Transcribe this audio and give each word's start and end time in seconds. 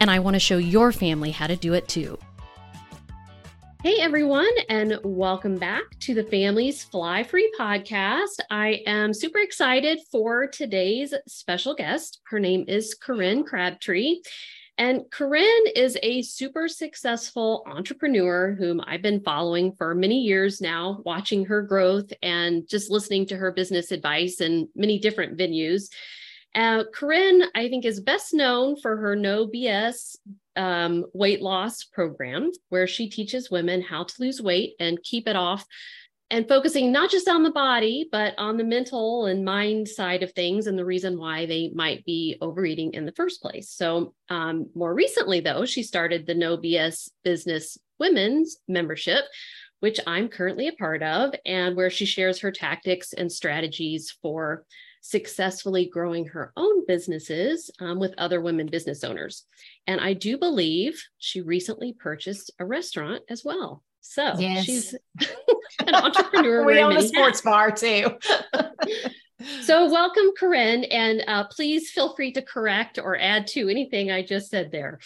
and 0.00 0.10
I 0.10 0.18
want 0.18 0.34
to 0.34 0.40
show 0.40 0.58
your 0.58 0.92
family 0.92 1.30
how 1.30 1.46
to 1.46 1.56
do 1.56 1.74
it 1.74 1.88
too. 1.88 2.18
Hey 3.82 4.00
everyone, 4.00 4.50
and 4.68 4.98
welcome 5.04 5.58
back 5.58 5.84
to 6.00 6.14
the 6.14 6.24
Families 6.24 6.82
Fly 6.82 7.22
Free 7.22 7.52
podcast. 7.56 8.40
I 8.50 8.82
am 8.86 9.14
super 9.14 9.38
excited 9.38 10.00
for 10.10 10.48
today's 10.48 11.14
special 11.28 11.74
guest. 11.74 12.20
Her 12.24 12.40
name 12.40 12.64
is 12.66 12.96
Corinne 13.00 13.44
Crabtree. 13.44 14.16
And 14.78 15.02
Corinne 15.10 15.66
is 15.74 15.96
a 16.02 16.20
super 16.22 16.68
successful 16.68 17.62
entrepreneur 17.66 18.54
whom 18.58 18.82
I've 18.84 19.02
been 19.02 19.20
following 19.20 19.72
for 19.72 19.94
many 19.94 20.20
years 20.20 20.60
now, 20.60 21.00
watching 21.04 21.46
her 21.46 21.62
growth 21.62 22.12
and 22.22 22.68
just 22.68 22.90
listening 22.90 23.24
to 23.26 23.36
her 23.36 23.52
business 23.52 23.90
advice 23.90 24.40
in 24.40 24.68
many 24.74 24.98
different 24.98 25.38
venues. 25.38 25.88
Uh, 26.54 26.84
Corinne, 26.92 27.42
I 27.54 27.68
think, 27.68 27.84
is 27.84 28.00
best 28.00 28.32
known 28.32 28.76
for 28.76 28.96
her 28.96 29.14
No 29.14 29.46
BS 29.46 30.16
um, 30.56 31.04
weight 31.12 31.42
loss 31.42 31.84
program, 31.84 32.50
where 32.70 32.86
she 32.86 33.10
teaches 33.10 33.50
women 33.50 33.82
how 33.82 34.04
to 34.04 34.14
lose 34.18 34.40
weight 34.40 34.74
and 34.80 35.02
keep 35.02 35.28
it 35.28 35.36
off 35.36 35.66
and 36.30 36.48
focusing 36.48 36.90
not 36.90 37.10
just 37.10 37.28
on 37.28 37.42
the 37.42 37.52
body, 37.52 38.08
but 38.10 38.34
on 38.36 38.56
the 38.56 38.64
mental 38.64 39.26
and 39.26 39.44
mind 39.44 39.86
side 39.88 40.22
of 40.22 40.32
things 40.32 40.66
and 40.66 40.76
the 40.76 40.84
reason 40.84 41.18
why 41.18 41.46
they 41.46 41.70
might 41.72 42.04
be 42.04 42.36
overeating 42.40 42.94
in 42.94 43.06
the 43.06 43.12
first 43.12 43.40
place. 43.40 43.70
So, 43.70 44.14
um, 44.28 44.68
more 44.74 44.92
recently, 44.92 45.40
though, 45.40 45.64
she 45.64 45.82
started 45.82 46.26
the 46.26 46.34
No 46.34 46.58
BS 46.58 47.10
Business 47.22 47.78
Women's 48.00 48.56
membership, 48.66 49.24
which 49.80 50.00
I'm 50.06 50.28
currently 50.28 50.66
a 50.66 50.72
part 50.72 51.02
of, 51.02 51.32
and 51.44 51.76
where 51.76 51.90
she 51.90 52.06
shares 52.06 52.40
her 52.40 52.50
tactics 52.50 53.12
and 53.12 53.30
strategies 53.30 54.12
for 54.20 54.64
successfully 55.06 55.86
growing 55.86 56.26
her 56.26 56.52
own 56.56 56.84
businesses 56.84 57.70
um, 57.80 58.00
with 58.00 58.12
other 58.18 58.40
women 58.40 58.66
business 58.66 59.04
owners. 59.04 59.44
And 59.86 60.00
I 60.00 60.14
do 60.14 60.36
believe 60.36 61.00
she 61.18 61.40
recently 61.42 61.92
purchased 61.92 62.50
a 62.58 62.66
restaurant 62.66 63.22
as 63.28 63.44
well. 63.44 63.84
So 64.00 64.34
yes. 64.38 64.64
she's 64.64 64.94
an 65.86 65.94
entrepreneur. 65.94 66.64
we 66.66 66.80
own 66.80 66.96
a 66.96 67.02
sports 67.02 67.40
bar 67.40 67.70
too. 67.70 68.18
so 69.62 69.90
welcome, 69.90 70.32
Corinne, 70.36 70.84
and 70.84 71.22
uh, 71.28 71.44
please 71.44 71.90
feel 71.90 72.14
free 72.16 72.32
to 72.32 72.42
correct 72.42 72.98
or 72.98 73.16
add 73.16 73.46
to 73.48 73.68
anything 73.68 74.10
I 74.10 74.22
just 74.22 74.50
said 74.50 74.72
there. 74.72 74.98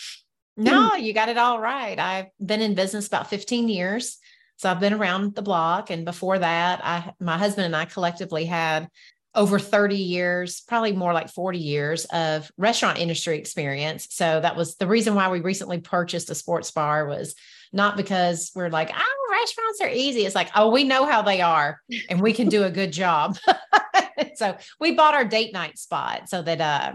No, 0.57 0.95
you 0.95 1.13
got 1.13 1.29
it 1.29 1.37
all 1.39 1.61
right. 1.61 1.99
I've 1.99 2.27
been 2.45 2.63
in 2.63 2.75
business 2.75 3.07
about 3.07 3.29
15 3.29 3.69
years. 3.69 4.19
So 4.57 4.71
I've 4.71 4.81
been 4.81 4.93
around 4.93 5.35
the 5.35 5.43
block. 5.43 5.89
And 5.89 6.05
before 6.05 6.39
that, 6.39 6.85
I 6.85 7.15
my 7.19 7.39
husband 7.39 7.67
and 7.67 7.77
I 7.77 7.87
collectively 7.87 8.45
had 8.45 8.89
over 9.35 9.59
30 9.59 9.97
years, 9.97 10.61
probably 10.63 10.93
more 10.93 11.13
like 11.13 11.31
40 11.31 11.59
years 11.59 12.05
of 12.07 12.51
restaurant 12.57 12.99
industry 12.99 13.39
experience. 13.39 14.09
So 14.11 14.41
that 14.41 14.57
was 14.57 14.77
the 14.77 14.87
reason 14.87 15.15
why 15.15 15.31
we 15.31 15.41
recently 15.41 15.79
purchased 15.79 16.31
a 16.31 16.35
sports 16.35 16.71
bar 16.73 17.07
was 17.07 17.35
not 17.73 17.97
because 17.97 18.51
we're 18.55 18.71
like, 18.71 18.91
oh, 18.93 19.29
restaurants 19.31 19.81
are 19.81 19.89
easy. 19.89 20.27
It's 20.27 20.35
like, 20.35 20.51
oh, 20.57 20.71
we 20.71 20.83
know 20.83 21.07
how 21.07 21.23
they 21.23 21.41
are 21.41 21.81
and 22.09 22.21
we 22.21 22.33
can 22.33 22.49
do 22.49 22.65
a 22.65 22.71
good 22.71 22.93
job. 22.93 23.39
so 24.35 24.57
we 24.81 24.93
bought 24.93 25.15
our 25.15 25.25
date 25.25 25.53
night 25.53 25.79
spot 25.79 26.29
so 26.29 26.43
that, 26.43 26.61
uh, 26.61 26.93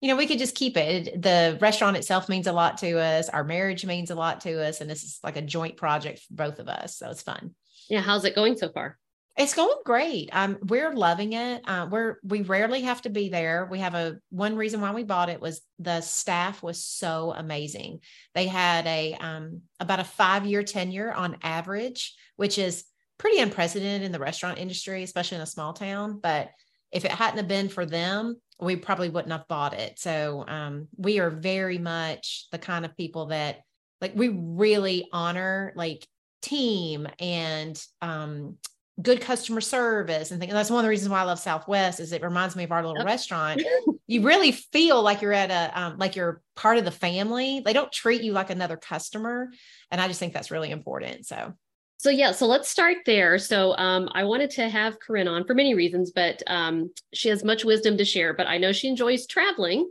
you 0.00 0.08
know, 0.08 0.16
we 0.16 0.26
could 0.26 0.38
just 0.38 0.56
keep 0.56 0.76
it. 0.76 1.22
The 1.22 1.56
restaurant 1.60 1.96
itself 1.96 2.28
means 2.28 2.48
a 2.48 2.52
lot 2.52 2.78
to 2.78 2.98
us. 2.98 3.28
Our 3.28 3.44
marriage 3.44 3.86
means 3.86 4.10
a 4.10 4.16
lot 4.16 4.40
to 4.42 4.66
us. 4.66 4.80
And 4.80 4.90
this 4.90 5.04
is 5.04 5.20
like 5.22 5.36
a 5.36 5.42
joint 5.42 5.76
project 5.76 6.18
for 6.20 6.34
both 6.34 6.58
of 6.58 6.68
us. 6.68 6.98
So 6.98 7.08
it's 7.10 7.22
fun. 7.22 7.54
Yeah. 7.88 8.00
How's 8.00 8.24
it 8.24 8.34
going 8.34 8.56
so 8.56 8.70
far? 8.70 8.98
It's 9.36 9.52
going 9.52 9.76
great. 9.84 10.30
Um, 10.32 10.56
we're 10.62 10.94
loving 10.94 11.34
it. 11.34 11.60
Uh, 11.66 11.86
we're 11.90 12.16
we 12.22 12.40
rarely 12.40 12.80
have 12.82 13.02
to 13.02 13.10
be 13.10 13.28
there. 13.28 13.68
We 13.70 13.80
have 13.80 13.94
a 13.94 14.18
one 14.30 14.56
reason 14.56 14.80
why 14.80 14.92
we 14.92 15.04
bought 15.04 15.28
it 15.28 15.42
was 15.42 15.60
the 15.78 16.00
staff 16.00 16.62
was 16.62 16.82
so 16.82 17.34
amazing. 17.36 18.00
They 18.34 18.46
had 18.46 18.86
a 18.86 19.14
um, 19.14 19.60
about 19.78 20.00
a 20.00 20.04
five 20.04 20.46
year 20.46 20.62
tenure 20.62 21.12
on 21.12 21.36
average, 21.42 22.14
which 22.36 22.56
is 22.56 22.84
pretty 23.18 23.38
unprecedented 23.40 24.02
in 24.02 24.12
the 24.12 24.18
restaurant 24.18 24.58
industry, 24.58 25.02
especially 25.02 25.36
in 25.36 25.42
a 25.42 25.46
small 25.46 25.74
town. 25.74 26.18
But 26.22 26.50
if 26.90 27.04
it 27.04 27.10
hadn't 27.10 27.36
have 27.38 27.48
been 27.48 27.68
for 27.68 27.84
them, 27.84 28.40
we 28.58 28.76
probably 28.76 29.10
wouldn't 29.10 29.32
have 29.32 29.48
bought 29.48 29.74
it. 29.74 29.98
So 29.98 30.44
um, 30.48 30.88
we 30.96 31.18
are 31.18 31.30
very 31.30 31.76
much 31.76 32.46
the 32.52 32.58
kind 32.58 32.86
of 32.86 32.96
people 32.96 33.26
that 33.26 33.60
like 34.00 34.12
we 34.14 34.28
really 34.28 35.08
honor 35.12 35.74
like 35.76 36.06
team 36.42 37.08
and 37.18 37.82
um 38.00 38.56
good 39.00 39.20
customer 39.20 39.60
service 39.60 40.30
and 40.30 40.40
things. 40.40 40.50
And 40.50 40.58
that's 40.58 40.70
one 40.70 40.78
of 40.78 40.84
the 40.84 40.88
reasons 40.88 41.10
why 41.10 41.20
I 41.20 41.24
love 41.24 41.38
Southwest 41.38 42.00
is 42.00 42.12
it 42.12 42.22
reminds 42.22 42.56
me 42.56 42.64
of 42.64 42.72
our 42.72 42.86
little 42.86 43.04
restaurant. 43.04 43.62
You 44.08 44.22
really 44.22 44.52
feel 44.52 45.02
like 45.02 45.20
you're 45.20 45.32
at 45.32 45.50
a 45.50 45.80
um, 45.80 45.98
like 45.98 46.14
you're 46.14 46.40
part 46.54 46.78
of 46.78 46.84
the 46.84 46.92
family. 46.92 47.58
They 47.64 47.72
don't 47.72 47.90
treat 47.90 48.22
you 48.22 48.30
like 48.30 48.50
another 48.50 48.76
customer, 48.76 49.50
and 49.90 50.00
I 50.00 50.06
just 50.06 50.20
think 50.20 50.32
that's 50.32 50.52
really 50.52 50.70
important. 50.70 51.26
So. 51.26 51.54
So 51.98 52.10
yeah, 52.10 52.30
so 52.30 52.46
let's 52.46 52.68
start 52.68 52.98
there. 53.04 53.36
So 53.40 53.76
um, 53.76 54.08
I 54.12 54.22
wanted 54.22 54.50
to 54.50 54.68
have 54.68 55.00
Corinne 55.00 55.26
on 55.26 55.44
for 55.44 55.54
many 55.54 55.74
reasons, 55.74 56.12
but 56.14 56.40
um, 56.46 56.92
she 57.14 57.30
has 57.30 57.42
much 57.42 57.64
wisdom 57.64 57.96
to 57.96 58.04
share. 58.04 58.32
But 58.32 58.46
I 58.46 58.58
know 58.58 58.70
she 58.70 58.86
enjoys 58.86 59.26
traveling, 59.26 59.90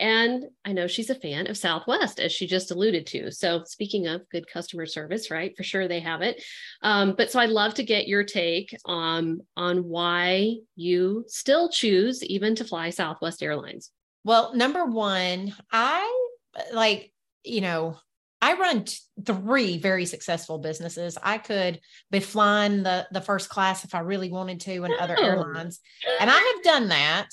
and 0.00 0.44
I 0.64 0.72
know 0.72 0.86
she's 0.86 1.10
a 1.10 1.14
fan 1.14 1.48
of 1.48 1.56
Southwest, 1.56 2.18
as 2.18 2.32
she 2.32 2.46
just 2.46 2.70
alluded 2.70 3.06
to. 3.08 3.30
So, 3.30 3.62
speaking 3.64 4.08
of 4.08 4.28
good 4.28 4.46
customer 4.46 4.86
service, 4.86 5.30
right? 5.30 5.56
For 5.56 5.62
sure 5.62 5.86
they 5.86 6.00
have 6.00 6.20
it. 6.22 6.42
Um, 6.82 7.14
but 7.16 7.30
so 7.30 7.38
I'd 7.38 7.50
love 7.50 7.74
to 7.74 7.84
get 7.84 8.08
your 8.08 8.24
take 8.24 8.76
on, 8.84 9.40
on 9.56 9.88
why 9.88 10.56
you 10.74 11.24
still 11.28 11.68
choose 11.68 12.24
even 12.24 12.56
to 12.56 12.64
fly 12.64 12.90
Southwest 12.90 13.42
Airlines. 13.42 13.90
Well, 14.24 14.54
number 14.56 14.84
one, 14.84 15.54
I 15.70 16.28
like, 16.72 17.12
you 17.44 17.60
know, 17.60 17.96
I 18.42 18.54
run 18.54 18.84
t- 18.84 18.98
three 19.24 19.78
very 19.78 20.06
successful 20.06 20.58
businesses. 20.58 21.16
I 21.22 21.38
could 21.38 21.80
be 22.10 22.20
flying 22.20 22.82
the, 22.82 23.06
the 23.12 23.20
first 23.20 23.48
class 23.48 23.84
if 23.84 23.94
I 23.94 24.00
really 24.00 24.30
wanted 24.30 24.60
to 24.60 24.84
and 24.84 24.92
oh. 24.92 24.98
other 24.98 25.18
airlines. 25.18 25.80
And 26.20 26.30
I 26.30 26.38
have 26.54 26.64
done 26.64 26.88
that. 26.88 27.28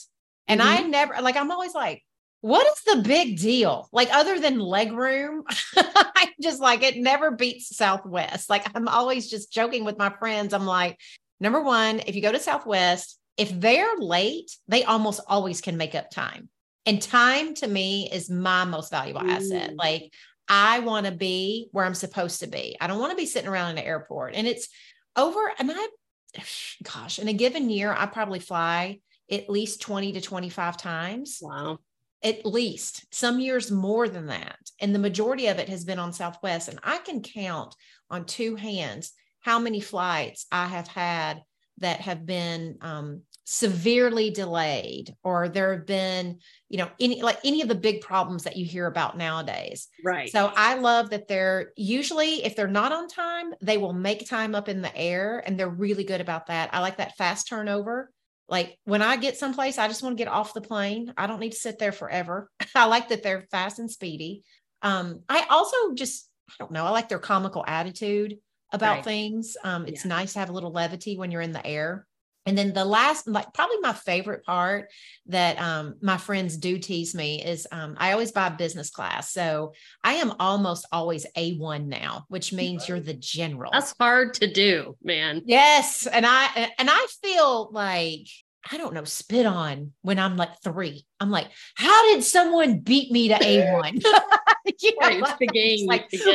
And 0.47 0.61
mm-hmm. 0.61 0.85
I 0.85 0.87
never 0.87 1.21
like 1.21 1.35
I'm 1.35 1.51
always 1.51 1.73
like, 1.73 2.03
what 2.41 2.65
is 2.67 2.95
the 2.95 3.01
big 3.03 3.39
deal? 3.39 3.87
Like 3.91 4.09
other 4.11 4.39
than 4.39 4.59
leg 4.59 4.91
room, 4.91 5.43
I 5.77 6.29
just 6.41 6.59
like 6.59 6.81
it 6.81 6.97
never 6.97 7.31
beats 7.31 7.75
Southwest. 7.75 8.49
Like 8.49 8.65
I'm 8.75 8.87
always 8.87 9.29
just 9.29 9.53
joking 9.53 9.85
with 9.85 9.97
my 9.97 10.09
friends. 10.09 10.53
I'm 10.53 10.65
like, 10.65 10.99
number 11.39 11.61
one, 11.61 12.01
if 12.07 12.15
you 12.15 12.21
go 12.21 12.31
to 12.31 12.39
Southwest, 12.39 13.19
if 13.37 13.57
they're 13.59 13.95
late, 13.97 14.51
they 14.67 14.83
almost 14.83 15.21
always 15.27 15.61
can 15.61 15.77
make 15.77 15.93
up 15.93 16.09
time. 16.09 16.49
And 16.87 16.99
time 16.99 17.53
to 17.55 17.67
me 17.67 18.09
is 18.11 18.29
my 18.29 18.65
most 18.65 18.89
valuable 18.89 19.21
asset. 19.21 19.71
Mm. 19.71 19.77
Like 19.77 20.11
I 20.47 20.79
want 20.79 21.05
to 21.05 21.11
be 21.11 21.69
where 21.71 21.85
I'm 21.85 21.93
supposed 21.93 22.39
to 22.39 22.47
be. 22.47 22.75
I 22.81 22.87
don't 22.87 22.99
want 22.99 23.11
to 23.11 23.17
be 23.17 23.27
sitting 23.27 23.49
around 23.49 23.69
in 23.69 23.75
the 23.75 23.85
airport. 23.85 24.33
And 24.33 24.47
it's 24.47 24.67
over, 25.15 25.51
and 25.59 25.71
I, 25.71 25.87
gosh, 26.83 27.19
in 27.19 27.27
a 27.27 27.33
given 27.33 27.69
year, 27.69 27.93
I 27.95 28.07
probably 28.07 28.39
fly 28.39 28.99
at 29.29 29.47
least 29.47 29.81
20 29.81 30.13
to 30.13 30.21
25 30.21 30.75
times. 30.75 31.37
Wow 31.39 31.77
at 32.23 32.45
least 32.45 33.05
some 33.13 33.39
years 33.39 33.71
more 33.71 34.07
than 34.07 34.27
that. 34.27 34.57
And 34.79 34.93
the 34.93 34.99
majority 34.99 35.47
of 35.47 35.59
it 35.59 35.69
has 35.69 35.83
been 35.85 35.99
on 35.99 36.13
Southwest. 36.13 36.67
And 36.67 36.79
I 36.83 36.99
can 36.99 37.21
count 37.21 37.75
on 38.09 38.25
two 38.25 38.55
hands 38.55 39.13
how 39.41 39.59
many 39.59 39.79
flights 39.79 40.45
I 40.51 40.67
have 40.67 40.87
had 40.87 41.41
that 41.79 42.01
have 42.01 42.25
been 42.25 42.77
um, 42.81 43.21
severely 43.43 44.29
delayed 44.29 45.15
or 45.23 45.49
there 45.49 45.73
have 45.73 45.85
been 45.85 46.39
you 46.69 46.77
know 46.77 46.89
any 46.99 47.21
like 47.21 47.39
any 47.43 47.61
of 47.61 47.67
the 47.67 47.75
big 47.75 47.99
problems 47.99 48.43
that 48.43 48.55
you 48.55 48.63
hear 48.63 48.85
about 48.85 49.17
nowadays 49.17 49.89
right 50.05 50.31
so 50.31 50.53
i 50.55 50.75
love 50.75 51.09
that 51.09 51.27
they're 51.27 51.73
usually 51.75 52.45
if 52.45 52.55
they're 52.55 52.67
not 52.67 52.93
on 52.93 53.07
time 53.07 53.51
they 53.61 53.77
will 53.77 53.93
make 53.93 54.29
time 54.29 54.55
up 54.55 54.69
in 54.69 54.81
the 54.81 54.95
air 54.95 55.43
and 55.45 55.59
they're 55.59 55.67
really 55.67 56.03
good 56.03 56.21
about 56.21 56.47
that 56.47 56.69
i 56.71 56.79
like 56.79 56.97
that 56.97 57.17
fast 57.17 57.49
turnover 57.49 58.11
like 58.51 58.77
when 58.83 59.01
I 59.01 59.15
get 59.15 59.37
someplace, 59.37 59.77
I 59.77 59.87
just 59.87 60.03
want 60.03 60.17
to 60.17 60.23
get 60.23 60.31
off 60.31 60.53
the 60.53 60.59
plane. 60.61 61.13
I 61.17 61.25
don't 61.25 61.39
need 61.39 61.53
to 61.53 61.57
sit 61.57 61.79
there 61.79 61.93
forever. 61.93 62.51
I 62.75 62.85
like 62.85 63.07
that 63.09 63.23
they're 63.23 63.47
fast 63.49 63.79
and 63.79 63.89
speedy. 63.89 64.43
Um, 64.81 65.21
I 65.29 65.45
also 65.49 65.93
just, 65.93 66.29
I 66.49 66.53
don't 66.59 66.71
know, 66.71 66.85
I 66.85 66.89
like 66.89 67.07
their 67.07 67.17
comical 67.17 67.63
attitude 67.65 68.37
about 68.73 68.97
right. 68.97 69.03
things. 69.05 69.55
Um, 69.63 69.85
it's 69.87 70.03
yeah. 70.03 70.09
nice 70.09 70.33
to 70.33 70.39
have 70.39 70.49
a 70.49 70.53
little 70.53 70.71
levity 70.71 71.17
when 71.17 71.31
you're 71.31 71.41
in 71.41 71.53
the 71.53 71.65
air. 71.65 72.05
And 72.45 72.57
then 72.57 72.73
the 72.73 72.85
last, 72.85 73.27
like 73.27 73.53
probably 73.53 73.77
my 73.81 73.93
favorite 73.93 74.43
part 74.43 74.89
that 75.27 75.61
um, 75.61 75.95
my 76.01 76.17
friends 76.17 76.57
do 76.57 76.79
tease 76.79 77.13
me 77.13 77.43
is 77.43 77.67
um, 77.71 77.95
I 77.97 78.13
always 78.13 78.31
buy 78.31 78.49
business 78.49 78.89
class. 78.89 79.31
So 79.31 79.73
I 80.03 80.13
am 80.13 80.33
almost 80.39 80.87
always 80.91 81.27
A1 81.37 81.85
now, 81.85 82.25
which 82.29 82.51
means 82.51 82.89
you're 82.89 82.99
the 82.99 83.13
general. 83.13 83.71
That's 83.71 83.93
hard 83.99 84.33
to 84.35 84.51
do, 84.51 84.97
man. 85.03 85.43
Yes. 85.45 86.07
And 86.07 86.25
I 86.25 86.71
and 86.79 86.89
I 86.89 87.07
feel 87.21 87.69
like 87.71 88.27
I 88.69 88.77
don't 88.77 88.93
know, 88.93 89.03
spit 89.05 89.45
on 89.45 89.93
when 90.01 90.19
I'm 90.19 90.37
like 90.37 90.61
three. 90.63 91.05
I'm 91.19 91.31
like, 91.31 91.47
how 91.75 92.13
did 92.13 92.23
someone 92.23 92.79
beat 92.79 93.11
me 93.11 93.29
to 93.29 93.35
A1? 93.35 94.03
you 94.81 94.91
know, 94.99 95.07
right, 95.07 95.19
it's 95.19 95.33
the 95.39 95.47
game. 95.47 95.87
Like, 95.87 96.09
what's 96.11 96.25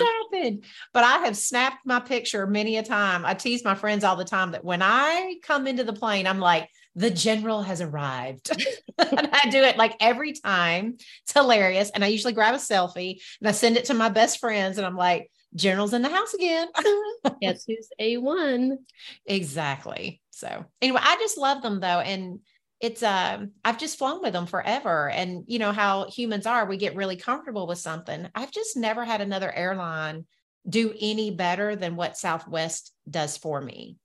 uh-huh. 0.00 0.04
happened? 0.32 0.64
But 0.92 1.04
I 1.04 1.18
have 1.18 1.36
snapped 1.36 1.84
my 1.84 2.00
picture 2.00 2.46
many 2.46 2.76
a 2.78 2.82
time. 2.82 3.24
I 3.24 3.34
tease 3.34 3.64
my 3.64 3.74
friends 3.74 4.04
all 4.04 4.16
the 4.16 4.24
time 4.24 4.52
that 4.52 4.64
when 4.64 4.82
I 4.82 5.36
come 5.42 5.66
into 5.66 5.84
the 5.84 5.92
plane, 5.92 6.26
I'm 6.26 6.40
like, 6.40 6.68
the 6.94 7.10
general 7.10 7.62
has 7.62 7.80
arrived. 7.82 8.50
and 8.98 9.28
I 9.32 9.50
do 9.50 9.62
it 9.62 9.76
like 9.76 9.96
every 10.00 10.32
time. 10.32 10.96
It's 11.24 11.32
hilarious. 11.32 11.90
And 11.90 12.02
I 12.02 12.08
usually 12.08 12.32
grab 12.32 12.54
a 12.54 12.58
selfie 12.58 13.20
and 13.40 13.48
I 13.48 13.52
send 13.52 13.76
it 13.76 13.86
to 13.86 13.94
my 13.94 14.08
best 14.08 14.40
friends. 14.40 14.78
And 14.78 14.86
I'm 14.86 14.96
like, 14.96 15.30
General's 15.54 15.94
in 15.94 16.02
the 16.02 16.08
house 16.08 16.34
again. 16.34 16.68
Guess 17.40 17.64
who's 17.66 17.88
A1? 18.00 18.76
Exactly. 19.26 20.20
So 20.36 20.66
anyway, 20.82 21.00
I 21.02 21.16
just 21.16 21.38
love 21.38 21.62
them 21.62 21.80
though. 21.80 22.00
And 22.00 22.40
it's 22.80 23.02
um 23.02 23.52
I've 23.64 23.78
just 23.78 23.96
flown 23.98 24.20
with 24.20 24.34
them 24.34 24.46
forever. 24.46 25.08
And 25.08 25.44
you 25.46 25.58
know 25.58 25.72
how 25.72 26.08
humans 26.10 26.46
are, 26.46 26.66
we 26.66 26.76
get 26.76 26.94
really 26.94 27.16
comfortable 27.16 27.66
with 27.66 27.78
something. 27.78 28.28
I've 28.34 28.52
just 28.52 28.76
never 28.76 29.04
had 29.04 29.20
another 29.20 29.50
airline 29.50 30.26
do 30.68 30.92
any 31.00 31.30
better 31.30 31.76
than 31.76 31.96
what 31.96 32.18
Southwest 32.18 32.92
does 33.08 33.36
for 33.36 33.60
me. 33.60 33.96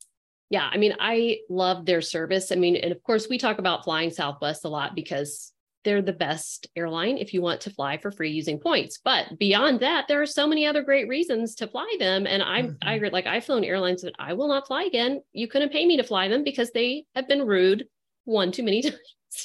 Yeah, 0.50 0.70
I 0.72 0.78
mean, 0.78 0.96
I 1.00 1.40
love 1.50 1.86
their 1.86 2.02
service. 2.02 2.52
I 2.52 2.56
mean, 2.56 2.76
and 2.76 2.92
of 2.92 3.02
course, 3.04 3.28
we 3.28 3.38
talk 3.38 3.58
about 3.58 3.84
flying 3.84 4.12
Southwest 4.12 4.64
a 4.66 4.70
lot 4.70 4.96
because 4.96 5.54
they're 5.84 6.02
the 6.02 6.14
best 6.14 6.68
airline 6.76 7.18
if 7.18 7.34
you 7.34 7.42
want 7.42 7.62
to 7.62 7.72
fly 7.72 7.98
for 7.98 8.12
free 8.12 8.32
using 8.32 8.60
points. 8.60 9.00
But 9.04 9.38
beyond 9.40 9.80
that, 9.80 10.08
there 10.08 10.22
are 10.22 10.28
so 10.28 10.48
many 10.48 10.66
other 10.66 10.84
great 10.84 11.08
reasons 11.08 11.56
to 11.56 11.68
fly 11.68 11.96
them. 12.00 12.28
And 12.28 12.44
I'm 12.44 12.78
mm-hmm. 12.82 13.06
I 13.06 13.10
like 13.10 13.26
I've 13.26 13.46
flown 13.46 13.64
airlines 13.64 14.02
that 14.04 14.16
I 14.20 14.34
will 14.34 14.48
not 14.48 14.68
fly 14.68 14.84
again. 14.84 15.22
You 15.34 15.48
couldn't 15.48 15.72
pay 15.72 15.86
me 15.86 15.98
to 15.98 16.04
fly 16.04 16.28
them 16.28 16.44
because 16.44 16.72
they 16.72 17.06
have 17.16 17.28
been 17.28 17.46
rude 17.46 17.88
one 18.26 18.52
too 18.52 18.64
many 18.64 18.82
times. 18.84 18.98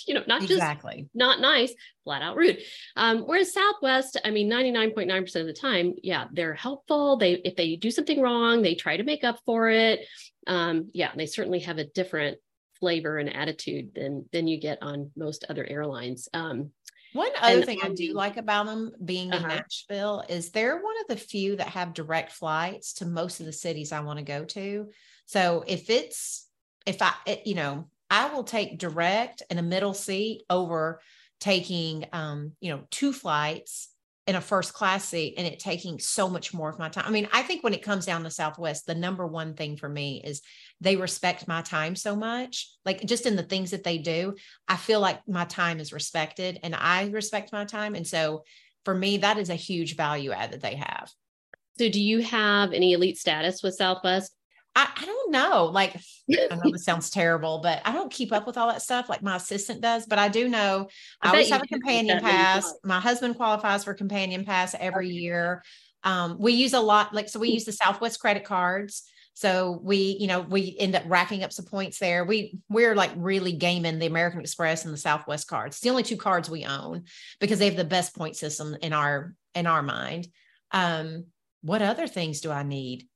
You 0.06 0.15
know, 0.15 0.25
not 0.27 0.43
exactly. 0.43 1.03
just 1.03 1.15
not 1.15 1.41
nice, 1.41 1.73
flat 2.03 2.21
out 2.21 2.37
rude. 2.37 2.59
Um, 2.97 3.21
whereas 3.21 3.53
Southwest, 3.53 4.17
I 4.25 4.33
mean, 4.33 4.50
99.9% 4.50 5.41
of 5.41 5.47
the 5.47 5.53
time, 5.53 5.94
yeah, 6.03 6.25
they're 6.33 6.55
helpful. 6.55 7.17
They 7.17 7.35
if 7.35 7.55
they 7.55 7.77
do 7.77 7.93
something 7.93 8.21
wrong, 8.21 8.62
they 8.62 8.75
try 8.75 8.97
to 8.97 9.05
make 9.05 9.23
up 9.23 9.38
for 9.47 9.69
it. 9.71 10.00
Um, 10.49 10.91
yeah, 10.93 11.12
they 11.17 11.27
certainly 11.27 11.61
have 11.61 11.79
a 11.79 11.85
different 11.85 12.38
flavor 12.81 13.19
and 13.19 13.34
attitude 13.34 13.94
than 13.94 14.26
than 14.32 14.46
you 14.46 14.58
get 14.61 14.82
on 14.82 15.11
most 15.17 15.44
other 15.49 15.67
airlines. 15.67 16.28
Um, 16.32 16.70
one 17.12 17.31
other 17.40 17.62
thing 17.62 17.81
I 17.82 17.88
do 17.88 18.12
like 18.12 18.37
about 18.37 18.67
them 18.67 18.93
being 19.02 19.32
uh-huh. 19.32 19.43
in 19.43 19.49
Nashville 19.49 20.25
is 20.28 20.50
they're 20.50 20.76
one 20.76 20.94
of 21.00 21.08
the 21.08 21.17
few 21.17 21.56
that 21.56 21.69
have 21.69 21.94
direct 21.94 22.32
flights 22.32 22.94
to 22.94 23.06
most 23.06 23.40
of 23.40 23.46
the 23.46 23.52
cities 23.52 23.93
I 23.93 24.00
want 24.00 24.19
to 24.19 24.25
go 24.25 24.44
to. 24.44 24.90
So 25.25 25.64
if 25.67 25.88
it's 25.88 26.46
if 26.84 27.00
I 27.00 27.12
it, 27.26 27.46
you 27.46 27.55
know 27.55 27.88
I 28.11 28.32
will 28.32 28.44
take 28.44 28.78
direct 28.78 29.43
and 29.50 29.58
a 29.58 29.62
middle 29.62 29.94
seat 29.94 30.43
over 30.50 31.00
taking 31.40 32.06
um 32.12 32.52
you 32.61 32.70
know 32.70 32.82
two 32.90 33.12
flights 33.12 33.88
in 34.26 34.34
a 34.34 34.40
first 34.40 34.75
class 34.75 35.05
seat 35.05 35.34
and 35.37 35.46
it 35.46 35.61
taking 35.61 35.99
so 36.00 36.28
much 36.28 36.52
more 36.52 36.69
of 36.69 36.78
my 36.78 36.88
time. 36.88 37.05
I 37.06 37.11
mean, 37.11 37.28
I 37.32 37.43
think 37.43 37.62
when 37.62 37.75
it 37.75 37.82
comes 37.82 38.06
down 38.06 38.25
to 38.25 38.31
Southwest, 38.31 38.87
the 38.87 38.94
number 38.94 39.26
one 39.26 39.55
thing 39.55 39.76
for 39.76 39.88
me 39.88 40.20
is 40.25 40.43
they 40.81 40.96
respect 40.96 41.46
my 41.46 41.62
time 41.62 41.94
so 41.94 42.17
much. 42.17 42.69
Like 42.84 43.05
just 43.05 43.26
in 43.26 43.37
the 43.37 43.44
things 43.44 43.70
that 43.70 43.84
they 43.84 43.99
do, 43.99 44.34
I 44.67 44.76
feel 44.76 45.00
like 45.00 45.20
my 45.28 45.44
time 45.44 45.78
is 45.78 45.93
respected 45.93 46.58
and 46.64 46.75
I 46.75 47.06
respect 47.08 47.52
my 47.52 47.64
time. 47.64 47.94
And 47.94 48.06
so 48.06 48.43
for 48.84 48.94
me, 48.94 49.19
that 49.19 49.38
is 49.38 49.49
a 49.49 49.55
huge 49.55 49.96
value 49.96 50.32
add 50.32 50.52
that 50.52 50.61
they 50.61 50.75
have. 50.75 51.11
So 51.78 51.88
do 51.88 52.00
you 52.00 52.23
have 52.23 52.73
any 52.73 52.94
elite 52.94 53.19
status 53.19 53.62
with 53.62 53.75
Southwest? 53.75 54.34
I, 54.76 54.88
I, 54.94 55.06
don't 55.06 55.32
know. 55.32 55.64
Like, 55.64 55.96
I 56.31 56.55
know 56.55 56.70
this 56.70 56.84
sounds 56.84 57.08
terrible, 57.11 57.61
but 57.62 57.81
I 57.84 57.93
don't 57.93 58.12
keep 58.12 58.32
up 58.32 58.46
with 58.46 58.58
all 58.58 58.69
that 58.69 58.82
stuff 58.82 59.08
like 59.08 59.23
my 59.23 59.37
assistant 59.37 59.81
does. 59.81 60.06
But 60.06 60.19
I 60.19 60.28
do 60.28 60.49
know 60.49 60.88
I, 61.23 61.28
I 61.28 61.31
always 61.31 61.50
have 61.50 61.62
a 61.62 61.67
companion 61.67 62.20
pass. 62.20 62.73
My 62.84 63.00
husband 63.00 63.37
qualifies 63.37 63.84
for 63.84 63.94
companion 63.94 64.44
pass 64.44 64.75
every 64.78 65.06
okay. 65.06 65.14
year. 65.14 65.62
Um, 66.05 66.37
we 66.38 66.52
use 66.52 66.75
a 66.75 66.81
lot, 66.81 67.14
like, 67.14 67.28
so 67.28 67.40
we 67.40 67.49
use 67.49 67.64
the 67.64 67.73
Southwest 67.73 68.20
credit 68.20 68.44
cards. 68.44 69.02
So 69.32 69.81
we, 69.82 70.17
you 70.20 70.28
know, 70.28 70.40
we 70.40 70.76
end 70.78 70.94
up 70.94 71.02
racking 71.06 71.43
up 71.43 71.52
some 71.52 71.67
points 71.67 71.99
there. 71.99 72.25
We 72.25 72.58
we're 72.70 72.94
like 72.94 73.11
really 73.17 73.52
gaming 73.52 73.99
the 73.99 74.06
American 74.06 74.40
Express 74.40 74.84
and 74.84 74.94
the 74.94 74.99
Southwest 74.99 75.46
cards. 75.46 75.76
It's 75.76 75.82
the 75.82 75.90
only 75.90 76.05
two 76.05 76.17
cards 76.17 76.49
we 76.49 76.64
own 76.64 77.05
because 77.38 77.58
they 77.58 77.67
have 77.67 77.76
the 77.76 77.84
best 77.84 78.17
point 78.17 78.37
system 78.37 78.76
in 78.81 78.94
our 78.94 79.34
in 79.55 79.67
our 79.67 79.82
mind. 79.82 80.28
Um, 80.70 81.26
what 81.66 81.82
other 81.82 82.06
things 82.06 82.40
do 82.40 82.52
I 82.52 82.62
need? 82.62 83.08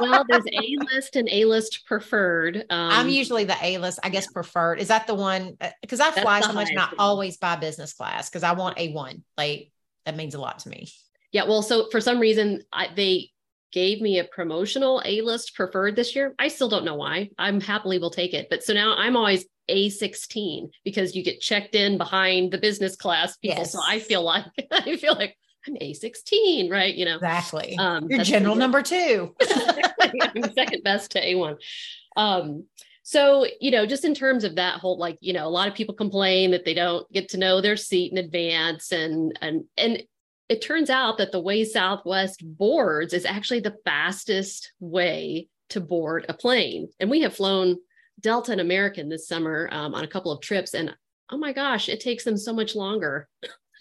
well, 0.00 0.24
there's 0.28 0.44
A 0.52 0.76
list 0.94 1.14
and 1.14 1.28
A 1.30 1.44
list 1.44 1.84
preferred. 1.86 2.64
Um, 2.70 2.90
I'm 2.90 3.08
usually 3.10 3.44
the 3.44 3.56
A 3.62 3.76
list, 3.78 3.98
I 4.02 4.08
guess 4.08 4.26
preferred. 4.26 4.80
Is 4.80 4.88
that 4.88 5.06
the 5.06 5.14
one? 5.14 5.58
Because 5.82 6.00
uh, 6.00 6.06
I 6.06 6.20
fly 6.22 6.40
so 6.40 6.54
much 6.54 6.70
and 6.70 6.80
I 6.80 6.88
always 6.98 7.36
buy 7.36 7.56
business 7.56 7.92
class 7.92 8.30
because 8.30 8.42
I 8.42 8.52
want 8.52 8.78
A1. 8.78 9.22
Like 9.36 9.70
that 10.06 10.16
means 10.16 10.34
a 10.34 10.40
lot 10.40 10.60
to 10.60 10.70
me. 10.70 10.88
Yeah. 11.32 11.44
Well, 11.44 11.60
so 11.60 11.88
for 11.90 12.00
some 12.00 12.18
reason, 12.18 12.62
I, 12.72 12.88
they 12.96 13.30
gave 13.72 14.00
me 14.00 14.20
a 14.20 14.24
promotional 14.24 15.02
A 15.04 15.20
list 15.20 15.54
preferred 15.54 15.96
this 15.96 16.16
year. 16.16 16.34
I 16.38 16.48
still 16.48 16.70
don't 16.70 16.84
know 16.86 16.94
why. 16.94 17.28
I'm 17.38 17.60
happily 17.60 17.98
will 17.98 18.10
take 18.10 18.32
it. 18.32 18.48
But 18.48 18.64
so 18.64 18.72
now 18.72 18.94
I'm 18.96 19.18
always 19.18 19.44
A16 19.70 20.70
because 20.82 21.14
you 21.14 21.22
get 21.22 21.42
checked 21.42 21.74
in 21.74 21.98
behind 21.98 22.52
the 22.52 22.58
business 22.58 22.96
class 22.96 23.36
people. 23.36 23.58
Yes. 23.58 23.72
So 23.72 23.80
I 23.86 23.98
feel 23.98 24.22
like 24.22 24.46
I 24.72 24.96
feel 24.96 25.14
like 25.14 25.36
I'm 25.66 25.74
A16, 25.74 26.70
right? 26.70 26.94
You 26.94 27.04
know, 27.04 27.16
exactly. 27.16 27.76
Um, 27.78 28.08
You're 28.08 28.24
general 28.24 28.54
number 28.54 28.82
two. 28.82 29.34
Second 30.54 30.82
best 30.84 31.10
to 31.12 31.20
A1. 31.20 31.56
Um, 32.16 32.64
so, 33.02 33.46
you 33.60 33.70
know, 33.70 33.86
just 33.86 34.04
in 34.04 34.14
terms 34.14 34.42
of 34.42 34.56
that 34.56 34.80
whole, 34.80 34.98
like, 34.98 35.18
you 35.20 35.32
know, 35.32 35.46
a 35.46 35.50
lot 35.50 35.68
of 35.68 35.74
people 35.74 35.94
complain 35.94 36.50
that 36.50 36.64
they 36.64 36.74
don't 36.74 37.10
get 37.12 37.28
to 37.30 37.38
know 37.38 37.60
their 37.60 37.76
seat 37.76 38.10
in 38.10 38.18
advance. 38.18 38.90
And, 38.90 39.38
and, 39.40 39.64
and 39.76 40.02
it 40.48 40.60
turns 40.60 40.90
out 40.90 41.18
that 41.18 41.30
the 41.30 41.40
way 41.40 41.64
Southwest 41.64 42.40
boards 42.42 43.12
is 43.12 43.24
actually 43.24 43.60
the 43.60 43.76
fastest 43.84 44.72
way 44.80 45.48
to 45.68 45.80
board 45.80 46.26
a 46.28 46.34
plane. 46.34 46.88
And 46.98 47.10
we 47.10 47.20
have 47.20 47.36
flown 47.36 47.76
Delta 48.20 48.52
and 48.52 48.60
American 48.60 49.08
this 49.08 49.28
summer 49.28 49.68
um, 49.70 49.94
on 49.94 50.04
a 50.04 50.08
couple 50.08 50.32
of 50.32 50.40
trips. 50.40 50.74
And 50.74 50.94
oh 51.30 51.38
my 51.38 51.52
gosh, 51.52 51.88
it 51.88 52.00
takes 52.00 52.24
them 52.24 52.36
so 52.36 52.52
much 52.52 52.74
longer 52.74 53.28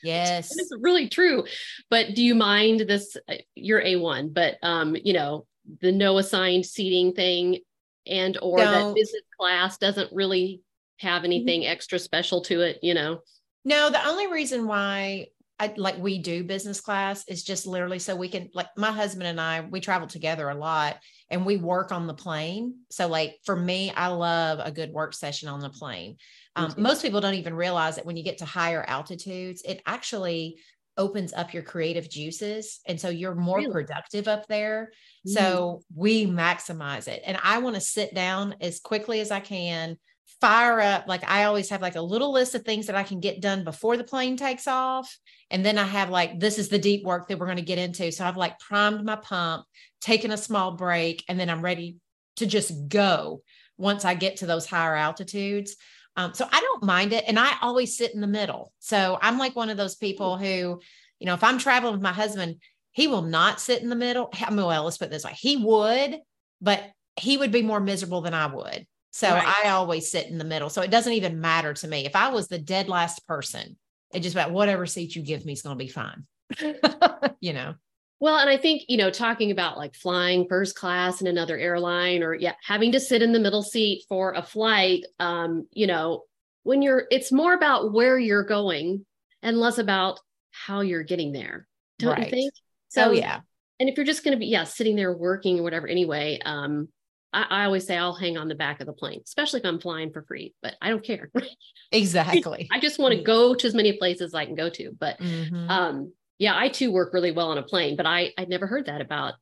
Yes. 0.05 0.57
it's 0.57 0.71
really 0.79 1.09
true. 1.09 1.45
But 1.89 2.15
do 2.15 2.23
you 2.23 2.35
mind 2.35 2.81
this? 2.81 3.17
Uh, 3.27 3.35
you're 3.55 3.81
A1, 3.81 4.33
but 4.33 4.57
um, 4.63 4.95
you 5.03 5.13
know, 5.13 5.45
the 5.81 5.91
no 5.91 6.17
assigned 6.17 6.65
seating 6.65 7.13
thing 7.13 7.59
and 8.07 8.37
or 8.41 8.57
Don't. 8.57 8.73
that 8.73 8.95
business 8.95 9.23
class 9.39 9.77
doesn't 9.77 10.13
really 10.13 10.61
have 10.99 11.19
mm-hmm. 11.19 11.25
anything 11.25 11.65
extra 11.65 11.99
special 11.99 12.41
to 12.43 12.61
it, 12.61 12.79
you 12.81 12.93
know? 12.93 13.19
No, 13.63 13.89
the 13.89 14.05
only 14.07 14.27
reason 14.27 14.67
why 14.67 15.27
I 15.57 15.73
like 15.77 15.97
we 15.97 16.19
do 16.19 16.43
business 16.43 16.81
class 16.81 17.25
is 17.27 17.43
just 17.43 17.65
literally 17.65 17.99
so 17.99 18.15
we 18.15 18.27
can 18.27 18.49
like 18.53 18.67
my 18.75 18.91
husband 18.91 19.27
and 19.27 19.39
I 19.39 19.61
we 19.61 19.79
travel 19.79 20.07
together 20.07 20.49
a 20.49 20.55
lot 20.55 20.97
and 21.29 21.45
we 21.45 21.55
work 21.57 21.91
on 21.91 22.07
the 22.07 22.13
plane. 22.13 22.75
So 22.91 23.07
like 23.07 23.37
for 23.45 23.55
me, 23.55 23.91
I 23.91 24.07
love 24.07 24.59
a 24.61 24.71
good 24.71 24.91
work 24.91 25.13
session 25.13 25.47
on 25.47 25.61
the 25.61 25.69
plane. 25.69 26.17
Um, 26.55 26.73
most 26.77 27.01
people 27.01 27.21
don't 27.21 27.33
even 27.33 27.53
realize 27.53 27.95
that 27.95 28.05
when 28.05 28.17
you 28.17 28.23
get 28.23 28.37
to 28.39 28.45
higher 28.45 28.83
altitudes, 28.87 29.61
it 29.65 29.81
actually 29.85 30.57
opens 30.97 31.33
up 31.33 31.53
your 31.53 31.63
creative 31.63 32.09
juices. 32.09 32.79
And 32.87 32.99
so 32.99 33.09
you're 33.09 33.35
more 33.35 33.57
really? 33.57 33.71
productive 33.71 34.27
up 34.27 34.47
there. 34.47 34.91
Mm. 35.27 35.31
So 35.31 35.81
we 35.93 36.25
maximize 36.25 37.07
it. 37.07 37.21
And 37.25 37.37
I 37.43 37.57
want 37.57 37.75
to 37.75 37.81
sit 37.81 38.15
down 38.15 38.55
as 38.61 38.79
quickly 38.79 39.19
as 39.19 39.31
I 39.31 39.41
can, 39.41 39.97
fire 40.41 40.79
up. 40.79 41.05
Like 41.07 41.29
I 41.29 41.43
always 41.45 41.69
have 41.69 41.81
like 41.81 41.95
a 41.95 42.01
little 42.01 42.31
list 42.31 42.55
of 42.55 42.63
things 42.63 42.87
that 42.87 42.95
I 42.95 43.03
can 43.03 43.19
get 43.19 43.41
done 43.41 43.63
before 43.63 43.97
the 43.97 44.03
plane 44.03 44.37
takes 44.37 44.67
off. 44.67 45.17
And 45.51 45.65
then 45.65 45.77
I 45.77 45.83
have 45.83 46.09
like, 46.09 46.39
this 46.39 46.57
is 46.57 46.69
the 46.69 46.79
deep 46.79 47.03
work 47.03 47.27
that 47.27 47.39
we're 47.39 47.45
going 47.45 47.57
to 47.57 47.63
get 47.63 47.77
into. 47.77 48.11
So 48.11 48.25
I've 48.25 48.37
like 48.37 48.59
primed 48.59 49.03
my 49.03 49.17
pump, 49.17 49.65
taken 50.01 50.31
a 50.31 50.37
small 50.37 50.71
break, 50.71 51.23
and 51.27 51.39
then 51.39 51.49
I'm 51.49 51.61
ready 51.61 51.97
to 52.37 52.45
just 52.45 52.87
go 52.87 53.41
once 53.77 54.05
I 54.05 54.13
get 54.13 54.37
to 54.37 54.45
those 54.45 54.65
higher 54.65 54.95
altitudes. 54.95 55.75
Um, 56.17 56.33
so 56.33 56.47
I 56.51 56.61
don't 56.61 56.83
mind 56.83 57.13
it. 57.13 57.25
And 57.27 57.37
I 57.37 57.53
always 57.61 57.97
sit 57.97 58.13
in 58.13 58.21
the 58.21 58.27
middle. 58.27 58.71
So 58.79 59.17
I'm 59.21 59.37
like 59.37 59.55
one 59.55 59.69
of 59.69 59.77
those 59.77 59.95
people 59.95 60.37
who, 60.37 60.79
you 61.19 61.25
know, 61.25 61.33
if 61.33 61.43
I'm 61.43 61.57
traveling 61.57 61.93
with 61.93 62.01
my 62.01 62.13
husband, 62.13 62.57
he 62.91 63.07
will 63.07 63.21
not 63.21 63.59
sit 63.59 63.81
in 63.81 63.89
the 63.89 63.95
middle. 63.95 64.29
I 64.33 64.49
mean, 64.49 64.65
well, 64.65 64.83
let's 64.83 64.97
put 64.97 65.09
it 65.09 65.11
this 65.11 65.25
way. 65.25 65.33
He 65.37 65.57
would, 65.57 66.17
but 66.61 66.83
he 67.17 67.37
would 67.37 67.51
be 67.51 67.61
more 67.61 67.79
miserable 67.79 68.21
than 68.21 68.33
I 68.33 68.47
would. 68.47 68.87
So 69.11 69.29
right. 69.29 69.63
I 69.65 69.69
always 69.69 70.11
sit 70.11 70.27
in 70.27 70.37
the 70.37 70.43
middle. 70.43 70.69
So 70.69 70.81
it 70.81 70.91
doesn't 70.91 71.13
even 71.13 71.39
matter 71.39 71.73
to 71.73 71.87
me. 71.87 72.05
If 72.05 72.15
I 72.15 72.29
was 72.29 72.47
the 72.47 72.59
dead 72.59 72.89
last 72.89 73.25
person, 73.27 73.77
it 74.13 74.21
just 74.21 74.35
about 74.35 74.51
whatever 74.51 74.85
seat 74.85 75.15
you 75.15 75.21
give 75.21 75.45
me 75.45 75.53
is 75.53 75.61
going 75.61 75.77
to 75.77 75.83
be 75.83 75.89
fine. 75.89 76.25
you 77.39 77.53
know? 77.53 77.75
Well, 78.19 78.37
and 78.37 78.49
I 78.49 78.57
think, 78.57 78.83
you 78.87 78.97
know, 78.97 79.09
talking 79.09 79.51
about 79.51 79.77
like 79.77 79.93
flying 79.93 80.47
first 80.47 80.75
class 80.75 81.21
in 81.21 81.27
another 81.27 81.57
airline 81.57 82.23
or 82.23 82.33
yeah, 82.33 82.53
having 82.63 82.93
to 82.93 82.99
sit 82.99 83.21
in 83.21 83.33
the 83.33 83.39
middle 83.39 83.63
seat 83.63 84.05
for 84.07 84.33
a 84.33 84.41
flight, 84.41 85.05
um, 85.19 85.67
you 85.71 85.85
know, 85.85 86.23
when 86.63 86.81
you're 86.81 87.05
it's 87.11 87.31
more 87.31 87.53
about 87.53 87.93
where 87.93 88.17
you're 88.17 88.43
going 88.43 89.05
and 89.41 89.59
less 89.59 89.77
about 89.77 90.19
how 90.51 90.81
you're 90.81 91.03
getting 91.03 91.31
there. 91.31 91.67
Don't 91.99 92.13
right. 92.13 92.25
you 92.25 92.31
think? 92.31 92.53
So 92.89 93.09
oh, 93.09 93.11
yeah. 93.11 93.41
And 93.79 93.89
if 93.89 93.97
you're 93.97 94.05
just 94.05 94.23
going 94.23 94.33
to 94.33 94.39
be 94.39 94.47
yeah, 94.47 94.63
sitting 94.63 94.95
there 94.95 95.15
working 95.15 95.59
or 95.59 95.63
whatever 95.63 95.87
anyway, 95.87 96.39
um 96.45 96.87
I, 97.33 97.45
I, 97.49 97.65
always 97.65 97.85
say 97.85 97.97
I'll 97.97 98.15
hang 98.15 98.37
on 98.37 98.47
the 98.47 98.55
back 98.55 98.79
of 98.79 98.87
the 98.87 98.93
plane, 98.93 99.19
especially 99.25 99.59
if 99.59 99.65
I'm 99.65 99.79
flying 99.79 100.13
for 100.13 100.23
free, 100.23 100.55
but 100.63 100.75
I 100.81 100.89
don't 100.89 101.03
care. 101.03 101.29
exactly. 101.91 102.69
I 102.71 102.79
just 102.79 102.97
want 102.97 103.13
to 103.13 103.21
go 103.21 103.53
to 103.53 103.67
as 103.67 103.75
many 103.75 103.91
places 103.93 104.27
as 104.27 104.33
I 104.33 104.45
can 104.45 104.55
go 104.55 104.69
to. 104.69 104.91
But 104.97 105.19
mm-hmm. 105.19 105.69
um 105.69 106.13
yeah, 106.37 106.57
I 106.57 106.69
too 106.69 106.91
work 106.91 107.13
really 107.13 107.31
well 107.31 107.51
on 107.51 107.57
a 107.57 107.63
plane, 107.63 107.95
but 107.95 108.05
I 108.05 108.31
I'd 108.37 108.49
never 108.49 108.67
heard 108.67 108.85
that 108.85 109.01
about 109.01 109.35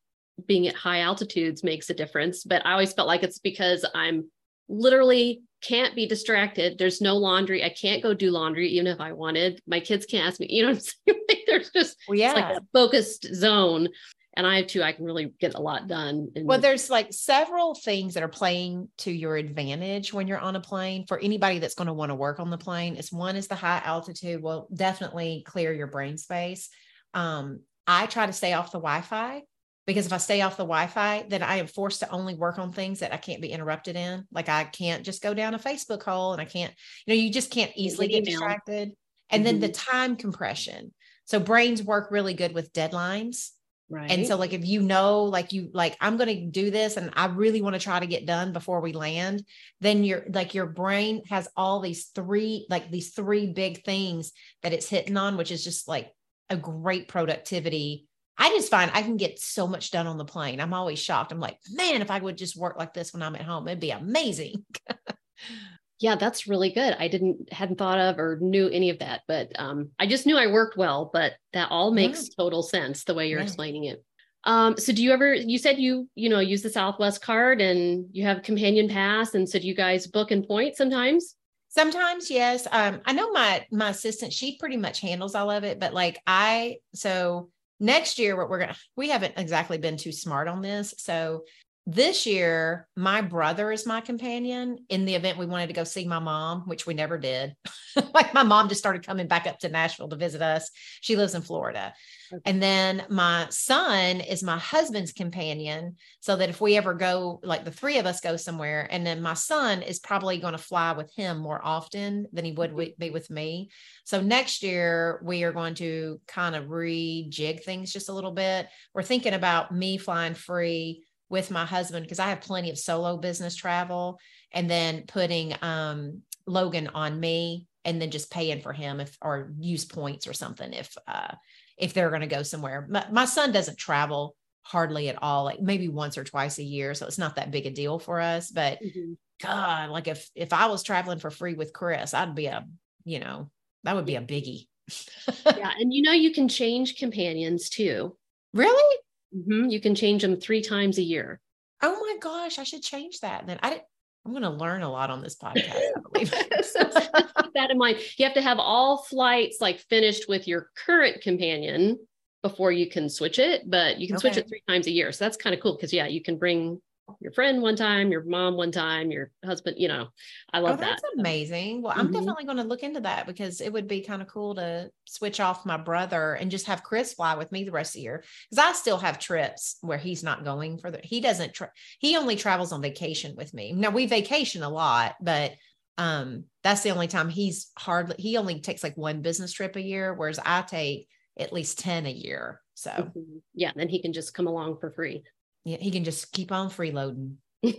being 0.47 0.67
at 0.67 0.75
high 0.75 1.01
altitudes 1.01 1.63
makes 1.63 1.89
a 1.89 1.93
difference. 1.93 2.43
But 2.43 2.65
I 2.65 2.71
always 2.71 2.93
felt 2.93 3.07
like 3.07 3.23
it's 3.23 3.39
because 3.39 3.85
I'm 3.93 4.29
literally 4.69 5.41
can't 5.61 5.95
be 5.95 6.05
distracted. 6.05 6.77
There's 6.77 7.01
no 7.01 7.15
laundry. 7.17 7.63
I 7.63 7.69
can't 7.69 8.03
go 8.03 8.13
do 8.13 8.31
laundry 8.31 8.69
even 8.69 8.87
if 8.87 8.99
I 8.99 9.13
wanted. 9.13 9.61
My 9.67 9.79
kids 9.79 10.05
can't 10.05 10.27
ask 10.27 10.39
me, 10.39 10.47
you 10.49 10.63
know 10.63 10.69
what 10.69 10.91
I'm 11.07 11.15
saying? 11.27 11.43
There's 11.47 11.69
just 11.71 11.97
well, 12.07 12.17
yeah. 12.17 12.33
like 12.33 12.57
a 12.57 12.61
focused 12.73 13.33
zone. 13.33 13.89
And 14.35 14.47
I 14.47 14.63
too, 14.63 14.81
I 14.81 14.93
can 14.93 15.05
really 15.05 15.33
get 15.39 15.53
a 15.53 15.61
lot 15.61 15.87
done. 15.87 16.29
well, 16.35 16.59
there's 16.59 16.89
like 16.89 17.13
several 17.13 17.75
things 17.75 18.15
that 18.15 18.23
are 18.23 18.27
playing 18.27 18.89
to 18.99 19.11
your 19.11 19.35
advantage 19.35 20.11
when 20.11 20.27
you're 20.27 20.39
on 20.39 20.55
a 20.55 20.61
plane 20.61 21.05
for 21.07 21.19
anybody 21.19 21.59
that's 21.59 21.75
going 21.75 21.87
to 21.87 21.93
want 21.93 22.09
to 22.09 22.15
work 22.15 22.39
on 22.39 22.49
the 22.49 22.57
plane. 22.57 22.95
Is 22.95 23.11
one 23.11 23.35
is 23.35 23.47
the 23.47 23.55
high 23.55 23.81
altitude 23.85 24.41
will 24.41 24.67
definitely 24.73 25.43
clear 25.45 25.71
your 25.71 25.87
brain 25.87 26.17
space. 26.17 26.69
Um, 27.13 27.59
I 27.85 28.07
try 28.07 28.25
to 28.25 28.33
stay 28.33 28.53
off 28.53 28.71
the 28.71 28.79
Wi-Fi 28.79 29.43
because 29.85 30.05
if 30.05 30.13
I 30.13 30.17
stay 30.17 30.41
off 30.41 30.57
the 30.57 30.63
Wi-Fi, 30.63 31.25
then 31.29 31.43
I 31.43 31.57
am 31.57 31.67
forced 31.67 31.99
to 31.99 32.09
only 32.09 32.33
work 32.33 32.57
on 32.57 32.71
things 32.71 32.99
that 32.99 33.13
I 33.13 33.17
can't 33.17 33.41
be 33.41 33.49
interrupted 33.49 33.95
in. 33.95 34.25
Like 34.31 34.49
I 34.49 34.63
can't 34.63 35.03
just 35.03 35.21
go 35.21 35.33
down 35.33 35.53
a 35.53 35.59
Facebook 35.59 36.01
hole 36.03 36.33
and 36.33 36.41
I 36.41 36.45
can't, 36.45 36.73
you 37.05 37.13
know, 37.13 37.21
you 37.21 37.31
just 37.31 37.51
can't 37.51 37.71
easily 37.75 38.07
get 38.07 38.25
distracted. 38.25 38.93
And 39.29 39.43
mm-hmm. 39.43 39.43
then 39.43 39.59
the 39.59 39.69
mm-hmm. 39.69 39.91
time 39.91 40.15
compression. 40.15 40.93
So 41.25 41.39
brains 41.39 41.83
work 41.83 42.09
really 42.11 42.33
good 42.33 42.53
with 42.53 42.73
deadlines. 42.73 43.49
Right. 43.93 44.09
And 44.09 44.25
so 44.25 44.37
like 44.37 44.53
if 44.53 44.65
you 44.65 44.81
know 44.81 45.23
like 45.23 45.53
you 45.53 45.69
like 45.71 45.95
I'm 46.01 46.17
going 46.17 46.35
to 46.35 46.45
do 46.47 46.71
this 46.71 46.97
and 46.97 47.11
I 47.13 47.27
really 47.27 47.61
want 47.61 47.75
to 47.75 47.79
try 47.79 47.99
to 47.99 48.07
get 48.07 48.25
done 48.25 48.51
before 48.51 48.81
we 48.81 48.91
land, 48.91 49.45
then 49.81 50.03
your 50.03 50.23
like 50.33 50.55
your 50.55 50.65
brain 50.65 51.21
has 51.29 51.47
all 51.55 51.79
these 51.79 52.05
three 52.07 52.65
like 52.71 52.89
these 52.89 53.13
three 53.13 53.53
big 53.53 53.83
things 53.83 54.31
that 54.63 54.73
it's 54.73 54.89
hitting 54.89 55.15
on 55.15 55.37
which 55.37 55.51
is 55.51 55.63
just 55.63 55.87
like 55.87 56.11
a 56.49 56.57
great 56.57 57.07
productivity. 57.07 58.07
I 58.35 58.49
just 58.49 58.71
find 58.71 58.89
I 58.95 59.03
can 59.03 59.17
get 59.17 59.37
so 59.37 59.67
much 59.67 59.91
done 59.91 60.07
on 60.07 60.17
the 60.17 60.25
plane. 60.25 60.59
I'm 60.59 60.73
always 60.73 60.97
shocked. 60.97 61.31
I'm 61.31 61.39
like, 61.39 61.59
man, 61.71 62.01
if 62.01 62.09
I 62.09 62.19
would 62.19 62.35
just 62.35 62.57
work 62.57 62.79
like 62.79 62.95
this 62.95 63.13
when 63.13 63.21
I'm 63.21 63.35
at 63.35 63.43
home, 63.43 63.67
it'd 63.67 63.79
be 63.79 63.91
amazing. 63.91 64.65
yeah, 66.03 66.17
that's 66.17 66.49
really 66.49 66.69
good. 66.69 66.97
I 66.99 67.07
didn't 67.07 67.53
hadn't 67.53 67.77
thought 67.77 67.97
of 67.97 68.19
or 68.19 68.37
knew 68.41 68.67
any 68.67 68.89
of 68.89 68.99
that, 68.99 69.21
but 69.25 69.53
um, 69.57 69.91
I 69.97 70.05
just 70.05 70.25
knew 70.25 70.37
I 70.37 70.47
worked 70.47 70.75
well. 70.75 71.09
But 71.13 71.31
that 71.53 71.71
all 71.71 71.93
makes 71.93 72.23
yeah. 72.23 72.33
total 72.37 72.61
sense 72.61 73.05
the 73.05 73.13
way 73.13 73.29
you're 73.29 73.39
yeah. 73.39 73.45
explaining 73.45 73.85
it. 73.85 74.03
Um, 74.43 74.77
so 74.77 74.91
do 74.91 75.01
you 75.01 75.13
ever? 75.13 75.33
You 75.33 75.57
said 75.57 75.79
you 75.79 76.09
you 76.13 76.27
know 76.27 76.41
use 76.41 76.61
the 76.61 76.69
Southwest 76.69 77.21
card 77.21 77.61
and 77.61 78.07
you 78.11 78.25
have 78.25 78.43
companion 78.43 78.89
pass, 78.89 79.33
and 79.33 79.47
so 79.47 79.59
do 79.59 79.65
you 79.65 79.73
guys 79.73 80.05
book 80.05 80.31
and 80.31 80.45
point 80.45 80.75
sometimes? 80.75 81.35
Sometimes, 81.69 82.29
yes. 82.29 82.67
Um, 82.69 82.99
I 83.05 83.13
know 83.13 83.31
my 83.31 83.65
my 83.71 83.91
assistant, 83.91 84.33
she 84.33 84.57
pretty 84.57 84.75
much 84.75 84.99
handles 84.99 85.35
all 85.35 85.49
of 85.49 85.63
it, 85.63 85.79
but 85.79 85.93
like 85.93 86.19
I 86.27 86.79
so 86.93 87.49
next 87.79 88.19
year 88.19 88.35
what 88.35 88.49
we're 88.49 88.59
gonna 88.59 88.75
we 88.97 89.07
haven't 89.07 89.35
exactly 89.37 89.77
been 89.77 89.95
too 89.95 90.11
smart 90.11 90.49
on 90.49 90.61
this. 90.61 90.93
So 90.97 91.45
this 91.85 92.25
year, 92.25 92.87
my 92.95 93.19
brother 93.19 93.69
is 93.69 93.85
my 93.85 93.99
companion 93.99 94.85
in 94.87 95.03
the 95.03 95.15
event 95.15 95.37
we 95.37 95.45
wanted 95.45 95.67
to 95.67 95.73
go 95.73 95.83
see 95.83 96.07
my 96.07 96.19
mom, 96.19 96.61
which 96.61 96.85
we 96.85 96.93
never 96.93 97.17
did. 97.17 97.55
like 98.13 98.33
my 98.33 98.43
mom 98.43 98.69
just 98.69 98.79
started 98.79 99.05
coming 99.05 99.27
back 99.27 99.47
up 99.47 99.59
to 99.59 99.69
Nashville 99.69 100.07
to 100.07 100.15
visit 100.15 100.41
us. 100.41 100.71
She 101.01 101.17
lives 101.17 101.35
in 101.35 101.41
Florida. 101.41 101.93
Okay. 102.31 102.41
And 102.45 102.63
then 102.63 103.03
my 103.09 103.47
son 103.49 104.21
is 104.21 104.43
my 104.43 104.57
husband's 104.57 105.11
companion. 105.11 105.97
So 106.21 106.37
that 106.37 106.49
if 106.49 106.61
we 106.61 106.77
ever 106.77 106.93
go, 106.93 107.41
like 107.43 107.65
the 107.65 107.71
three 107.71 107.97
of 107.97 108.05
us 108.05 108.21
go 108.21 108.37
somewhere, 108.37 108.87
and 108.89 109.05
then 109.05 109.21
my 109.21 109.33
son 109.33 109.81
is 109.81 109.99
probably 109.99 110.37
going 110.37 110.53
to 110.53 110.57
fly 110.57 110.93
with 110.93 111.13
him 111.13 111.37
more 111.37 111.59
often 111.61 112.27
than 112.31 112.45
he 112.45 112.53
would 112.53 112.71
mm-hmm. 112.71 112.91
be 112.97 113.09
with 113.09 113.29
me. 113.29 113.71
So 114.05 114.21
next 114.21 114.63
year, 114.63 115.19
we 115.21 115.43
are 115.43 115.51
going 115.51 115.75
to 115.75 116.21
kind 116.29 116.55
of 116.55 116.65
rejig 116.65 117.63
things 117.63 117.91
just 117.91 118.07
a 118.07 118.13
little 118.13 118.31
bit. 118.31 118.69
We're 118.93 119.03
thinking 119.03 119.33
about 119.33 119.73
me 119.73 119.97
flying 119.97 120.33
free 120.33 121.03
with 121.29 121.51
my 121.51 121.65
husband 121.65 122.05
because 122.05 122.19
I 122.19 122.29
have 122.29 122.41
plenty 122.41 122.69
of 122.69 122.77
solo 122.77 123.17
business 123.17 123.55
travel 123.55 124.19
and 124.51 124.69
then 124.69 125.03
putting 125.07 125.55
um, 125.61 126.21
Logan 126.45 126.89
on 126.93 127.19
me 127.19 127.67
and 127.85 128.01
then 128.01 128.11
just 128.11 128.31
paying 128.31 128.61
for 128.61 128.73
him 128.73 128.99
if 128.99 129.17
or 129.21 129.51
use 129.59 129.85
points 129.85 130.27
or 130.27 130.33
something 130.33 130.71
if 130.71 130.95
uh 131.07 131.33
if 131.77 131.93
they're 131.93 132.09
going 132.09 132.21
to 132.21 132.27
go 132.27 132.43
somewhere. 132.43 132.87
My, 132.89 133.05
my, 133.11 133.25
son 133.25 133.51
doesn't 133.51 133.77
travel 133.77 134.35
hardly 134.61 135.09
at 135.09 135.21
all, 135.21 135.43
like 135.43 135.59
maybe 135.59 135.87
once 135.87 136.17
or 136.17 136.23
twice 136.23 136.59
a 136.59 136.63
year, 136.63 136.93
so 136.93 137.07
it's 137.07 137.17
not 137.17 137.35
that 137.35 137.51
big 137.51 137.65
a 137.65 137.71
deal 137.71 137.99
for 137.99 138.21
us. 138.21 138.51
But 138.51 138.79
mm-hmm. 138.81 139.13
God, 139.41 139.89
like 139.89 140.07
if 140.07 140.29
if 140.35 140.53
I 140.53 140.67
was 140.67 140.83
traveling 140.83 141.19
for 141.19 141.31
free 141.31 141.55
with 141.55 141.73
Chris, 141.73 142.13
I'd 142.13 142.35
be 142.35 142.45
a 142.45 142.65
you 143.05 143.19
know 143.19 143.49
that 143.83 143.95
would 143.95 144.05
be 144.05 144.15
a 144.15 144.21
biggie. 144.21 144.67
yeah, 145.45 145.71
and 145.77 145.93
you 145.93 146.03
know 146.03 146.11
you 146.11 146.31
can 146.31 146.47
change 146.47 146.95
companions 146.97 147.69
too. 147.69 148.15
Really? 148.53 148.97
Mm-hmm. 149.35 149.69
You 149.69 149.79
can 149.81 149.95
change 149.95 150.21
them 150.21 150.39
three 150.39 150.61
times 150.61 150.97
a 150.97 151.03
year. 151.03 151.39
Oh 151.81 151.99
my 151.99 152.17
gosh, 152.19 152.59
I 152.59 152.63
should 152.63 152.83
change 152.83 153.19
that. 153.21 153.47
Then 153.47 153.59
I 153.61 153.69
didn't. 153.71 153.83
I'm 154.25 154.31
going 154.31 154.43
to 154.43 154.49
learn 154.49 154.83
a 154.83 154.91
lot 154.91 155.09
on 155.09 155.21
this 155.21 155.35
podcast. 155.35 155.73
I 155.73 155.91
believe. 156.11 156.29
so 156.61 156.83
keep 156.85 157.53
that 157.55 157.71
in 157.71 157.77
mind. 157.77 157.97
You 158.17 158.25
have 158.25 158.35
to 158.35 158.41
have 158.41 158.57
all 158.57 159.03
flights 159.03 159.57
like 159.59 159.79
finished 159.89 160.29
with 160.29 160.47
your 160.47 160.69
current 160.85 161.21
companion 161.21 161.99
before 162.41 162.71
you 162.71 162.89
can 162.89 163.09
switch 163.09 163.37
it, 163.37 163.69
but 163.69 163.99
you 163.99 164.07
can 164.07 164.15
okay. 164.15 164.29
switch 164.29 164.37
it 164.37 164.47
three 164.47 164.63
times 164.67 164.87
a 164.87 164.91
year. 164.91 165.11
So 165.11 165.25
that's 165.25 165.35
kind 165.35 165.53
of 165.53 165.61
cool 165.61 165.75
because 165.75 165.91
yeah, 165.91 166.07
you 166.07 166.21
can 166.21 166.37
bring 166.37 166.81
your 167.19 167.31
friend 167.31 167.61
one 167.61 167.75
time, 167.75 168.11
your 168.11 168.23
mom 168.23 168.55
one 168.55 168.71
time, 168.71 169.11
your 169.11 169.31
husband, 169.43 169.77
you 169.79 169.87
know, 169.87 170.07
I 170.51 170.59
love 170.59 170.79
oh, 170.79 170.81
that's 170.81 171.01
that. 171.01 171.19
amazing. 171.19 171.81
Well, 171.81 171.93
I'm 171.93 172.05
mm-hmm. 172.05 172.13
definitely 172.13 172.45
going 172.45 172.57
to 172.57 172.63
look 172.63 172.83
into 172.83 173.01
that 173.01 173.27
because 173.27 173.61
it 173.61 173.71
would 173.71 173.87
be 173.87 174.01
kind 174.01 174.21
of 174.21 174.27
cool 174.27 174.55
to 174.55 174.89
switch 175.05 175.39
off 175.39 175.65
my 175.65 175.77
brother 175.77 176.33
and 176.33 176.51
just 176.51 176.67
have 176.67 176.83
Chris 176.83 177.13
fly 177.13 177.35
with 177.35 177.51
me 177.51 177.63
the 177.63 177.71
rest 177.71 177.91
of 177.91 177.99
the 177.99 178.03
year. 178.03 178.23
Cause 178.51 178.59
I 178.59 178.73
still 178.73 178.97
have 178.97 179.19
trips 179.19 179.77
where 179.81 179.97
he's 179.97 180.23
not 180.23 180.43
going 180.43 180.77
for 180.77 180.91
the, 180.91 180.99
he 181.03 181.19
doesn't, 181.19 181.53
tra- 181.53 181.71
he 181.99 182.15
only 182.17 182.35
travels 182.35 182.71
on 182.71 182.81
vacation 182.81 183.35
with 183.35 183.53
me. 183.53 183.73
Now 183.73 183.89
we 183.89 184.05
vacation 184.05 184.63
a 184.63 184.69
lot, 184.69 185.15
but 185.21 185.53
um, 185.97 186.45
that's 186.63 186.81
the 186.81 186.91
only 186.91 187.07
time 187.07 187.29
he's 187.29 187.71
hardly, 187.77 188.15
he 188.17 188.37
only 188.37 188.61
takes 188.61 188.83
like 188.83 188.97
one 188.97 189.21
business 189.21 189.51
trip 189.51 189.75
a 189.75 189.81
year, 189.81 190.13
whereas 190.13 190.39
I 190.43 190.61
take 190.61 191.07
at 191.37 191.53
least 191.53 191.79
10 191.79 192.05
a 192.05 192.11
year. 192.11 192.61
So 192.75 192.91
mm-hmm. 192.91 193.37
yeah, 193.53 193.71
then 193.75 193.89
he 193.89 194.01
can 194.01 194.13
just 194.13 194.33
come 194.33 194.47
along 194.47 194.77
for 194.79 194.91
free. 194.91 195.23
Yeah, 195.65 195.77
he 195.77 195.91
can 195.91 196.03
just 196.03 196.31
keep 196.31 196.51
on 196.51 196.69
freeloading. 196.69 197.35
we 197.63 197.71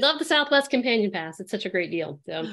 love 0.00 0.18
the 0.18 0.24
Southwest 0.24 0.70
Companion 0.70 1.10
Pass. 1.10 1.40
It's 1.40 1.50
such 1.50 1.64
a 1.64 1.70
great 1.70 1.90
deal. 1.90 2.20
So, 2.26 2.46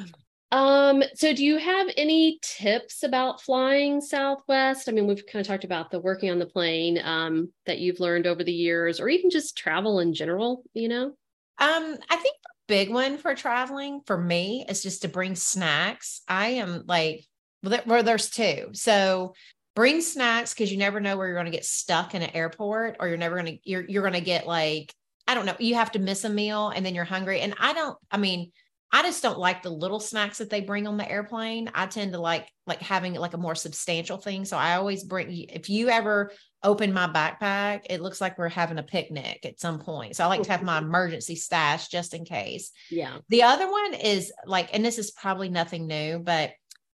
um, 0.51 1.03
so 1.15 1.33
do 1.33 1.43
you 1.43 1.57
have 1.57 1.87
any 1.97 2.39
tips 2.41 3.03
about 3.03 3.41
flying 3.41 3.99
Southwest? 3.99 4.87
I 4.87 4.93
mean, 4.93 5.07
we've 5.07 5.25
kind 5.25 5.41
of 5.41 5.47
talked 5.47 5.65
about 5.65 5.91
the 5.91 5.99
working 5.99 6.29
on 6.29 6.39
the 6.39 6.45
plane 6.45 6.99
um, 7.03 7.51
that 7.65 7.79
you've 7.79 7.99
learned 7.99 8.27
over 8.27 8.43
the 8.43 8.53
years, 8.53 8.99
or 8.99 9.09
even 9.09 9.29
just 9.29 9.57
travel 9.57 9.99
in 9.99 10.13
general. 10.13 10.63
You 10.73 10.87
know, 10.87 11.05
um, 11.05 11.97
I 12.09 12.15
think 12.15 12.35
the 12.43 12.53
big 12.67 12.89
one 12.89 13.17
for 13.17 13.35
traveling 13.35 14.01
for 14.05 14.17
me 14.17 14.65
is 14.69 14.81
just 14.81 15.01
to 15.01 15.07
bring 15.09 15.35
snacks. 15.35 16.21
I 16.27 16.49
am 16.49 16.83
like, 16.87 17.25
well, 17.63 18.03
there's 18.03 18.29
two. 18.29 18.69
So 18.73 19.33
bring 19.75 20.01
snacks 20.01 20.53
because 20.53 20.71
you 20.71 20.77
never 20.77 20.99
know 20.99 21.17
where 21.17 21.27
you're 21.27 21.35
going 21.35 21.45
to 21.45 21.51
get 21.51 21.65
stuck 21.65 22.15
in 22.15 22.21
an 22.21 22.31
airport 22.33 22.97
or 22.99 23.07
you're 23.07 23.17
never 23.17 23.35
going 23.35 23.57
to 23.57 23.69
you're 23.69 23.85
you're 23.87 24.03
going 24.03 24.13
to 24.13 24.21
get 24.21 24.47
like 24.47 24.93
I 25.27 25.35
don't 25.35 25.45
know 25.45 25.55
you 25.59 25.75
have 25.75 25.91
to 25.93 25.99
miss 25.99 26.23
a 26.23 26.29
meal 26.29 26.69
and 26.69 26.85
then 26.85 26.95
you're 26.95 27.05
hungry 27.05 27.41
and 27.41 27.53
I 27.59 27.73
don't 27.73 27.97
I 28.11 28.17
mean 28.17 28.51
I 28.95 29.01
just 29.01 29.23
don't 29.23 29.39
like 29.39 29.63
the 29.63 29.71
little 29.71 29.99
snacks 29.99 30.37
that 30.37 30.51
they 30.51 30.61
bring 30.61 30.85
on 30.85 30.97
the 30.97 31.09
airplane. 31.09 31.71
I 31.73 31.87
tend 31.87 32.11
to 32.11 32.19
like 32.19 32.47
like 32.67 32.79
having 32.79 33.15
like 33.15 33.33
a 33.33 33.39
more 33.39 33.55
substantial 33.55 34.17
thing. 34.17 34.45
So 34.45 34.55
I 34.55 34.75
always 34.75 35.03
bring 35.03 35.31
if 35.49 35.67
you 35.67 35.89
ever 35.89 36.31
open 36.61 36.93
my 36.93 37.07
backpack, 37.07 37.87
it 37.89 38.01
looks 38.01 38.21
like 38.21 38.37
we're 38.37 38.49
having 38.49 38.77
a 38.77 38.83
picnic 38.83 39.47
at 39.47 39.59
some 39.59 39.79
point. 39.79 40.15
So 40.15 40.23
I 40.23 40.27
like 40.27 40.43
to 40.43 40.51
have 40.51 40.61
my 40.61 40.77
emergency 40.77 41.35
stash 41.35 41.87
just 41.87 42.13
in 42.13 42.23
case. 42.23 42.69
Yeah. 42.91 43.17
The 43.29 43.41
other 43.41 43.69
one 43.69 43.95
is 43.95 44.31
like 44.45 44.69
and 44.71 44.85
this 44.85 44.99
is 44.99 45.09
probably 45.09 45.49
nothing 45.49 45.87
new, 45.87 46.19
but 46.19 46.51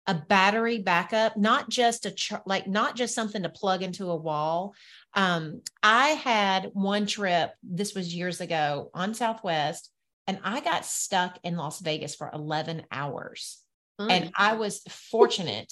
a 0.08 0.14
battery 0.16 0.80
backup, 0.80 1.38
not 1.38 1.70
just 1.70 2.06
a 2.06 2.12
ch- 2.12 2.34
like 2.46 2.68
not 2.68 2.96
just 2.96 3.16
something 3.16 3.44
to 3.44 3.50
plug 3.50 3.84
into 3.84 4.10
a 4.10 4.16
wall. 4.16 4.74
Um, 5.14 5.62
I 5.82 6.10
had 6.10 6.72
one 6.74 7.06
trip. 7.06 7.52
This 7.64 7.94
was 7.94 8.14
years 8.14 8.42
ago 8.42 8.90
on 8.94 9.14
Southwest, 9.14 9.90
and 10.28 10.40
I 10.44 10.60
got 10.60 10.86
stuck 10.86 11.40
in 11.44 11.56
Las 11.56 11.80
Vegas 11.80 12.16
for 12.16 12.30
11 12.34 12.84
hours. 12.92 13.60
And 14.00 14.32
I 14.36 14.56
was 14.56 14.82
fortunate 14.90 15.72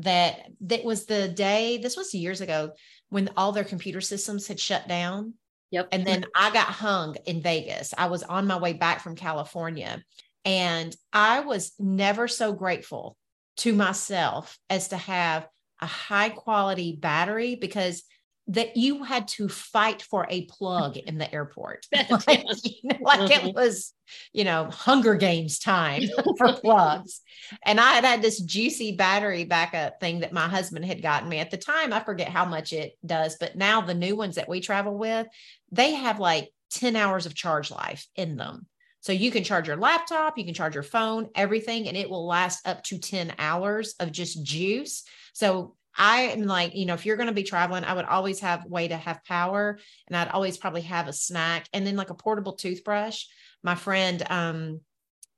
that 0.00 0.40
that 0.60 0.84
was 0.84 1.06
the 1.06 1.28
day 1.28 1.78
this 1.78 1.96
was 1.96 2.14
years 2.14 2.40
ago 2.40 2.72
when 3.08 3.30
all 3.36 3.50
their 3.50 3.64
computer 3.64 4.00
systems 4.00 4.46
had 4.46 4.60
shut 4.60 4.86
down 4.86 5.34
Yep. 5.72 5.88
and 5.90 6.06
then 6.06 6.26
I 6.36 6.50
got 6.52 6.66
hung 6.66 7.16
in 7.24 7.40
Vegas. 7.40 7.94
I 7.96 8.06
was 8.06 8.22
on 8.22 8.46
my 8.46 8.58
way 8.58 8.74
back 8.74 9.00
from 9.00 9.16
California. 9.16 10.04
And 10.44 10.94
I 11.12 11.40
was 11.40 11.72
never 11.78 12.28
so 12.28 12.52
grateful 12.52 13.16
to 13.58 13.72
myself 13.72 14.58
as 14.70 14.88
to 14.88 14.96
have 14.96 15.46
a 15.80 15.86
high 15.86 16.28
quality 16.30 16.96
battery 16.96 17.54
because 17.54 18.02
that 18.48 18.76
you 18.76 19.04
had 19.04 19.28
to 19.28 19.48
fight 19.48 20.02
for 20.02 20.26
a 20.28 20.46
plug 20.46 20.96
in 20.96 21.16
the 21.18 21.32
airport. 21.32 21.86
like, 22.26 22.44
you 22.64 22.90
know, 22.90 22.96
like 23.00 23.30
Mhm. 23.30 23.30
it 23.30 23.54
was, 23.54 23.92
you 24.32 24.44
know, 24.44 24.68
Hunger 24.70 25.14
Games 25.14 25.58
time 25.58 26.14
for 26.36 26.52
plugs. 26.60 27.20
And 27.64 27.80
I 27.80 27.92
had 27.94 28.04
had 28.04 28.22
this 28.22 28.40
juicy 28.40 28.96
battery 28.96 29.44
backup 29.44 30.00
thing 30.00 30.20
that 30.20 30.32
my 30.32 30.48
husband 30.48 30.84
had 30.84 31.02
gotten 31.02 31.28
me 31.28 31.38
at 31.38 31.50
the 31.50 31.56
time. 31.56 31.92
I 31.92 32.00
forget 32.00 32.28
how 32.28 32.44
much 32.44 32.72
it 32.72 32.94
does, 33.04 33.36
but 33.38 33.56
now 33.56 33.80
the 33.80 33.94
new 33.94 34.16
ones 34.16 34.34
that 34.36 34.48
we 34.48 34.60
travel 34.60 34.96
with, 34.98 35.26
they 35.70 35.92
have 35.92 36.18
like 36.18 36.50
10 36.70 36.96
hours 36.96 37.26
of 37.26 37.34
charge 37.34 37.70
life 37.70 38.06
in 38.16 38.36
them. 38.36 38.66
So 39.02 39.12
you 39.12 39.32
can 39.32 39.42
charge 39.42 39.66
your 39.66 39.76
laptop, 39.76 40.38
you 40.38 40.44
can 40.44 40.54
charge 40.54 40.74
your 40.74 40.84
phone, 40.84 41.28
everything, 41.34 41.88
and 41.88 41.96
it 41.96 42.08
will 42.08 42.24
last 42.24 42.66
up 42.66 42.84
to 42.84 42.98
10 42.98 43.34
hours 43.36 43.94
of 43.98 44.12
just 44.12 44.44
juice. 44.44 45.02
So 45.32 45.74
I 45.96 46.22
am 46.22 46.44
like, 46.44 46.76
you 46.76 46.86
know, 46.86 46.94
if 46.94 47.04
you're 47.04 47.16
going 47.16 47.28
to 47.28 47.34
be 47.34 47.42
traveling, 47.42 47.82
I 47.82 47.94
would 47.94 48.04
always 48.04 48.38
have 48.40 48.64
way 48.64 48.86
to 48.88 48.96
have 48.96 49.24
power 49.24 49.78
and 50.06 50.16
I'd 50.16 50.28
always 50.28 50.56
probably 50.56 50.82
have 50.82 51.08
a 51.08 51.12
snack 51.12 51.68
and 51.72 51.84
then 51.84 51.96
like 51.96 52.10
a 52.10 52.14
portable 52.14 52.52
toothbrush. 52.52 53.24
My 53.64 53.74
friend, 53.74 54.22
um, 54.30 54.80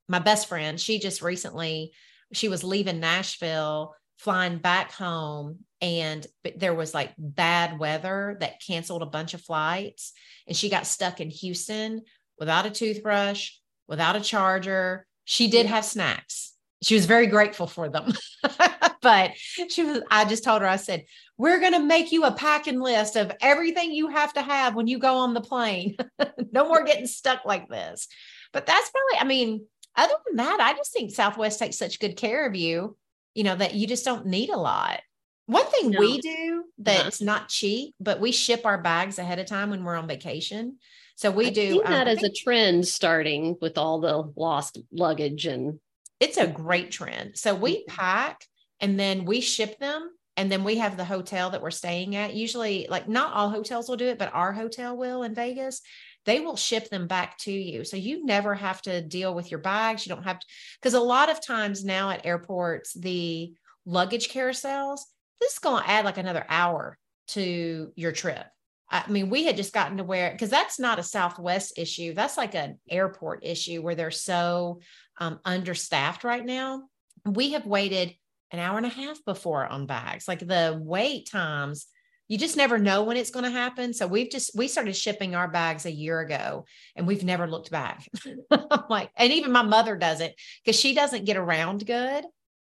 my 0.08 0.18
best 0.18 0.46
friend, 0.46 0.78
she 0.78 0.98
just 0.98 1.22
recently, 1.22 1.92
she 2.34 2.48
was 2.48 2.64
leaving 2.64 3.00
Nashville, 3.00 3.94
flying 4.18 4.58
back 4.58 4.92
home, 4.92 5.60
and 5.80 6.26
there 6.56 6.74
was 6.74 6.92
like 6.92 7.14
bad 7.18 7.78
weather 7.78 8.36
that 8.40 8.62
canceled 8.64 9.02
a 9.02 9.06
bunch 9.06 9.32
of 9.32 9.40
flights. 9.40 10.12
And 10.46 10.54
she 10.56 10.68
got 10.68 10.86
stuck 10.86 11.20
in 11.20 11.30
Houston 11.30 12.02
without 12.38 12.66
a 12.66 12.70
toothbrush, 12.70 13.52
without 13.88 14.16
a 14.16 14.20
charger. 14.20 15.06
She 15.24 15.48
did 15.48 15.66
have 15.66 15.84
snacks. 15.84 16.54
She 16.82 16.94
was 16.94 17.06
very 17.06 17.26
grateful 17.26 17.66
for 17.66 17.88
them. 17.88 18.12
but 19.00 19.32
she 19.36 19.82
was, 19.84 20.02
I 20.10 20.24
just 20.24 20.44
told 20.44 20.62
her, 20.62 20.68
I 20.68 20.76
said, 20.76 21.04
we're 21.38 21.60
going 21.60 21.72
to 21.72 21.80
make 21.80 22.12
you 22.12 22.24
a 22.24 22.32
packing 22.32 22.80
list 22.80 23.16
of 23.16 23.32
everything 23.40 23.92
you 23.92 24.08
have 24.08 24.32
to 24.34 24.42
have 24.42 24.74
when 24.74 24.86
you 24.86 24.98
go 24.98 25.16
on 25.16 25.34
the 25.34 25.40
plane. 25.40 25.96
no 26.52 26.68
more 26.68 26.84
getting 26.84 27.06
stuck 27.06 27.44
like 27.44 27.68
this. 27.68 28.06
But 28.52 28.66
that's 28.66 28.90
probably, 28.90 29.18
I 29.20 29.24
mean, 29.28 29.66
other 29.96 30.14
than 30.26 30.36
that, 30.36 30.60
I 30.60 30.74
just 30.74 30.92
think 30.92 31.10
Southwest 31.10 31.58
takes 31.58 31.76
such 31.76 32.00
good 32.00 32.16
care 32.16 32.46
of 32.46 32.54
you, 32.54 32.96
you 33.34 33.44
know, 33.44 33.56
that 33.56 33.74
you 33.74 33.86
just 33.86 34.04
don't 34.04 34.26
need 34.26 34.50
a 34.50 34.58
lot. 34.58 35.00
One 35.46 35.66
thing 35.66 35.90
No. 35.90 36.00
we 36.00 36.20
do 36.20 36.64
uh-huh. 36.64 36.72
that's 36.78 37.20
not 37.20 37.48
cheap, 37.48 37.94
but 38.00 38.20
we 38.20 38.32
ship 38.32 38.64
our 38.64 38.80
bags 38.80 39.18
ahead 39.18 39.38
of 39.38 39.46
time 39.46 39.70
when 39.70 39.84
we're 39.84 39.96
on 39.96 40.08
vacation. 40.08 40.78
So 41.16 41.30
we 41.30 41.46
I've 41.46 41.54
do 41.54 41.82
seen 41.82 41.82
um, 41.84 41.92
that 41.92 42.08
as 42.08 42.22
a 42.22 42.30
trend 42.32 42.86
starting 42.86 43.56
with 43.60 43.78
all 43.78 44.00
the 44.00 44.32
lost 44.36 44.78
luggage 44.92 45.46
and 45.46 45.80
it's 46.20 46.36
a 46.36 46.46
great 46.46 46.90
trend. 46.90 47.36
So 47.36 47.54
we 47.54 47.84
Mhm. 47.84 47.86
pack 47.86 48.44
and 48.80 48.98
then 48.98 49.24
we 49.24 49.40
ship 49.40 49.78
them. 49.78 50.10
And 50.36 50.50
then 50.50 50.64
we 50.64 50.78
have 50.78 50.96
the 50.96 51.04
hotel 51.04 51.50
that 51.50 51.62
we're 51.62 51.70
staying 51.70 52.16
at. 52.16 52.34
Usually, 52.34 52.88
like 52.90 53.08
not 53.08 53.34
all 53.34 53.50
hotels 53.50 53.88
will 53.88 53.96
do 53.96 54.08
it, 54.08 54.18
but 54.18 54.34
our 54.34 54.52
hotel 54.52 54.96
will 54.96 55.22
in 55.22 55.32
Vegas. 55.32 55.80
They 56.24 56.40
will 56.40 56.56
ship 56.56 56.88
them 56.90 57.06
back 57.06 57.38
to 57.38 57.52
you. 57.52 57.84
So 57.84 57.96
you 57.96 58.24
never 58.24 58.52
have 58.56 58.82
to 58.82 59.00
deal 59.00 59.32
with 59.32 59.52
your 59.52 59.60
bags. 59.60 60.04
You 60.04 60.12
don't 60.12 60.24
have 60.24 60.40
to, 60.40 60.46
because 60.80 60.94
a 60.94 61.00
lot 61.00 61.30
of 61.30 61.40
times 61.40 61.84
now 61.84 62.10
at 62.10 62.26
airports, 62.26 62.94
the 62.94 63.54
luggage 63.84 64.28
carousels, 64.28 65.02
this 65.40 65.52
is 65.52 65.58
going 65.60 65.84
to 65.84 65.88
add 65.88 66.04
like 66.04 66.18
another 66.18 66.44
hour 66.48 66.98
to 67.28 67.92
your 67.94 68.10
trip. 68.10 68.46
I 68.90 69.10
mean, 69.10 69.30
we 69.30 69.44
had 69.44 69.56
just 69.56 69.72
gotten 69.72 69.96
to 69.96 70.04
where, 70.04 70.30
because 70.30 70.50
that's 70.50 70.78
not 70.78 70.98
a 70.98 71.02
Southwest 71.02 71.78
issue. 71.78 72.14
That's 72.14 72.36
like 72.36 72.54
an 72.54 72.78
airport 72.88 73.44
issue 73.44 73.82
where 73.82 73.94
they're 73.94 74.10
so 74.10 74.80
um, 75.18 75.40
understaffed 75.44 76.24
right 76.24 76.44
now. 76.44 76.84
We 77.24 77.52
have 77.52 77.66
waited 77.66 78.14
an 78.50 78.58
hour 78.58 78.76
and 78.76 78.86
a 78.86 78.90
half 78.90 79.24
before 79.24 79.66
on 79.66 79.86
bags. 79.86 80.28
Like 80.28 80.40
the 80.40 80.78
wait 80.80 81.28
times, 81.30 81.86
you 82.28 82.38
just 82.38 82.56
never 82.56 82.78
know 82.78 83.02
when 83.02 83.16
it's 83.16 83.30
going 83.30 83.44
to 83.44 83.50
happen. 83.50 83.92
So 83.92 84.06
we've 84.06 84.30
just 84.30 84.56
we 84.56 84.68
started 84.68 84.96
shipping 84.96 85.34
our 85.34 85.48
bags 85.48 85.86
a 85.86 85.92
year 85.92 86.20
ago 86.20 86.64
and 86.96 87.06
we've 87.06 87.24
never 87.24 87.46
looked 87.46 87.70
back. 87.70 88.08
I'm 88.50 88.84
like, 88.88 89.10
and 89.16 89.32
even 89.32 89.52
my 89.52 89.62
mother 89.62 89.96
does 89.96 90.20
it 90.20 90.34
because 90.64 90.78
she 90.78 90.94
doesn't 90.94 91.26
get 91.26 91.36
around 91.36 91.86
good. 91.86 92.24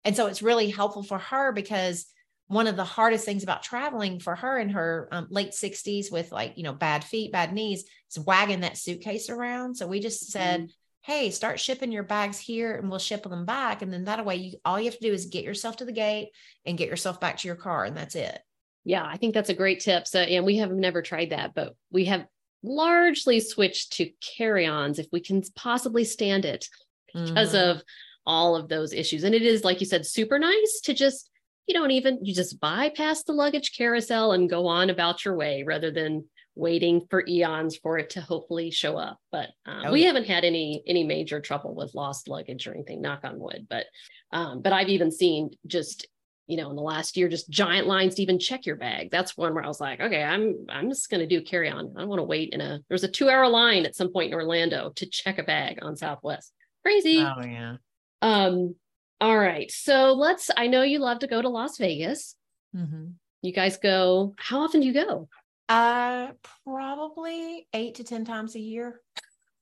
And 0.05 0.17
so 0.17 0.27
it's 0.27 0.43
really 0.43 0.71
helpful 0.71 1.03
for 1.03 1.19
her 1.19 1.53
because 1.53 2.07
one 2.47 2.67
of 2.67 2.77
the 2.77 2.85
hardest 2.85 3.25
things 3.25 3.43
about 3.43 3.63
traveling 3.63 4.21
for 4.21 4.35
her 4.37 4.59
in 4.59 4.69
her 4.71 5.09
um, 5.11 5.27
late 5.31 5.53
60s 5.53 6.13
with 6.13 6.31
like, 6.31 6.57
you 6.57 6.63
know, 6.63 6.75
bad 6.75 7.03
feet, 7.03 7.33
bad 7.33 7.53
knees 7.53 7.85
is 8.11 8.25
wagging 8.25 8.61
that 8.61 8.77
suitcase 8.77 9.31
around. 9.31 9.77
So 9.77 9.87
we 9.87 10.01
just 10.01 10.31
said, 10.31 10.71
hey, 11.01 11.31
start 11.31 11.59
shipping 11.59 11.91
your 11.91 12.03
bags 12.03 12.39
here 12.39 12.77
and 12.77 12.91
we'll 12.91 12.99
ship 12.99 13.23
them 13.23 13.45
back. 13.47 13.83
And 13.83 13.93
then 13.93 14.05
that 14.05 14.25
way 14.25 14.37
you 14.37 14.59
all 14.65 14.79
you 14.79 14.87
have 14.87 14.99
to 14.99 15.07
do 15.07 15.13
is 15.13 15.27
get 15.27 15.45
yourself 15.45 15.77
to 15.79 15.85
the 15.85 15.93
gate 15.93 16.31
and 16.67 16.79
get 16.79 16.89
yourself 16.89 17.19
back 17.21 17.39
to 17.39 17.49
your 17.49 17.57
car. 17.57 17.85
And 17.85 17.97
that's 17.97 18.15
it. 18.15 18.39
Yeah, 18.85 19.07
I 19.07 19.17
think 19.17 19.33
that's 19.33 19.51
a 19.51 19.55
great 19.55 19.81
tip. 19.81 20.07
So, 20.07 20.21
and 20.21 20.45
we 20.45 20.59
have 20.59 20.71
never 20.71 21.01
tried 21.01 21.31
that, 21.31 21.55
but 21.55 21.75
we 21.91 22.05
have 22.07 22.27
largely 22.63 23.41
switched 23.41 23.95
to 23.95 24.11
carry-ons 24.37 24.99
if 24.99 25.07
we 25.13 25.21
can 25.21 25.43
possibly 25.55 26.05
stand 26.05 26.45
it 26.45 26.69
because 27.15 27.55
Mhm. 27.55 27.71
of 27.71 27.83
all 28.27 28.57
of 28.57 28.69
those 28.69 28.93
issues. 28.93 29.25
And 29.25 29.35
it 29.35 29.43
is, 29.43 29.65
like 29.65 29.81
you 29.81 29.87
said, 29.87 30.07
super 30.07 30.39
nice 30.39 30.81
to 30.85 30.95
just, 30.95 31.31
you 31.67 31.75
don't 31.75 31.91
even, 31.91 32.19
you 32.23 32.35
just 32.35 32.61
bypass 32.61 33.23
the 33.25 33.33
luggage 33.33 33.77
carousel 33.77 34.33
and 34.33 34.51
go 34.51 34.67
on 34.67 34.91
about 34.91 35.25
your 35.25 35.37
way 35.37 35.63
rather 35.67 35.91
than 35.91 36.25
waiting 36.57 37.05
for 37.11 37.25
eons 37.27 37.77
for 37.77 37.99
it 37.99 38.11
to 38.11 38.21
hopefully 38.21 38.71
show 38.71 38.97
up. 38.97 39.19
But 39.33 39.49
um, 39.67 39.87
Oh, 39.87 39.93
we 39.93 40.03
yeah. 40.03 40.09
haven't 40.09 40.27
had 40.27 40.45
any 40.45 40.83
any 40.87 41.03
major 41.05 41.41
trouble 41.41 41.75
with 41.75 41.95
lost 41.95 42.29
luggage 42.29 42.67
or 42.67 42.75
anything, 42.75 43.01
knock 43.01 43.21
on 43.25 43.39
wood. 43.41 43.67
But 43.69 43.87
um, 44.33 44.63
but 44.63 44.73
I've 44.73 44.89
even 44.89 45.11
seen 45.11 45.51
just 45.67 46.07
you 46.47 46.57
know 46.57 46.71
in 46.71 46.77
the 46.77 46.83
last 46.83 47.17
year 47.17 47.29
just 47.29 47.51
giant 47.51 47.87
lines 47.89 48.15
to 48.17 48.23
even 48.23 48.39
check 48.39 48.67
your 48.67 48.77
bag. 48.77 49.11
That's 49.11 49.37
one 49.37 49.55
where 49.55 49.65
I 49.65 49.67
was 49.67 49.81
like, 49.81 50.01
okay, 50.01 50.23
I'm 50.23 50.67
I'm 50.69 50.89
just 50.91 51.11
gonna 51.11 51.27
do 51.27 51.43
carry 51.43 51.71
on. 51.71 51.93
I 51.97 52.01
don't 52.01 52.09
want 52.09 52.21
to 52.21 52.25
wait 52.25 52.53
in 52.53 52.61
a 52.61 52.79
there 52.89 52.95
was 52.95 53.03
a 53.05 53.09
two 53.09 53.29
hour 53.29 53.49
line 53.49 53.85
at 53.85 53.97
some 53.97 54.13
point 54.13 54.29
in 54.29 54.35
Orlando 54.35 54.91
to 54.91 55.07
check 55.07 55.39
a 55.39 55.43
bag 55.43 55.79
on 55.83 55.97
Southwest. 55.97 56.53
Crazy. 56.85 57.19
Oh 57.19 57.43
yeah. 57.45 57.77
Um, 58.23 58.77
all 59.25 59.39
right. 59.39 59.73
So 59.73 60.13
let's 60.13 60.51
I 60.55 60.67
know 60.67 60.83
you 60.83 60.99
love 60.99 61.21
to 61.21 61.27
go 61.27 61.41
to 61.41 61.49
Las 61.49 61.79
Vegas. 61.79 62.37
Mhm. 62.77 63.15
You 63.41 63.53
guys 63.55 63.79
go, 63.79 64.35
how 64.37 64.61
often 64.61 64.83
do 64.83 64.87
you 64.87 64.93
go? 64.93 65.29
Uh, 65.67 66.33
probably 66.67 67.67
eight 67.73 67.95
to 67.95 68.05
10 68.05 68.27
times 68.27 68.55
a 68.55 68.61
year 68.61 69.01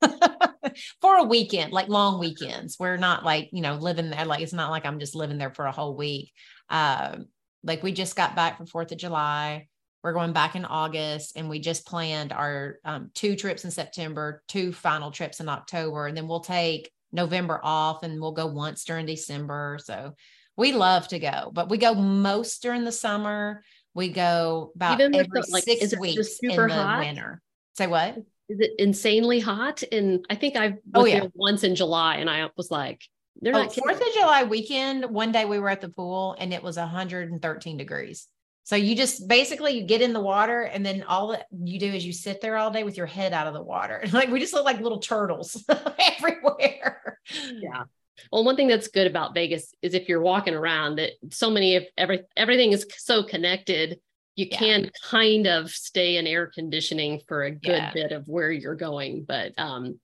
for 1.01 1.17
a 1.17 1.23
weekend, 1.23 1.73
like 1.73 1.89
long 1.89 2.19
weekends. 2.19 2.77
We're 2.81 2.97
not 2.97 3.25
like, 3.25 3.51
you 3.53 3.61
know, 3.63 3.75
living 3.75 4.11
there. 4.11 4.25
Like, 4.25 4.43
it's 4.43 4.53
not 4.53 4.71
like 4.71 4.85
I'm 4.85 4.99
just 4.99 5.15
living 5.15 5.39
there 5.39 5.55
for 5.55 5.67
a 5.67 5.73
whole 5.73 5.97
week. 5.97 6.33
Um, 6.69 7.27
like 7.63 7.85
we 7.85 7.93
just 7.93 8.17
got 8.17 8.35
back 8.35 8.57
from 8.57 8.67
4th 8.67 8.91
of 8.91 8.99
July. 8.99 9.69
We're 10.03 10.13
going 10.13 10.33
back 10.33 10.57
in 10.57 10.65
August 10.65 11.37
and 11.37 11.49
we 11.49 11.61
just 11.61 11.87
planned 11.87 12.33
our 12.33 12.79
um, 12.85 13.13
two 13.15 13.37
trips 13.37 13.65
in 13.65 13.71
September, 13.71 14.43
two 14.49 14.73
final 14.73 15.13
trips 15.13 15.39
in 15.39 15.49
October, 15.49 16.09
and 16.09 16.17
then 16.17 16.27
we'll 16.27 16.41
take 16.41 16.91
November 17.13 17.61
off 17.63 18.03
and 18.03 18.21
we'll 18.21 18.33
go 18.33 18.47
once 18.47 18.85
during 18.85 19.07
December. 19.07 19.79
So 19.83 20.15
we 20.57 20.73
love 20.73 21.09
to 21.09 21.19
go, 21.19 21.51
but 21.53 21.69
we 21.69 21.79
go 21.79 21.95
most 21.95 22.63
during 22.63 22.85
the 22.85 22.93
summer. 22.93 23.63
We 23.95 24.09
go 24.09 24.73
about 24.75 25.01
Even 25.01 25.15
every 25.15 25.29
the- 25.43 25.49
like, 25.51 25.65
six 25.65 25.97
weeks 25.99 26.39
in 26.43 26.57
the 26.57 26.69
hot? 26.75 27.01
winter. 27.01 27.41
Say 27.77 27.87
what? 27.87 28.17
Is 28.49 28.59
it 28.61 28.73
insanely 28.79 29.41
hot? 29.41 29.83
And 29.93 30.25
I 30.29 30.35
think 30.35 30.57
I 30.57 30.75
Oh, 30.95 31.05
yeah. 31.07 31.27
once 31.35 31.65
in 31.65 31.75
July 31.75 32.17
and 32.17 32.29
I 32.29 32.49
was 32.57 32.71
like, 32.71 33.03
they're 33.41 33.55
Oh, 33.55 33.63
not. 33.63 33.75
Fourth 33.75 34.01
of 34.01 34.13
July 34.15 34.45
weekend, 34.45 35.07
one 35.07 35.33
day 35.33 35.45
we 35.47 35.59
were 35.59 35.71
at 35.71 35.81
the 35.81 35.89
pool 35.89 36.37
and 36.39 36.53
it 36.53 36.63
was 36.63 36.77
113 36.77 37.77
degrees. 37.79 38.29
So 38.65 38.77
you 38.77 38.95
just 38.95 39.27
basically 39.27 39.73
you 39.73 39.85
get 39.87 40.03
in 40.03 40.13
the 40.13 40.21
water 40.21 40.63
and 40.63 40.87
then 40.87 41.03
all 41.03 41.29
that 41.29 41.47
you 41.53 41.79
do 41.81 41.87
is 41.93 42.07
you 42.07 42.13
sit 42.13 42.41
there 42.41 42.57
all 42.57 42.71
day 42.71 42.85
with 42.85 42.97
your 42.97 43.07
head 43.07 43.33
out 43.33 43.47
of 43.47 43.55
the 43.55 43.63
water. 43.63 44.05
Like 44.13 44.31
we 44.31 44.41
just 44.41 44.53
look 44.55 44.65
like 44.65 44.81
little 44.81 45.01
turtles 45.01 45.63
everywhere. 46.19 47.19
Yeah. 47.35 47.85
Well, 48.31 48.45
one 48.45 48.57
thing 48.57 48.69
that's 48.69 48.89
good 48.89 49.07
about 49.07 49.35
Vegas 49.35 49.75
is 49.83 49.95
if 49.95 50.09
you're 50.09 50.21
walking 50.23 50.55
around 50.55 50.97
that 50.97 51.13
so 51.31 51.51
many 51.51 51.77
of 51.77 51.85
every 51.99 52.21
everything 52.37 52.73
is 52.73 52.87
so 52.99 53.23
connected, 53.25 53.99
you 54.37 54.47
Yeah. 54.51 54.59
can 54.59 54.91
kind 55.03 55.47
of 55.47 55.71
stay 55.71 56.17
in 56.17 56.27
air 56.27 56.47
conditioning 56.47 57.21
for 57.27 57.43
a 57.43 57.51
good 57.51 57.83
Yeah. 57.83 57.93
bit 57.93 58.13
of 58.13 58.29
where 58.29 58.53
you're 58.53 58.77
going. 58.77 59.25
But 59.25 59.53
um, 59.59 59.99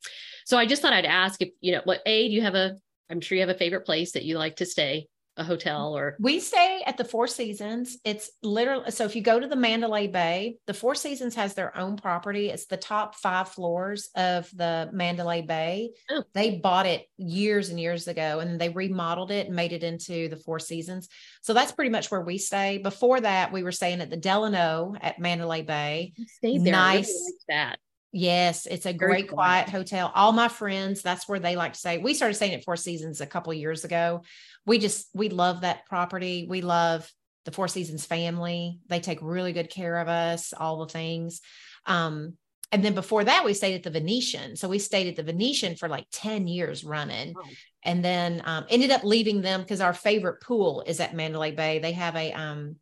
so 0.45 0.59
I 0.59 0.67
just 0.67 0.83
thought 0.83 0.93
I'd 0.93 1.05
ask 1.05 1.41
if 1.43 1.51
you 1.61 1.73
know 1.73 1.83
what 1.85 2.01
A, 2.07 2.29
do 2.29 2.35
you 2.35 2.43
have 2.43 2.55
a 2.57 2.77
I'm 3.11 3.21
sure 3.21 3.37
you 3.37 3.43
have 3.43 3.55
a 3.55 3.59
favorite 3.59 3.87
place 3.87 4.13
that 4.13 4.25
you 4.25 4.37
like 4.37 4.57
to 4.57 4.67
stay. 4.67 5.07
A 5.39 5.45
hotel 5.45 5.97
or 5.97 6.17
we 6.21 6.41
stay 6.41 6.83
at 6.87 6.97
the 6.97 7.05
Four 7.05 7.27
Seasons. 7.27 7.97
It's 8.05 8.31
literally 8.43 8.91
so 8.91 9.05
if 9.05 9.17
you 9.17 9.23
go 9.23 9.39
to 9.39 9.47
the 9.47 9.57
Mandalay 9.57 10.09
Bay, 10.09 10.57
the 10.67 10.75
Four 10.75 10.95
Seasons 10.95 11.35
has 11.37 11.55
their 11.55 11.77
own 11.77 11.97
property. 11.97 12.51
It's 12.51 12.67
the 12.67 12.77
top 12.77 13.15
five 13.15 13.49
floors 13.49 14.11
of 14.15 14.51
the 14.55 14.91
Mandalay 14.93 15.43
Bay. 15.43 15.91
Oh. 16.11 16.25
They 16.35 16.57
bought 16.57 16.87
it 16.87 17.07
years 17.17 17.71
and 17.71 17.81
years 17.81 18.09
ago 18.09 18.41
and 18.41 18.61
they 18.61 18.69
remodeled 18.69 19.31
it 19.31 19.47
and 19.47 19.57
made 19.57 19.73
it 19.73 19.83
into 19.85 20.29
the 20.29 20.37
Four 20.37 20.59
Seasons. 20.59 21.09
So 21.43 21.55
that's 21.55 21.73
pretty 21.73 21.91
much 21.91 22.11
where 22.11 22.21
we 22.21 22.39
stay. 22.39 22.79
Before 22.79 23.21
that, 23.21 23.53
we 23.53 23.63
were 23.63 23.73
staying 23.73 24.01
at 24.01 24.11
the 24.11 24.17
Delano 24.17 24.95
at 25.01 25.19
Mandalay 25.19 25.63
Bay. 25.63 26.13
Stayed 26.27 26.65
there. 26.65 26.75
I 26.75 26.89
really 26.89 26.99
Nice. 26.99 27.33
that. 27.49 27.79
Yes, 28.13 28.67
it's 28.67 28.87
a 28.87 28.93
Very 28.93 29.23
great 29.23 29.29
quiet. 29.29 29.67
quiet 29.67 29.69
hotel. 29.69 30.11
All 30.15 30.33
my 30.33 30.49
friends, 30.49 31.03
that's 31.03 31.29
where 31.29 31.39
they 31.39 31.57
like 31.57 31.75
to 31.75 31.79
stay. 31.79 31.99
We 31.99 32.15
started 32.15 32.35
staying 32.35 32.55
at 32.55 32.65
Four 32.65 32.77
Seasons 32.77 33.21
a 33.21 33.27
couple 33.27 33.53
years 33.53 33.85
ago. 33.85 34.23
We 34.65 34.79
just 34.79 35.09
we 35.15 35.29
love 35.29 35.61
that 35.63 35.87
property. 35.87 36.47
We 36.49 36.63
love 36.63 37.11
the 37.45 37.51
Four 37.51 37.69
Seasons 37.69 38.07
family. 38.07 38.79
They 38.89 39.01
take 39.01 39.19
really 39.21 39.53
good 39.53 39.71
care 39.71 39.99
of 39.99 40.09
us, 40.09 40.53
all 40.53 40.79
the 40.79 40.93
things. 40.93 41.41
Um, 41.85 42.35
and 42.71 42.85
then 42.85 42.95
before 42.95 43.25
that, 43.25 43.45
we 43.45 43.55
stayed 43.55 43.75
at 43.75 43.83
the 43.83 43.91
Venetian. 43.91 44.57
So 44.57 44.69
we 44.69 44.79
stayed 44.79 45.07
at 45.07 45.17
the 45.17 45.23
Venetian 45.23 45.77
for 45.77 45.89
like 45.89 46.07
10 46.13 46.47
years 46.47 46.85
running. 46.85 47.35
Wow. 47.35 47.43
And 47.83 48.05
then 48.05 48.43
um, 48.45 48.67
ended 48.69 48.91
up 48.91 49.05
leaving 49.05 49.41
them 49.41 49.63
because 49.63 49.81
our 49.81 49.95
favorite 49.95 50.43
pool 50.43 50.83
is 50.87 51.01
at 51.01 51.15
Mandalay 51.15 51.53
Bay. 51.53 51.79
They 51.79 51.93
have 51.93 52.17
a 52.17 52.33
um, 52.33 52.77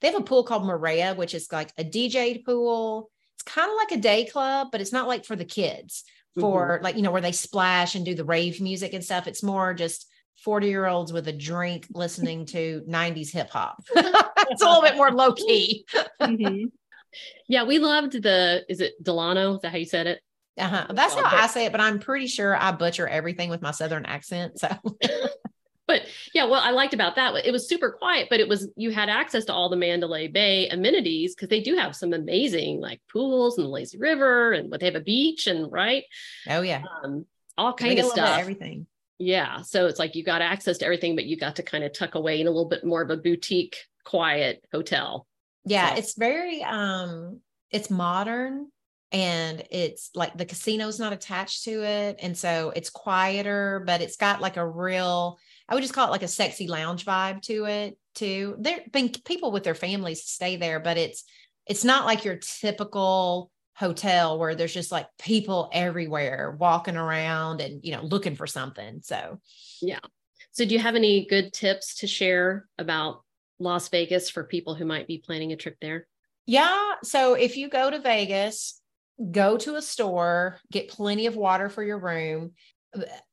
they 0.00 0.08
have 0.10 0.20
a 0.20 0.24
pool 0.24 0.44
called 0.44 0.64
Moorea, 0.64 1.16
which 1.16 1.34
is 1.34 1.50
like 1.52 1.72
a 1.78 1.84
DJ 1.84 2.44
pool. 2.44 3.10
It's 3.42 3.54
kind 3.54 3.68
of 3.68 3.76
like 3.76 3.98
a 3.98 4.00
day 4.00 4.24
club, 4.24 4.68
but 4.70 4.80
it's 4.80 4.92
not 4.92 5.08
like 5.08 5.24
for 5.24 5.34
the 5.34 5.44
kids, 5.44 6.04
for 6.38 6.78
like, 6.82 6.96
you 6.96 7.02
know, 7.02 7.10
where 7.10 7.20
they 7.20 7.32
splash 7.32 7.96
and 7.96 8.04
do 8.04 8.14
the 8.14 8.24
rave 8.24 8.60
music 8.60 8.92
and 8.92 9.04
stuff. 9.04 9.26
It's 9.26 9.42
more 9.42 9.74
just 9.74 10.06
40 10.44 10.68
year 10.68 10.86
olds 10.86 11.12
with 11.12 11.26
a 11.26 11.32
drink 11.32 11.86
listening 11.92 12.46
to 12.46 12.82
90s 12.88 13.32
hip 13.32 13.50
hop. 13.50 13.82
it's 13.96 14.62
a 14.62 14.64
little 14.64 14.82
bit 14.82 14.96
more 14.96 15.10
low 15.10 15.32
key. 15.32 15.84
Mhm. 16.20 16.70
Yeah, 17.48 17.64
we 17.64 17.78
loved 17.80 18.22
the. 18.22 18.64
Is 18.68 18.80
it 18.80 18.94
Delano? 19.02 19.56
Is 19.56 19.60
that 19.62 19.72
how 19.72 19.78
you 19.78 19.86
said 19.86 20.06
it? 20.06 20.20
Uh-huh. 20.58 20.86
That's 20.90 21.14
how 21.14 21.24
I 21.24 21.46
say 21.48 21.66
it, 21.66 21.72
but 21.72 21.80
I'm 21.80 21.98
pretty 21.98 22.28
sure 22.28 22.56
I 22.56 22.70
butcher 22.72 23.08
everything 23.08 23.50
with 23.50 23.60
my 23.60 23.72
southern 23.72 24.06
accent. 24.06 24.58
So 24.60 24.68
But 25.92 26.08
yeah, 26.32 26.44
what 26.44 26.62
I 26.62 26.70
liked 26.70 26.94
about 26.94 27.16
that, 27.16 27.34
it 27.44 27.50
was 27.52 27.68
super 27.68 27.90
quiet, 27.90 28.28
but 28.30 28.40
it 28.40 28.48
was 28.48 28.70
you 28.76 28.90
had 28.90 29.10
access 29.10 29.44
to 29.44 29.52
all 29.52 29.68
the 29.68 29.76
Mandalay 29.76 30.26
Bay 30.26 30.68
amenities 30.70 31.34
because 31.34 31.50
they 31.50 31.60
do 31.60 31.74
have 31.76 31.94
some 31.94 32.14
amazing 32.14 32.80
like 32.80 33.00
pools 33.12 33.58
and 33.58 33.66
the 33.66 33.70
lazy 33.70 33.98
river 33.98 34.52
and 34.52 34.70
what 34.70 34.80
they 34.80 34.86
have 34.86 34.94
a 34.94 35.00
beach 35.00 35.46
and 35.46 35.70
right, 35.70 36.04
oh 36.48 36.62
yeah. 36.62 36.82
um, 37.04 37.26
all 37.58 37.74
kind 37.74 37.98
of 37.98 38.06
a 38.06 38.08
little 38.08 38.16
bit 38.16 38.24
stuff. 38.24 38.40
everything. 38.40 38.86
Yeah, 39.18 39.60
so 39.60 39.86
it's 39.86 39.98
like 39.98 40.14
you 40.16 40.24
got 40.24 40.40
access 40.40 40.78
to 40.78 40.86
everything, 40.86 41.14
but 41.14 41.26
you 41.26 41.36
got 41.36 41.56
to 41.56 41.62
kind 41.62 41.84
of 41.84 41.92
tuck 41.92 42.14
away 42.14 42.40
in 42.40 42.46
a 42.46 42.50
little 42.50 42.68
bit 42.68 42.84
more 42.84 43.02
of 43.02 43.10
a 43.10 43.16
boutique, 43.18 43.76
quiet 44.04 44.64
hotel. 44.72 45.26
Yeah, 45.66 45.90
So- 45.90 45.98
it's 45.98 46.14
very 46.14 46.62
um 46.62 47.40
it's 47.70 47.90
modern 47.90 48.68
and 49.12 49.62
it's 49.70 50.10
like 50.14 50.36
the 50.38 50.46
casino's 50.46 50.98
not 50.98 51.12
attached 51.12 51.64
to 51.64 51.84
it 51.84 52.18
and 52.22 52.36
so 52.36 52.72
it's 52.74 52.88
quieter 52.88 53.82
but 53.86 54.00
it's 54.00 54.16
got 54.16 54.40
like 54.40 54.56
a 54.56 54.66
real 54.66 55.38
I 55.68 55.74
would 55.74 55.82
just 55.82 55.94
call 55.94 56.08
it 56.08 56.12
like 56.12 56.22
a 56.22 56.28
sexy 56.28 56.68
lounge 56.68 57.04
vibe 57.04 57.42
to 57.42 57.64
it 57.66 57.98
too. 58.14 58.56
There 58.58 58.80
been 58.92 59.10
people 59.10 59.52
with 59.52 59.64
their 59.64 59.74
families 59.74 60.24
stay 60.24 60.56
there 60.56 60.80
but 60.80 60.98
it's 60.98 61.24
it's 61.66 61.84
not 61.84 62.06
like 62.06 62.24
your 62.24 62.36
typical 62.36 63.50
hotel 63.74 64.38
where 64.38 64.54
there's 64.54 64.74
just 64.74 64.92
like 64.92 65.06
people 65.18 65.70
everywhere 65.72 66.56
walking 66.58 66.96
around 66.96 67.60
and 67.60 67.84
you 67.84 67.92
know 67.92 68.02
looking 68.02 68.36
for 68.36 68.46
something. 68.46 69.00
So 69.02 69.40
yeah. 69.80 70.00
So, 70.52 70.66
do 70.66 70.74
you 70.74 70.80
have 70.80 70.96
any 70.96 71.26
good 71.26 71.52
tips 71.52 71.96
to 71.96 72.06
share 72.06 72.68
about 72.78 73.22
Las 73.58 73.88
Vegas 73.88 74.28
for 74.28 74.44
people 74.44 74.74
who 74.74 74.84
might 74.84 75.06
be 75.06 75.18
planning 75.18 75.52
a 75.52 75.56
trip 75.56 75.76
there? 75.80 76.06
Yeah. 76.46 76.94
So 77.04 77.34
if 77.34 77.56
you 77.56 77.68
go 77.68 77.90
to 77.90 78.00
Vegas, 78.00 78.80
go 79.30 79.56
to 79.58 79.76
a 79.76 79.82
store, 79.82 80.58
get 80.70 80.88
plenty 80.88 81.26
of 81.26 81.36
water 81.36 81.68
for 81.68 81.82
your 81.82 81.98
room. 81.98 82.52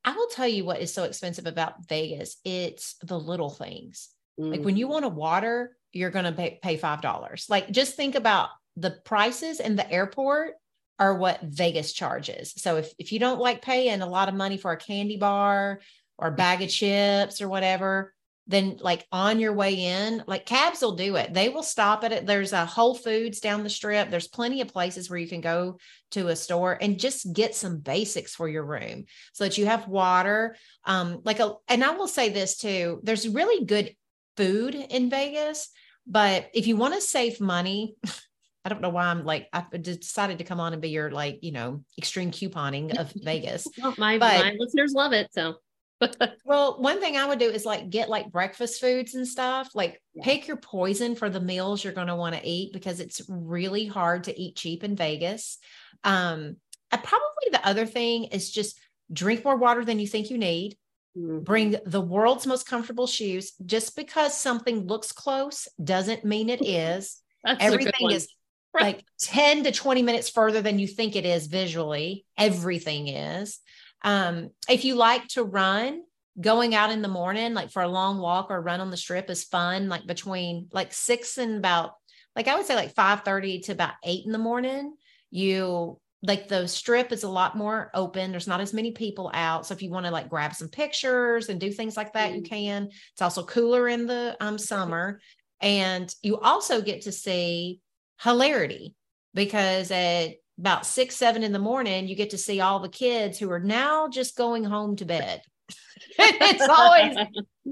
I 0.06 0.16
will 0.16 0.28
tell 0.28 0.48
you 0.48 0.64
what 0.64 0.80
is 0.80 0.94
so 0.94 1.04
expensive 1.04 1.46
about 1.46 1.88
Vegas. 1.88 2.38
It's 2.46 2.96
the 3.04 3.20
little 3.20 3.50
things. 3.50 4.10
Like 4.38 4.62
Mm. 4.62 4.64
when 4.64 4.78
you 4.78 4.88
want 4.88 5.06
a 5.06 5.10
water, 5.10 5.76
you're 5.92 6.12
going 6.12 6.26
to 6.26 6.32
pay, 6.32 6.60
pay 6.62 6.78
$5. 6.78 7.50
Like 7.50 7.72
just 7.72 7.96
think 7.96 8.16
about 8.16 8.50
the 8.78 8.92
prices 9.04 9.60
in 9.60 9.76
the 9.76 9.90
airport 9.92 10.54
are 10.98 11.16
what 11.16 11.42
Vegas 11.42 11.92
charges. 11.92 12.54
So 12.58 12.78
if, 12.78 12.94
if 12.98 13.12
you 13.12 13.20
don't 13.20 13.40
like 13.40 13.62
paying 13.62 14.02
a 14.02 14.08
lot 14.08 14.30
of 14.30 14.36
money 14.36 14.58
for 14.58 14.72
a 14.72 14.78
candy 14.78 15.18
bar 15.18 15.82
or 16.18 16.28
a 16.28 16.32
bag 16.32 16.62
of 16.62 16.70
chips 16.70 17.42
or 17.42 17.50
whatever, 17.50 18.14
then 18.50 18.78
like 18.82 19.06
on 19.12 19.40
your 19.40 19.54
way 19.54 19.76
in, 19.76 20.24
like 20.26 20.48
cabs 20.48 20.82
will 20.82 20.96
do 20.96 21.16
it. 21.18 21.34
They 21.36 21.50
will 21.50 21.64
stop 21.64 22.04
at 22.04 22.12
it. 22.12 22.26
There's 22.26 22.52
a 22.52 22.66
Whole 22.66 22.96
Foods 22.96 23.40
down 23.40 23.64
the 23.64 23.70
strip. 23.70 24.10
There's 24.10 24.28
plenty 24.28 24.62
of 24.62 24.70
places 24.70 25.08
where 25.08 25.20
you 25.20 25.28
can 25.28 25.40
go 25.40 25.78
to 26.12 26.30
a 26.30 26.36
store 26.36 26.76
and 26.82 27.00
just 27.00 27.32
get 27.32 27.54
some 27.54 27.78
basics 27.78 28.34
for 28.34 28.50
your 28.50 28.66
room 28.66 29.06
so 29.34 29.44
that 29.44 29.60
you 29.60 29.68
have 29.68 29.88
water. 29.88 30.58
Um, 30.84 31.22
like 31.24 31.40
a, 31.40 31.54
and 31.68 31.84
I 31.84 31.92
will 31.92 32.08
say 32.08 32.30
this 32.30 32.58
too, 32.58 33.00
there's 33.04 33.30
really 33.30 33.66
good 33.66 33.96
food 34.36 34.74
in 34.74 35.12
Vegas, 35.12 35.70
but 36.08 36.50
if 36.56 36.66
you 36.66 36.76
want 36.76 36.96
to 36.96 37.02
save 37.02 37.40
money, 37.40 37.96
I 38.66 38.70
don't 38.70 38.82
know 38.82 38.90
why 38.90 39.06
I'm 39.06 39.26
like, 39.26 39.48
I 39.54 39.64
decided 39.80 40.40
to 40.40 40.44
come 40.44 40.60
on 40.60 40.74
and 40.74 40.82
be 40.82 40.90
your 40.90 41.12
like, 41.12 41.40
you 41.44 41.52
know, 41.52 41.84
extreme 42.00 42.32
couponing 42.32 42.98
of 42.98 43.12
Vegas. 43.16 43.68
Well, 43.82 43.94
my, 44.00 44.18
but- 44.18 44.44
my 44.44 44.56
listeners 44.58 44.92
love 44.94 45.14
it. 45.14 45.28
So, 45.34 45.56
Well, 46.46 46.82
one 46.82 47.00
thing 47.00 47.18
I 47.18 47.26
would 47.28 47.40
do 47.40 47.50
is 47.50 47.66
like 47.66 47.90
get 47.90 48.10
like 48.10 48.32
breakfast 48.32 48.82
foods 48.82 49.16
and 49.16 49.28
stuff. 49.28 49.70
Like 49.76 50.02
Yeah. 50.14 50.24
pick 50.24 50.48
your 50.48 50.58
poison 50.58 51.16
for 51.16 51.30
the 51.30 51.40
meals 51.40 51.84
you're 51.84 51.94
going 51.94 52.08
to 52.08 52.16
want 52.16 52.36
to 52.36 52.48
eat 52.48 52.74
because 52.74 53.00
it's 53.00 53.22
really 53.30 53.86
hard 53.86 54.24
to 54.26 54.40
eat 54.40 54.56
cheap 54.56 54.84
in 54.84 54.96
Vegas. 54.96 55.58
Um, 56.04 56.58
probably 56.92 57.50
the 57.52 57.66
other 57.68 57.86
thing 57.86 58.26
is 58.26 58.50
just 58.52 58.80
drink 59.12 59.44
more 59.44 59.58
water 59.58 59.84
than 59.86 60.00
you 60.00 60.08
think 60.08 60.30
you 60.30 60.38
need. 60.38 60.78
mm, 61.18 61.44
Bring 61.44 61.76
the 61.86 62.02
world's 62.02 62.48
most 62.48 62.68
comfortable 62.68 63.08
shoes. 63.08 63.54
Just 63.66 63.96
because 63.96 64.36
something 64.38 64.88
looks 64.88 65.12
close 65.12 65.68
doesn't 65.84 66.26
mean 66.26 66.50
it 66.50 66.62
is. 66.66 67.18
Everything 67.46 68.12
is 68.12 68.28
like 68.80 69.04
10 69.22 69.64
to 69.66 69.72
20 69.72 70.02
minutes 70.04 70.30
further 70.30 70.62
than 70.62 70.80
you 70.80 70.88
think 70.88 71.16
it 71.16 71.26
is 71.26 71.48
visually. 71.48 72.26
Everything 72.38 73.08
is. 73.08 73.60
Um, 74.04 74.50
if 74.70 74.86
you 74.86 74.96
like 74.96 75.28
to 75.30 75.44
run, 75.44 76.02
going 76.40 76.74
out 76.74 76.92
in 76.92 77.02
the 77.02 77.08
morning, 77.08 77.54
like 77.54 77.70
for 77.72 77.82
a 77.82 77.88
long 77.88 78.20
walk 78.20 78.48
or 78.50 78.62
run 78.62 78.82
on 78.82 78.92
the 78.92 78.98
strip 78.98 79.30
is 79.30 79.44
fun, 79.44 79.90
like 79.90 80.06
between 80.06 80.68
like 80.72 80.94
six 80.94 81.38
and 81.38 81.58
about 81.58 81.94
like 82.36 82.48
I 82.48 82.56
would 82.56 82.66
say 82.66 82.76
like 82.76 82.94
5 82.96 83.22
30 83.22 83.60
to 83.62 83.72
about 83.74 83.94
eight 84.04 84.26
in 84.26 84.32
the 84.32 84.38
morning. 84.38 84.96
You 85.32 86.00
like 86.22 86.48
the 86.48 86.68
strip 86.68 87.12
is 87.12 87.24
a 87.24 87.30
lot 87.30 87.58
more 87.58 87.92
open. 87.94 88.32
There's 88.32 88.48
not 88.48 88.62
as 88.62 88.74
many 88.74 88.92
people 88.92 89.32
out. 89.34 89.66
So 89.66 89.74
if 89.74 89.82
you 89.82 89.90
want 89.90 90.06
to 90.06 90.12
like 90.12 90.30
grab 90.30 90.54
some 90.54 90.70
pictures 90.70 91.50
and 91.50 91.60
do 91.60 91.72
things 91.72 91.96
like 91.98 92.14
that, 92.14 92.34
you 92.34 92.42
Mm. 92.42 92.50
can. 92.50 92.90
It's 93.14 93.22
also 93.22 93.44
cooler 93.44 93.88
in 93.88 94.06
the 94.06 94.38
um, 94.40 94.58
summer. 94.58 95.20
And 95.62 96.14
you 96.22 96.38
also 96.40 96.82
get 96.82 97.02
to 97.02 97.12
see 97.12 97.80
hilarity 98.22 98.96
because 99.34 99.92
at 99.92 100.36
about 100.60 100.86
six, 100.86 101.16
seven 101.16 101.42
in 101.44 101.54
the 101.54 101.60
morning, 101.60 102.08
you 102.08 102.16
get 102.16 102.32
to 102.32 102.38
see 102.38 102.60
all 102.60 102.80
the 102.80 102.90
kids 102.90 103.40
who 103.40 103.50
are 103.52 103.60
now 103.60 104.10
just 104.10 104.36
going 104.36 104.64
home 104.64 104.96
to 104.98 105.06
bed. 105.06 105.42
it's 106.20 106.68
always 106.68 107.18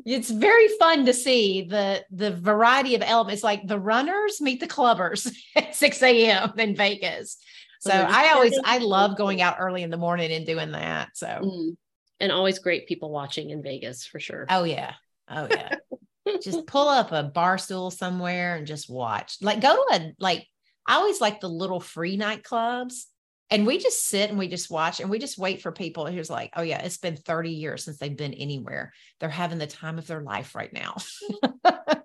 it's 0.06 0.30
very 0.30 0.68
fun 0.80 1.06
to 1.06 1.14
see 1.14 1.64
the 1.64 2.04
the 2.12 2.32
variety 2.32 2.96
of 2.96 3.02
elements. 3.02 3.44
Like 3.44 3.68
the 3.68 3.80
runners 3.80 4.40
meet 4.40 4.60
the 4.60 4.68
clubbers 4.68 5.32
at 5.56 5.76
6 5.76 6.04
a.m 6.04 6.54
in 6.58 6.76
vegas. 6.76 7.38
So 7.80 7.90
they're 7.90 8.08
i 8.08 8.30
always 8.30 8.58
i 8.64 8.78
love 8.80 9.18
going 9.18 9.42
out 9.42 9.58
early 9.60 9.84
in 9.84 9.90
the 9.90 9.98
morning 9.98 10.32
and 10.32 10.46
doing 10.46 10.72
that 10.72 11.10
so. 11.14 11.28
Mm. 11.28 11.78
and 12.20 12.32
always 12.32 12.60
great 12.60 12.88
people 12.88 13.12
watching 13.12 13.50
in 13.50 13.62
Vegas 13.62 14.06
for 14.06 14.20
sure. 14.20 14.46
oh 14.50 14.64
yeah. 14.64 14.94
Oh 15.30 15.48
yeah. 15.50 15.76
Just 16.42 16.68
pull 16.68 16.90
up 16.90 17.12
a 17.12 17.24
bar 17.24 17.58
stool 17.58 17.90
somewhere 17.90 18.56
and 18.56 18.68
just 18.68 18.90
watch. 18.90 19.38
Like 19.42 19.62
go 19.62 19.74
to 19.74 19.96
a 19.96 20.14
like 20.20 20.46
i 20.88 20.96
always 20.96 21.22
like 21.22 21.40
the 21.40 21.50
little 21.50 21.80
free 21.80 22.18
nightclubs 22.18 23.04
and 23.50 23.66
we 23.66 23.78
just 23.78 24.06
sit 24.06 24.30
and 24.30 24.38
we 24.38 24.48
just 24.48 24.70
watch 24.70 25.00
and 25.00 25.10
we 25.10 25.20
just 25.20 25.38
wait 25.38 25.62
for 25.62 25.72
people 25.72 26.06
who's 26.08 26.30
like 26.30 26.52
oh 26.56 26.62
yeah 26.62 26.82
it's 26.82 26.98
been 26.98 27.16
30 27.16 27.52
years 27.52 27.84
since 27.84 27.98
they've 27.98 28.18
been 28.18 28.34
anywhere 28.34 28.94
they're 29.20 29.30
having 29.30 29.58
the 29.58 29.68
time 29.68 29.98
of 29.98 30.08
their 30.08 30.22
life 30.22 30.56
right 30.56 30.74
now 30.74 30.96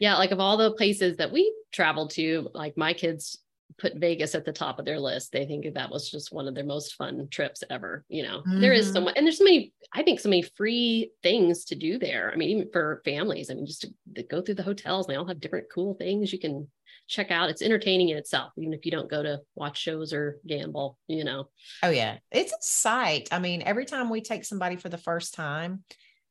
Yeah, 0.00 0.16
like 0.16 0.32
of 0.32 0.40
all 0.40 0.56
the 0.56 0.72
places 0.72 1.16
that 1.18 1.32
we 1.32 1.54
traveled 1.72 2.10
to, 2.10 2.48
like 2.52 2.76
my 2.76 2.92
kids 2.92 3.38
put 3.78 3.96
Vegas 3.96 4.34
at 4.34 4.44
the 4.44 4.52
top 4.52 4.78
of 4.78 4.84
their 4.84 4.98
list. 5.00 5.32
They 5.32 5.46
think 5.46 5.72
that 5.72 5.90
was 5.90 6.10
just 6.10 6.32
one 6.32 6.48
of 6.48 6.54
their 6.54 6.64
most 6.64 6.94
fun 6.94 7.28
trips 7.30 7.62
ever. 7.70 8.04
You 8.08 8.24
know, 8.24 8.42
there 8.60 8.72
is 8.72 8.92
so 8.92 9.00
Mhm. 9.00 9.04
much, 9.04 9.14
and 9.16 9.26
there's 9.26 9.38
so 9.38 9.44
many, 9.44 9.72
I 9.92 10.02
think, 10.02 10.20
so 10.20 10.28
many 10.28 10.42
free 10.42 11.12
things 11.22 11.64
to 11.66 11.74
do 11.76 11.98
there. 11.98 12.30
I 12.32 12.36
mean, 12.36 12.50
even 12.50 12.70
for 12.72 13.02
families, 13.04 13.50
I 13.50 13.54
mean, 13.54 13.66
just 13.66 13.82
to, 13.82 13.94
to 14.16 14.22
go 14.24 14.42
through 14.42 14.56
the 14.56 14.62
hotels, 14.62 15.06
they 15.06 15.14
all 15.14 15.26
have 15.26 15.40
different 15.40 15.68
cool 15.72 15.94
things 15.94 16.32
you 16.32 16.38
can 16.40 16.68
check 17.08 17.30
out. 17.30 17.50
It's 17.50 17.62
entertaining 17.62 18.10
in 18.10 18.16
itself, 18.16 18.52
even 18.56 18.72
if 18.72 18.84
you 18.84 18.90
don't 18.90 19.10
go 19.10 19.22
to 19.22 19.40
watch 19.54 19.78
shows 19.78 20.12
or 20.12 20.38
gamble, 20.46 20.98
you 21.06 21.24
know. 21.24 21.48
Oh 21.82 21.90
yeah, 21.90 22.18
it's 22.30 22.52
a 22.52 22.56
sight. 22.60 23.28
I 23.32 23.38
mean, 23.38 23.62
every 23.64 23.84
time 23.84 24.10
we 24.10 24.20
take 24.20 24.44
somebody 24.44 24.76
for 24.76 24.88
the 24.88 24.98
first 24.98 25.34
time, 25.34 25.84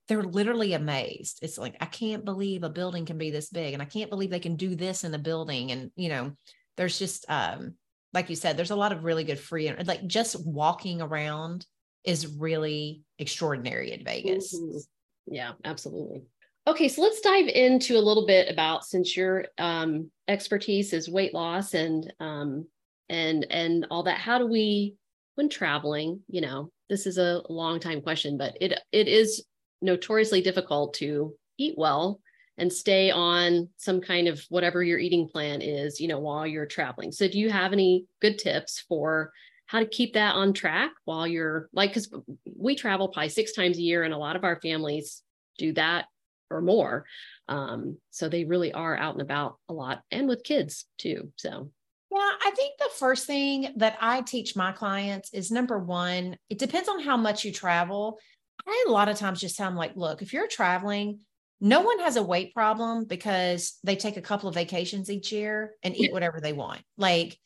they're 0.07 0.23
literally 0.23 0.73
amazed. 0.73 1.39
It's 1.41 1.57
like, 1.57 1.75
I 1.79 1.85
can't 1.85 2.25
believe 2.25 2.63
a 2.63 2.69
building 2.69 3.05
can 3.05 3.17
be 3.17 3.31
this 3.31 3.49
big 3.49 3.73
and 3.73 3.81
I 3.81 3.85
can't 3.85 4.09
believe 4.09 4.29
they 4.29 4.39
can 4.39 4.55
do 4.55 4.75
this 4.75 5.03
in 5.03 5.13
a 5.13 5.19
building. 5.19 5.71
And, 5.71 5.91
you 5.95 6.09
know, 6.09 6.33
there's 6.75 6.99
just, 6.99 7.25
um, 7.29 7.75
like 8.13 8.29
you 8.29 8.35
said, 8.35 8.57
there's 8.57 8.71
a 8.71 8.75
lot 8.75 8.91
of 8.91 9.05
really 9.05 9.23
good 9.23 9.39
free, 9.39 9.71
like 9.71 10.05
just 10.05 10.45
walking 10.45 11.01
around 11.01 11.65
is 12.03 12.27
really 12.27 13.01
extraordinary 13.17 13.93
in 13.93 14.03
Vegas. 14.03 14.53
Mm-hmm. 14.53 15.33
Yeah, 15.33 15.53
absolutely. 15.63 16.23
Okay, 16.65 16.87
so 16.87 17.01
let's 17.01 17.19
dive 17.19 17.47
into 17.47 17.97
a 17.97 17.99
little 17.99 18.25
bit 18.25 18.49
about 18.49 18.85
since 18.85 19.17
your 19.17 19.45
um, 19.57 20.09
expertise 20.29 20.93
is 20.93 21.09
weight 21.09 21.33
loss 21.33 21.73
and 21.73 22.13
um, 22.21 22.65
and 23.09 23.45
and 23.49 23.85
all 23.91 24.03
that. 24.03 24.17
How 24.17 24.37
do 24.37 24.47
we, 24.47 24.95
when 25.35 25.49
traveling, 25.49 26.21
you 26.29 26.39
know, 26.39 26.71
this 26.89 27.05
is 27.05 27.17
a 27.17 27.41
long 27.49 27.81
time 27.81 28.01
question, 28.01 28.37
but 28.37 28.55
it 28.61 28.79
it 28.93 29.09
is 29.09 29.43
notoriously 29.81 30.41
difficult 30.41 30.93
to 30.95 31.35
eat 31.57 31.73
well 31.77 32.21
and 32.57 32.71
stay 32.71 33.11
on 33.11 33.67
some 33.75 33.99
kind 33.99 34.29
of 34.29 34.41
whatever 34.47 34.81
your 34.81 34.99
eating 34.99 35.27
plan 35.27 35.61
is, 35.61 35.99
you 35.99 36.07
know, 36.07 36.19
while 36.19 36.47
you're 36.47 36.65
traveling. 36.65 37.11
So, 37.11 37.27
do 37.27 37.39
you 37.39 37.49
have 37.49 37.73
any 37.73 38.05
good 38.21 38.39
tips 38.39 38.85
for 38.87 39.33
how 39.65 39.79
to 39.79 39.85
keep 39.85 40.13
that 40.13 40.35
on 40.35 40.53
track 40.53 40.91
while 41.03 41.27
you're 41.27 41.67
like, 41.73 41.89
because 41.89 42.09
we 42.55 42.75
travel 42.75 43.09
probably 43.09 43.27
six 43.27 43.51
times 43.51 43.77
a 43.77 43.81
year, 43.81 44.03
and 44.03 44.13
a 44.13 44.17
lot 44.17 44.37
of 44.37 44.45
our 44.45 44.61
families 44.61 45.23
do 45.57 45.73
that 45.73 46.05
or 46.53 46.61
more. 46.61 47.05
Um, 47.47 47.97
so 48.11 48.29
they 48.29 48.45
really 48.45 48.71
are 48.71 48.95
out 48.95 49.13
and 49.13 49.21
about 49.21 49.57
a 49.67 49.73
lot 49.73 50.01
and 50.11 50.27
with 50.27 50.43
kids 50.43 50.85
too. 50.97 51.31
So 51.35 51.71
yeah, 52.13 52.19
I 52.19 52.51
think 52.55 52.77
the 52.77 52.89
first 52.97 53.25
thing 53.25 53.73
that 53.77 53.97
I 53.99 54.21
teach 54.21 54.55
my 54.55 54.71
clients 54.71 55.33
is 55.33 55.49
number 55.49 55.79
one, 55.79 56.37
it 56.47 56.59
depends 56.59 56.87
on 56.87 57.01
how 57.01 57.17
much 57.17 57.43
you 57.43 57.51
travel. 57.51 58.19
I 58.67 58.85
a 58.87 58.91
lot 58.91 59.09
of 59.09 59.17
times 59.17 59.41
just 59.41 59.57
tell 59.57 59.67
them, 59.67 59.75
like, 59.75 59.95
look, 59.95 60.21
if 60.21 60.31
you're 60.31 60.47
traveling, 60.47 61.21
no 61.59 61.81
one 61.81 61.99
has 61.99 62.15
a 62.15 62.23
weight 62.23 62.53
problem 62.53 63.05
because 63.05 63.79
they 63.83 63.95
take 63.95 64.17
a 64.17 64.21
couple 64.21 64.47
of 64.47 64.53
vacations 64.53 65.09
each 65.09 65.31
year 65.31 65.73
and 65.81 65.95
eat 65.97 66.13
whatever 66.13 66.39
they 66.39 66.53
want. 66.53 66.81
Like, 66.97 67.39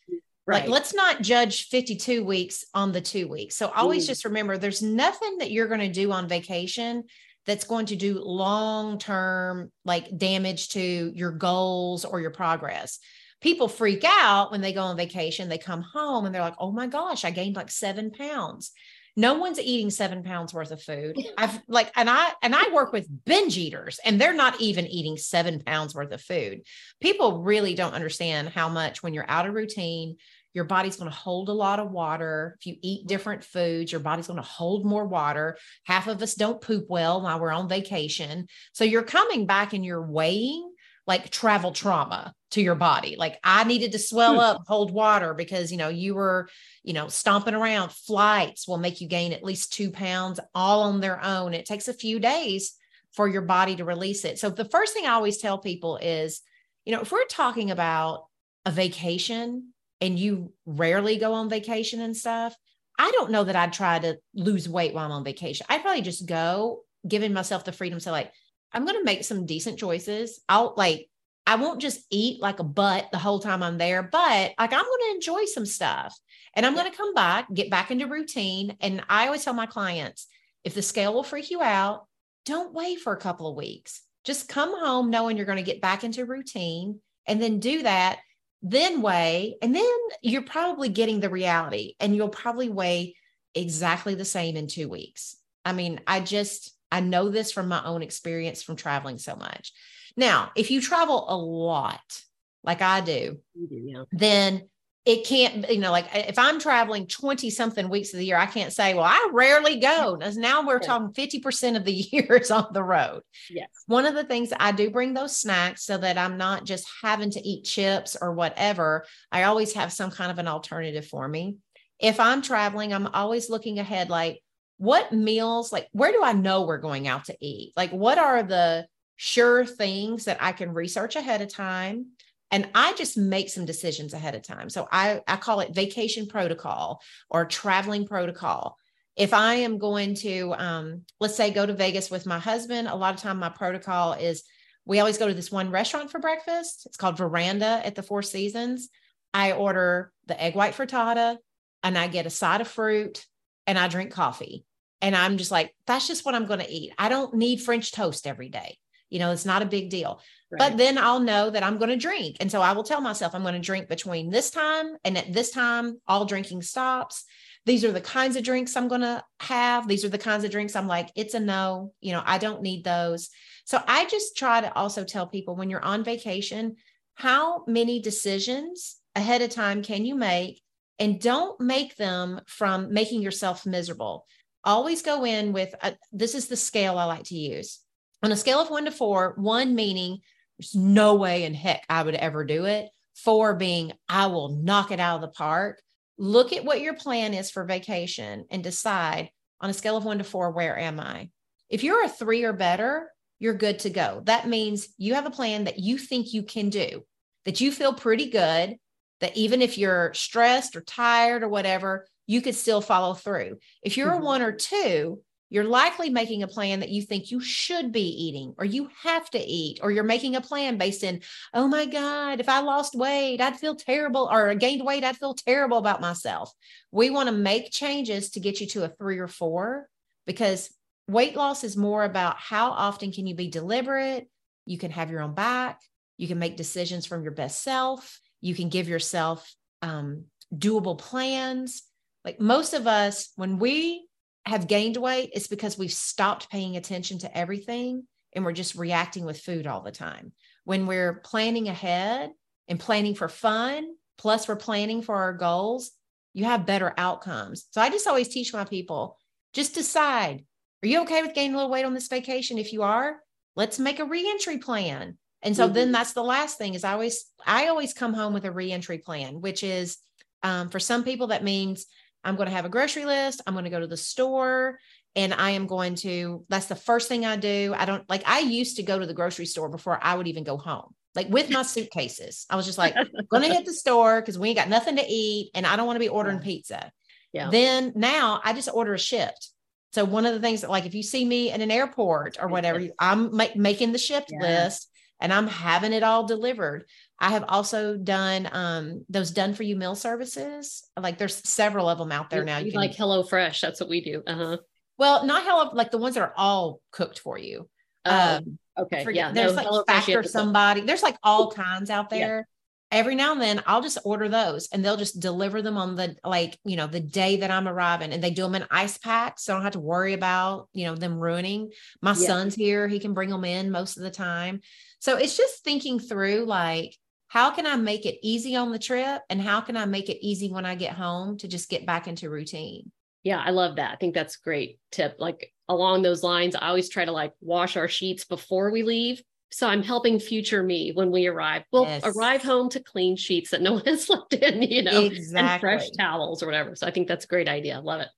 right. 0.46 0.63
like 0.63 0.70
let's 0.70 0.93
not 0.93 1.22
judge 1.22 1.70
52 1.70 2.26
weeks 2.26 2.65
on 2.74 2.91
the 2.91 3.00
two 3.00 3.28
weeks. 3.28 3.56
So 3.56 3.72
always 3.74 4.04
mm. 4.04 4.08
just 4.08 4.26
remember 4.26 4.58
there's 4.58 4.82
nothing 4.82 5.38
that 5.38 5.52
you're 5.52 5.67
going 5.67 5.80
to 5.80 5.89
do 5.89 6.12
on 6.12 6.28
vacation 6.28 7.04
that's 7.47 7.63
going 7.63 7.88
to 7.88 7.95
do 7.95 8.21
long 8.21 8.99
term 8.99 9.71
like 9.86 10.15
damage 10.17 10.69
to 10.69 11.12
your 11.15 11.31
goals 11.31 12.05
or 12.05 12.19
your 12.19 12.31
progress. 12.31 12.99
People 13.41 13.67
freak 13.67 14.03
out 14.05 14.51
when 14.51 14.62
they 14.62 14.73
go 14.73 14.81
on 14.81 14.97
vacation, 14.97 15.47
they 15.47 15.57
come 15.57 15.81
home 15.81 16.25
and 16.25 16.36
they're 16.36 16.41
like, 16.41 16.55
oh 16.60 16.71
my 16.71 16.88
gosh, 16.88 17.23
I 17.23 17.31
gained 17.31 17.55
like 17.55 17.71
seven 17.71 18.12
pounds. 18.12 18.71
No 19.15 19.33
one's 19.33 19.60
eating 19.60 19.89
seven 19.89 20.21
pounds 20.21 20.53
worth 20.53 20.69
of 20.69 20.81
food. 20.81 21.17
I've 21.39 21.60
like, 21.67 21.91
and 21.95 22.07
I 22.07 22.33
and 22.43 22.53
I 22.53 22.71
work 22.71 22.93
with 22.93 23.10
binge 23.25 23.57
eaters, 23.57 23.99
and 24.05 24.21
they're 24.21 24.31
not 24.36 24.62
even 24.62 24.86
eating 24.86 25.17
seven 25.17 25.63
pounds 25.63 25.95
worth 25.95 26.12
of 26.12 26.21
food. 26.21 26.62
People 27.01 27.41
really 27.41 27.73
don't 27.73 27.95
understand 27.95 28.49
how 28.49 28.69
much 28.69 29.01
when 29.01 29.15
you're 29.15 29.25
out 29.27 29.47
of 29.47 29.55
routine, 29.55 30.17
your 30.58 30.65
body's 30.65 30.96
going 30.96 31.12
to 31.12 31.15
hold 31.15 31.50
a 31.50 31.54
lot 31.54 31.80
of 31.80 31.91
water. 31.91 32.58
If 32.60 32.65
you 32.65 32.78
eat 32.82 33.06
different 33.06 33.43
foods, 33.43 33.91
your 33.91 34.02
body's 34.02 34.26
going 34.26 34.41
to 34.41 34.48
hold 34.48 34.88
more 34.88 35.06
water. 35.06 35.56
Half 35.84 36.08
of 36.08 36.20
us 36.24 36.34
don't 36.34 36.60
poop 36.60 36.88
well 36.89 37.22
while 37.22 37.39
we're 37.39 37.52
on 37.52 37.70
vacation. 37.70 38.48
So 38.74 38.84
you're 38.84 39.04
coming 39.04 39.46
back 39.46 39.74
and 39.74 39.86
you're 39.86 40.02
weighing 40.02 40.74
like 41.06 41.30
travel 41.30 41.74
trauma 41.74 42.34
to 42.50 42.62
your 42.63 42.74
body. 42.74 43.17
Like 43.20 43.38
I 43.43 43.65
needed 43.65 43.91
to 43.91 44.00
swell 44.00 44.34
hmm. 44.34 44.39
up, 44.39 44.63
hold 44.65 44.91
water 44.91 45.36
because, 45.36 45.72
you 45.72 45.78
know, 45.78 45.89
you 45.89 46.15
were, 46.15 46.50
you 46.84 46.93
know, 46.93 47.08
stomping 47.08 47.54
around. 47.54 47.91
Flights 47.91 48.67
will 48.67 48.80
make 48.80 49.00
you 49.00 49.08
gain 49.08 49.34
at 49.34 49.43
least 49.43 49.74
two 49.74 49.91
pounds 49.91 50.39
all 50.56 50.82
on 50.82 51.02
their 51.02 51.24
own. 51.24 51.54
It 51.54 51.67
takes 51.67 51.88
a 51.88 51.93
few 51.93 52.20
days 52.20 52.74
for 53.13 53.28
your 53.28 53.43
body 53.43 53.76
to 53.76 53.86
release 53.86 54.26
it. 54.26 54.39
So 54.39 54.50
the 54.50 54.65
first 54.65 54.96
thing 54.96 55.06
I 55.06 55.12
always 55.12 55.38
tell 55.38 55.60
people 55.60 55.98
is, 55.98 56.41
you 56.84 56.93
know, 56.93 57.02
if 57.02 57.12
we're 57.12 57.26
talking 57.26 57.70
about 57.70 58.26
a 58.65 58.72
vacation, 58.72 59.74
and 60.01 60.17
you 60.17 60.53
rarely 60.65 61.17
go 61.17 61.33
on 61.33 61.49
vacation 61.49 62.01
and 62.01 62.15
stuff, 62.15 62.55
I 62.99 63.12
don't 63.12 63.31
know 63.31 63.43
that 63.43 63.55
I'd 63.55 63.73
try 63.73 63.99
to 63.99 64.17
lose 64.33 64.67
weight 64.67 64.93
while 64.93 65.05
I'm 65.05 65.12
on 65.12 65.23
vacation. 65.23 65.65
I'd 65.69 65.81
probably 65.81 66.01
just 66.01 66.25
go 66.25 66.81
giving 67.07 67.33
myself 67.33 67.63
the 67.63 67.71
freedom 67.71 67.99
to 67.99 68.12
like, 68.12 68.31
I'm 68.73 68.86
going 68.86 68.97
to 68.97 69.03
make 69.03 69.23
some 69.23 69.45
decent 69.45 69.79
choices. 69.79 70.41
I'll 70.49 70.73
like, 70.75 71.07
I 71.45 71.55
won't 71.55 71.79
just 71.79 72.01
eat 72.10 72.41
like 72.41 72.60
a 72.60 72.65
butt 72.65 73.07
the 73.12 73.17
whole 73.17 73.39
time 73.39 73.63
I'm 73.63 73.77
there, 73.77 74.03
but 74.03 74.53
like 74.60 74.73
I'm 74.73 74.83
going 74.83 74.99
to 75.01 75.15
enjoy 75.15 75.45
some 75.45 75.65
stuff 75.65 76.17
and 76.53 76.65
I'm 76.65 76.75
going 76.75 76.89
to 76.89 76.97
come 76.97 77.13
back, 77.13 77.47
get 77.53 77.69
back 77.69 77.91
into 77.91 78.07
routine. 78.07 78.75
And 78.81 79.03
I 79.07 79.27
always 79.27 79.45
tell 79.45 79.53
my 79.53 79.65
clients 79.65 80.27
if 80.63 80.73
the 80.73 80.81
scale 80.81 81.13
will 81.13 81.23
freak 81.23 81.49
you 81.49 81.62
out, 81.62 82.05
don't 82.45 82.73
wait 82.73 82.99
for 82.99 83.13
a 83.13 83.17
couple 83.17 83.47
of 83.47 83.55
weeks. 83.55 84.01
Just 84.25 84.49
come 84.49 84.77
home 84.77 85.10
knowing 85.10 85.38
you're 85.38 85.45
going 85.45 85.57
to 85.57 85.63
get 85.63 85.81
back 85.81 86.03
into 86.03 86.25
routine 86.25 86.99
and 87.25 87.41
then 87.41 87.60
do 87.60 87.83
that 87.83 88.19
then 88.62 89.02
weigh, 89.02 89.56
and 89.62 89.76
then 89.76 89.86
you're 90.22 90.41
probably 90.41 90.89
getting 90.89 91.20
the 91.20 91.30
reality, 91.30 91.93
and 92.00 92.15
you'll 92.15 92.30
probably 92.30 92.70
weigh 92.70 93.15
exactly 93.54 94.15
the 94.15 94.26
same 94.26 94.56
in 94.56 94.67
two 94.67 94.89
weeks. 94.89 95.36
I 95.65 95.74
mean, 95.74 96.00
I 96.08 96.20
just, 96.22 96.74
I 96.91 97.00
know 97.02 97.30
this 97.30 97.52
from 97.52 97.67
my 97.67 97.84
own 97.84 98.02
experience 98.02 98.63
from 98.63 98.76
traveling 98.76 99.17
so 99.17 99.36
much. 99.36 99.74
Now, 100.15 100.52
if 100.56 100.72
you 100.72 100.82
travel 100.82 101.26
a 101.30 101.38
lot, 101.38 102.22
like 102.63 102.82
I 102.82 103.02
do, 103.02 103.39
do 103.56 103.67
yeah. 103.72 104.04
then 104.12 104.70
it 105.08 105.26
can't, 105.26 105.72
you 105.72 105.80
know, 105.80 105.91
like 105.91 106.10
if 106.13 106.38
I'm 106.38 106.60
traveling 106.60 107.08
20 107.08 107.50
something 107.50 107.88
weeks 107.88 108.12
of 108.12 108.20
the 108.20 108.26
year, 108.26 108.36
I 108.38 108.46
can't 108.46 108.74
say, 108.74 108.93
well, 108.93 109.06
I 109.06 109.30
rarely 109.32 109.78
go. 109.78 110.17
Mm-hmm. 110.20 110.41
Now 110.41 110.67
we're 110.67 110.80
talking 110.80 111.13
50% 111.13 111.78
of 111.78 111.86
the 111.86 111.93
year 112.12 112.36
is 112.36 112.52
on 112.52 112.67
the 112.74 112.84
road. 112.84 113.22
Yes. 113.50 113.70
One 113.86 114.06
of 114.06 114.15
the 114.15 114.26
things 114.26 114.52
I 114.60 114.74
do 114.74 114.89
bring 114.89 115.13
those 115.13 115.38
snacks 115.38 115.86
so 115.86 115.98
that 115.98 116.17
I'm 116.17 116.36
not 116.38 116.65
just 116.65 116.86
having 117.02 117.32
to 117.32 117.39
eat 117.39 117.63
chips 117.63 118.17
or 118.20 118.34
whatever. 118.34 119.06
I 119.32 119.43
always 119.43 119.74
have 119.76 119.93
some 119.93 120.12
kind 120.12 120.30
of 120.30 120.39
an 120.39 120.48
alternative 120.50 121.06
for 121.06 121.26
me. 121.26 121.56
If 122.00 122.20
I'm 122.20 122.41
traveling, 122.41 122.93
I'm 122.93 123.08
always 123.08 123.50
looking 123.50 123.80
ahead, 123.80 124.10
like 124.10 124.41
what 124.76 125.13
meals, 125.13 125.72
like 125.72 125.88
where 125.93 126.12
do 126.12 126.22
I 126.22 126.34
know 126.34 126.65
we're 126.65 126.80
going 126.80 127.08
out 127.08 127.26
to 127.26 127.38
eat? 127.39 127.72
Like 127.78 127.91
what 127.91 128.17
are 128.17 128.43
the 128.43 128.88
sure 129.15 129.65
things 129.65 130.26
that 130.26 130.38
I 130.41 130.52
can 130.52 130.74
research 130.74 131.15
ahead 131.15 131.41
of 131.41 131.48
time? 131.48 132.08
And 132.51 132.67
i 132.75 132.93
just 132.93 133.17
make 133.17 133.49
some 133.49 133.65
decisions 133.65 134.13
ahead 134.13 134.36
of 134.36 134.43
time. 134.43 134.69
So 134.69 134.88
i 134.91 135.21
i 135.27 135.38
call 135.38 135.60
it 135.60 135.75
vacation 135.75 136.27
protocol 136.27 137.01
or 137.29 137.45
traveling 137.45 138.05
protocol. 138.07 138.77
If 139.15 139.33
i 139.33 139.55
am 139.55 139.77
going 139.77 140.15
to 140.15 140.53
um, 140.57 141.03
let's 141.19 141.36
say 141.36 141.51
go 141.51 141.65
to 141.65 141.73
vegas 141.73 142.10
with 142.10 142.25
my 142.25 142.39
husband 142.39 142.88
a 142.88 142.95
lot 142.95 143.13
of 143.13 143.19
time 143.19 143.39
my 143.39 143.49
protocol 143.49 144.13
is 144.13 144.43
we 144.86 144.99
always 144.99 145.17
go 145.17 145.27
to 145.27 145.33
this 145.33 145.51
one 145.51 145.69
restaurant 145.69 146.12
for 146.12 146.19
breakfast. 146.19 146.86
It's 146.86 146.95
called 146.95 147.17
veranda 147.17 147.81
at 147.83 147.95
the 147.95 148.03
four 148.03 148.21
seasons. 148.21 148.88
I 149.33 149.51
order 149.51 150.13
the 150.27 150.41
egg 150.41 150.55
white 150.55 150.73
frittata 150.73 151.38
and 151.83 151.97
i 151.97 152.07
get 152.07 152.25
a 152.25 152.29
side 152.31 152.62
of 152.62 152.67
fruit 152.67 153.25
and 153.65 153.77
i 153.77 153.88
drink 153.88 154.12
coffee. 154.12 154.65
And 155.01 155.15
i'm 155.15 155.38
just 155.38 155.51
like 155.51 155.75
that's 155.86 156.07
just 156.07 156.25
what 156.25 156.36
i'm 156.36 156.45
going 156.45 156.62
to 156.62 156.71
eat. 156.71 156.93
I 156.97 157.10
don't 157.10 157.33
need 157.33 157.62
french 157.62 157.91
toast 157.91 158.25
every 158.25 158.49
day 158.49 158.77
you 159.10 159.20
know, 159.20 159.32
it's 159.32 159.46
not 159.46 159.62
a 159.62 159.67
big 159.67 159.89
deal. 159.89 160.22
Right. 160.52 160.60
But 160.60 160.78
then 160.78 160.98
I'll 160.98 161.20
know 161.20 161.50
that 161.50 161.63
I'm 161.63 161.78
going 161.78 161.89
to 161.89 161.98
drink. 161.98 162.38
And 162.39 162.52
so 162.52 162.62
I 162.62 162.72
will 162.72 162.84
tell 162.84 163.02
myself 163.02 163.36
I'm 163.36 163.41
going 163.41 163.54
to 163.54 163.60
drink 163.60 163.89
between 163.89 164.30
this 164.30 164.50
time 164.50 164.96
and 165.04 165.17
at 165.17 165.34
this 165.34 165.52
time, 165.52 166.00
all 166.08 166.26
drinking 166.26 166.62
stops. 166.62 167.26
These 167.65 167.84
are 167.84 167.91
the 167.91 168.00
kinds 168.00 168.38
of 168.38 168.43
drinks 168.43 168.78
I'm 168.78 168.88
going 168.88 169.02
to 169.02 169.24
have. 169.41 169.88
These 169.88 170.06
are 170.06 170.10
the 170.10 170.17
kinds 170.17 170.46
of 170.46 170.52
drinks 170.52 170.76
I'm 170.76 170.88
like, 170.88 171.10
it's 171.15 171.34
a 171.34 171.39
no, 171.39 171.91
you 172.00 172.13
know, 172.13 172.24
I 172.26 172.38
don't 172.38 172.62
need 172.62 172.86
those. 172.86 173.30
So 173.65 173.82
I 173.86 174.06
just 174.06 174.38
try 174.38 174.62
to 174.62 174.74
also 174.74 175.04
tell 175.04 175.28
people 175.28 175.56
when 175.56 175.70
you're 175.70 175.84
on 175.84 176.06
vacation, 176.06 176.78
how 177.15 177.65
many 177.67 178.00
decisions 178.00 178.98
ahead 179.15 179.41
of 179.41 179.50
time 179.50 179.84
can 179.84 180.06
you 180.06 180.15
make? 180.15 180.62
And 181.00 181.20
don't 181.20 181.60
make 181.60 181.98
them 181.98 182.41
from 182.48 182.93
making 182.93 183.22
yourself 183.22 183.65
miserable. 183.65 184.26
Always 184.63 185.02
go 185.02 185.26
in 185.26 185.52
with 185.52 185.76
a, 185.82 185.96
this 186.12 186.36
is 186.36 186.48
the 186.48 186.56
scale 186.56 186.98
I 186.98 187.04
like 187.04 187.26
to 187.26 187.36
use 187.36 187.82
on 188.27 188.33
a 188.33 188.35
scale 188.35 188.59
of 188.59 188.69
one 188.69 188.83
to 188.83 188.91
four, 188.91 189.35
one 189.37 189.73
meaning 189.73 190.19
there's 190.59 190.75
no 190.75 191.15
way 191.15 191.45
in 191.45 191.53
heck 191.53 191.85
I 191.87 192.03
would 192.03 192.13
ever 192.13 192.43
do 192.43 192.65
it. 192.65 192.89
Four 193.15 193.55
being 193.55 193.93
I 194.09 194.27
will 194.27 194.49
knock 194.49 194.91
it 194.91 194.99
out 194.99 195.15
of 195.15 195.21
the 195.21 195.29
park. 195.29 195.81
Look 196.17 196.51
at 196.51 196.65
what 196.65 196.81
your 196.81 196.93
plan 196.93 197.33
is 197.33 197.49
for 197.49 197.63
vacation 197.63 198.43
and 198.51 198.61
decide 198.61 199.29
on 199.61 199.69
a 199.69 199.73
scale 199.73 199.95
of 199.95 200.03
one 200.03 200.17
to 200.17 200.25
four, 200.25 200.51
where 200.51 200.77
am 200.77 200.99
I? 200.99 201.29
If 201.69 201.85
you're 201.85 202.03
a 202.03 202.09
three 202.09 202.43
or 202.43 202.51
better, 202.51 203.09
you're 203.39 203.53
good 203.53 203.79
to 203.79 203.89
go. 203.89 204.21
That 204.25 204.45
means 204.45 204.89
you 204.97 205.13
have 205.13 205.25
a 205.25 205.31
plan 205.31 205.63
that 205.63 205.79
you 205.79 205.97
think 205.97 206.33
you 206.33 206.43
can 206.43 206.69
do, 206.69 207.05
that 207.45 207.61
you 207.61 207.71
feel 207.71 207.93
pretty 207.93 208.29
good, 208.29 208.75
that 209.21 209.37
even 209.37 209.61
if 209.61 209.77
you're 209.77 210.13
stressed 210.13 210.75
or 210.75 210.81
tired 210.81 211.43
or 211.43 211.47
whatever, 211.47 212.05
you 212.25 212.41
could 212.41 212.55
still 212.55 212.81
follow 212.81 213.13
through. 213.13 213.59
If 213.83 213.95
you're 213.95 214.09
mm-hmm. 214.09 214.21
a 214.21 214.25
one 214.25 214.41
or 214.41 214.51
two, 214.51 215.21
you're 215.49 215.63
likely 215.63 216.10
making 216.10 216.43
a 216.43 216.47
plan 216.47 216.81
that 216.81 216.89
you 216.89 217.01
think 217.01 217.31
you 217.31 217.39
should 217.39 217.91
be 217.91 218.01
eating 218.01 218.53
or 218.57 218.65
you 218.65 218.89
have 219.03 219.29
to 219.29 219.39
eat, 219.39 219.79
or 219.81 219.91
you're 219.91 220.03
making 220.03 220.36
a 220.36 220.41
plan 220.41 220.77
based 220.77 221.03
in, 221.03 221.21
oh 221.53 221.67
my 221.67 221.86
God, 221.86 222.39
if 222.39 222.49
I 222.49 222.60
lost 222.60 222.95
weight, 222.95 223.39
I'd 223.39 223.60
feel 223.60 223.75
terrible, 223.75 224.29
or 224.31 224.53
gained 224.55 224.86
weight, 224.86 225.03
I'd 225.03 225.17
feel 225.17 225.33
terrible 225.33 225.77
about 225.77 226.01
myself. 226.01 226.51
We 226.91 227.10
want 227.10 227.29
to 227.29 227.36
make 227.36 227.71
changes 227.71 228.31
to 228.31 228.39
get 228.39 228.60
you 228.60 228.67
to 228.67 228.83
a 228.83 228.89
three 228.89 229.19
or 229.19 229.27
four 229.27 229.88
because 230.25 230.69
weight 231.07 231.36
loss 231.36 231.63
is 231.63 231.77
more 231.77 232.03
about 232.03 232.38
how 232.38 232.71
often 232.71 233.12
can 233.12 233.25
you 233.25 233.36
be 233.36 233.47
deliberate? 233.47 234.27
You 234.65 234.77
can 234.77 234.91
have 234.91 235.10
your 235.10 235.21
own 235.21 235.33
back. 235.33 235.79
You 236.17 236.27
can 236.27 236.39
make 236.39 236.57
decisions 236.57 237.05
from 237.05 237.23
your 237.23 237.31
best 237.31 237.63
self. 237.63 238.19
You 238.41 238.53
can 238.53 238.69
give 238.69 238.89
yourself 238.89 239.49
um, 239.81 240.25
doable 240.53 240.97
plans. 240.97 241.83
Like 242.25 242.41
most 242.41 242.73
of 242.73 242.88
us, 242.88 243.29
when 243.36 243.60
we 243.60 244.07
have 244.47 244.67
gained 244.67 244.97
weight, 244.97 245.31
it's 245.33 245.47
because 245.47 245.77
we've 245.77 245.91
stopped 245.91 246.49
paying 246.49 246.77
attention 246.77 247.19
to 247.19 247.38
everything 247.38 248.03
and 248.33 248.45
we're 248.45 248.53
just 248.53 248.75
reacting 248.75 249.25
with 249.25 249.39
food 249.39 249.67
all 249.67 249.81
the 249.81 249.91
time. 249.91 250.31
When 250.63 250.86
we're 250.86 251.15
planning 251.15 251.67
ahead 251.67 252.31
and 252.67 252.79
planning 252.79 253.15
for 253.15 253.29
fun, 253.29 253.95
plus 254.17 254.47
we're 254.47 254.55
planning 254.55 255.01
for 255.01 255.15
our 255.15 255.33
goals, 255.33 255.91
you 256.33 256.45
have 256.45 256.65
better 256.65 256.93
outcomes. 256.97 257.65
So 257.71 257.81
I 257.81 257.89
just 257.89 258.07
always 258.07 258.27
teach 258.27 258.53
my 258.53 258.63
people 258.63 259.17
just 259.53 259.73
decide 259.73 260.43
are 260.83 260.88
you 260.88 261.01
okay 261.01 261.23
with 261.23 261.33
gaining 261.33 261.53
a 261.53 261.57
little 261.57 261.71
weight 261.71 261.86
on 261.86 261.95
this 261.95 262.07
vacation? 262.07 262.60
If 262.60 262.71
you 262.71 262.83
are, 262.83 263.17
let's 263.55 263.79
make 263.79 263.99
a 263.99 264.05
reentry 264.05 264.60
plan. 264.60 265.17
And 265.41 265.55
so 265.55 265.65
mm-hmm. 265.65 265.73
then 265.73 265.91
that's 265.91 266.13
the 266.13 266.23
last 266.23 266.60
thing 266.60 266.75
is 266.75 266.83
I 266.83 266.93
always 266.93 267.25
I 267.45 267.67
always 267.67 267.93
come 267.93 268.13
home 268.13 268.33
with 268.33 268.45
a 268.45 268.51
reentry 268.51 268.99
plan, 268.99 269.41
which 269.41 269.63
is 269.63 269.97
um, 270.43 270.69
for 270.69 270.79
some 270.79 271.03
people 271.03 271.27
that 271.27 271.43
means 271.43 271.88
I'm 272.27 272.35
going 272.35 272.49
to 272.49 272.55
have 272.55 272.65
a 272.65 272.69
grocery 272.69 273.05
list. 273.05 273.41
I'm 273.47 273.53
going 273.53 273.63
to 273.63 273.71
go 273.71 273.79
to 273.79 273.87
the 273.87 273.95
store 273.95 274.79
and 275.15 275.33
I 275.33 275.51
am 275.51 275.65
going 275.65 275.95
to, 275.95 276.43
that's 276.49 276.65
the 276.65 276.75
first 276.75 277.07
thing 277.07 277.25
I 277.25 277.37
do. 277.37 277.73
I 277.75 277.85
don't 277.85 278.07
like, 278.09 278.23
I 278.27 278.39
used 278.39 278.75
to 278.75 278.83
go 278.83 278.99
to 278.99 279.05
the 279.05 279.13
grocery 279.13 279.45
store 279.45 279.69
before 279.69 279.97
I 280.01 280.15
would 280.15 280.27
even 280.27 280.43
go 280.43 280.57
home, 280.57 280.93
like 281.15 281.29
with 281.29 281.49
my 281.49 281.63
suitcases. 281.63 282.45
I 282.49 282.57
was 282.57 282.65
just 282.65 282.77
like, 282.77 282.95
going 283.31 283.43
to 283.43 283.53
hit 283.53 283.65
the 283.65 283.73
store 283.73 284.19
because 284.19 284.37
we 284.37 284.49
ain't 284.49 284.57
got 284.57 284.67
nothing 284.67 284.97
to 284.97 285.05
eat 285.07 285.51
and 285.55 285.65
I 285.65 285.77
don't 285.77 285.87
want 285.87 285.95
to 285.95 286.01
be 286.01 286.09
ordering 286.09 286.39
pizza. 286.39 286.91
Yeah. 287.31 287.49
Then 287.49 287.93
now 287.95 288.41
I 288.43 288.51
just 288.51 288.69
order 288.73 288.93
a 288.93 288.97
Shipt. 288.97 289.51
So 289.93 290.03
one 290.03 290.25
of 290.25 290.33
the 290.33 290.41
things 290.41 290.61
that 290.61 290.69
like, 290.69 290.85
if 290.85 290.93
you 290.93 291.03
see 291.03 291.23
me 291.23 291.51
in 291.51 291.61
an 291.61 291.71
airport 291.71 292.37
or 292.41 292.49
whatever, 292.49 292.83
I'm 292.99 293.35
ma- 293.35 293.47
making 293.55 293.93
the 293.93 293.97
Shipt 293.97 294.31
yeah. 294.31 294.41
list 294.41 294.91
and 295.21 295.31
I'm 295.31 295.47
having 295.47 295.93
it 295.93 296.03
all 296.03 296.25
delivered. 296.25 296.85
I 297.19 297.32
have 297.32 297.45
also 297.47 297.97
done 297.97 298.47
um, 298.51 299.06
those 299.10 299.32
done 299.32 299.56
for 299.56 299.63
you 299.63 299.75
meal 299.75 299.95
services. 299.95 300.88
Like 300.99 301.17
there's 301.17 301.36
several 301.47 301.89
of 301.89 301.97
them 301.97 302.12
out 302.12 302.30
there 302.30 302.43
now. 302.43 302.60
You, 302.60 302.71
can, 302.71 302.80
like 302.80 302.95
Hello 302.95 303.23
Fresh. 303.23 303.62
That's 303.62 303.80
what 303.80 303.89
we 303.89 304.01
do. 304.01 304.21
Uh-huh. 304.25 304.58
Well, 304.99 305.25
not 305.25 305.43
Hello, 305.43 305.71
like 305.73 305.91
the 305.91 305.97
ones 305.97 306.15
that 306.15 306.21
are 306.21 306.34
all 306.38 306.80
cooked 306.91 307.19
for 307.19 307.38
you. 307.38 307.67
Um, 308.06 308.19
um 308.19 308.60
okay. 308.86 309.06
yeah. 309.12 309.32
There's 309.32 309.51
no, 309.51 309.58
like 309.58 309.67
Hello 309.67 309.84
Factor 309.88 310.23
somebody. 310.23 310.82
There's 310.82 311.03
like 311.03 311.17
all 311.23 311.51
kinds 311.51 311.89
out 311.89 312.10
there. 312.10 312.38
Yeah. 312.38 312.99
Every 312.99 313.15
now 313.15 313.34
and 313.34 313.41
then 313.41 313.62
I'll 313.65 313.82
just 313.82 313.97
order 314.06 314.30
those 314.30 314.69
and 314.71 314.86
they'll 314.86 314.95
just 314.95 315.19
deliver 315.19 315.62
them 315.62 315.77
on 315.77 315.95
the 315.95 316.15
like, 316.23 316.58
you 316.63 316.77
know, 316.77 316.88
the 316.88 317.01
day 317.01 317.38
that 317.38 317.51
I'm 317.51 317.67
arriving 317.67 318.13
and 318.13 318.23
they 318.23 318.30
do 318.30 318.43
them 318.43 318.56
in 318.56 318.65
ice 318.71 318.97
packs. 318.97 319.43
So 319.43 319.51
I 319.51 319.56
don't 319.58 319.63
have 319.63 319.73
to 319.73 319.82
worry 319.82 320.13
about, 320.13 320.69
you 320.71 320.86
know, 320.86 320.95
them 320.95 321.19
ruining. 321.19 321.71
My 322.01 322.12
yeah. 322.12 322.27
son's 322.27 322.56
here. 322.56 322.88
He 322.88 322.99
can 322.99 323.13
bring 323.13 323.30
them 323.30 323.43
in 323.43 323.71
most 323.71 323.97
of 323.97 324.03
the 324.03 324.12
time. 324.12 324.62
So 324.99 325.17
it's 325.17 325.36
just 325.36 325.65
thinking 325.65 325.99
through 325.99 326.45
like, 326.45 326.95
how 327.27 327.51
can 327.51 327.65
I 327.65 327.75
make 327.75 328.05
it 328.05 328.19
easy 328.23 328.55
on 328.55 328.71
the 328.71 328.79
trip? 328.79 329.21
And 329.29 329.41
how 329.41 329.61
can 329.61 329.75
I 329.75 329.85
make 329.85 330.09
it 330.09 330.25
easy 330.25 330.49
when 330.51 330.65
I 330.65 330.75
get 330.75 330.93
home 330.93 331.37
to 331.39 331.47
just 331.47 331.69
get 331.69 331.85
back 331.85 332.07
into 332.07 332.29
routine? 332.29 332.91
Yeah, 333.23 333.41
I 333.43 333.49
love 333.49 333.75
that. 333.75 333.91
I 333.91 333.95
think 333.97 334.13
that's 334.13 334.37
great 334.37 334.79
tip. 334.91 335.17
Like 335.19 335.51
along 335.67 336.01
those 336.01 336.23
lines, 336.23 336.55
I 336.55 336.69
always 336.69 336.89
try 336.89 337.03
to 337.03 337.11
like 337.11 337.33
wash 337.41 337.75
our 337.75 337.89
sheets 337.89 338.23
before 338.23 338.71
we 338.71 338.83
leave. 338.83 339.21
So 339.49 339.67
I'm 339.67 339.83
helping 339.83 340.19
future 340.19 340.63
me 340.63 340.91
when 340.93 341.11
we 341.11 341.27
arrive. 341.27 341.63
We'll 341.71 341.83
yes. 341.83 342.03
arrive 342.05 342.43
home 342.43 342.69
to 342.69 342.81
clean 342.81 343.15
sheets 343.15 343.51
that 343.51 343.61
no 343.61 343.73
one 343.75 343.85
has 343.85 344.05
slept 344.05 344.33
in, 344.33 344.61
you 344.61 344.83
know, 344.83 345.01
exactly. 345.03 345.49
and 345.49 345.61
fresh 345.61 345.89
towels 345.97 346.41
or 346.41 346.45
whatever. 346.45 346.75
So 346.75 346.87
I 346.87 346.91
think 346.91 347.07
that's 347.07 347.25
a 347.25 347.29
great 347.29 347.49
idea. 347.49 347.79
Love 347.81 348.01
it. 348.01 348.09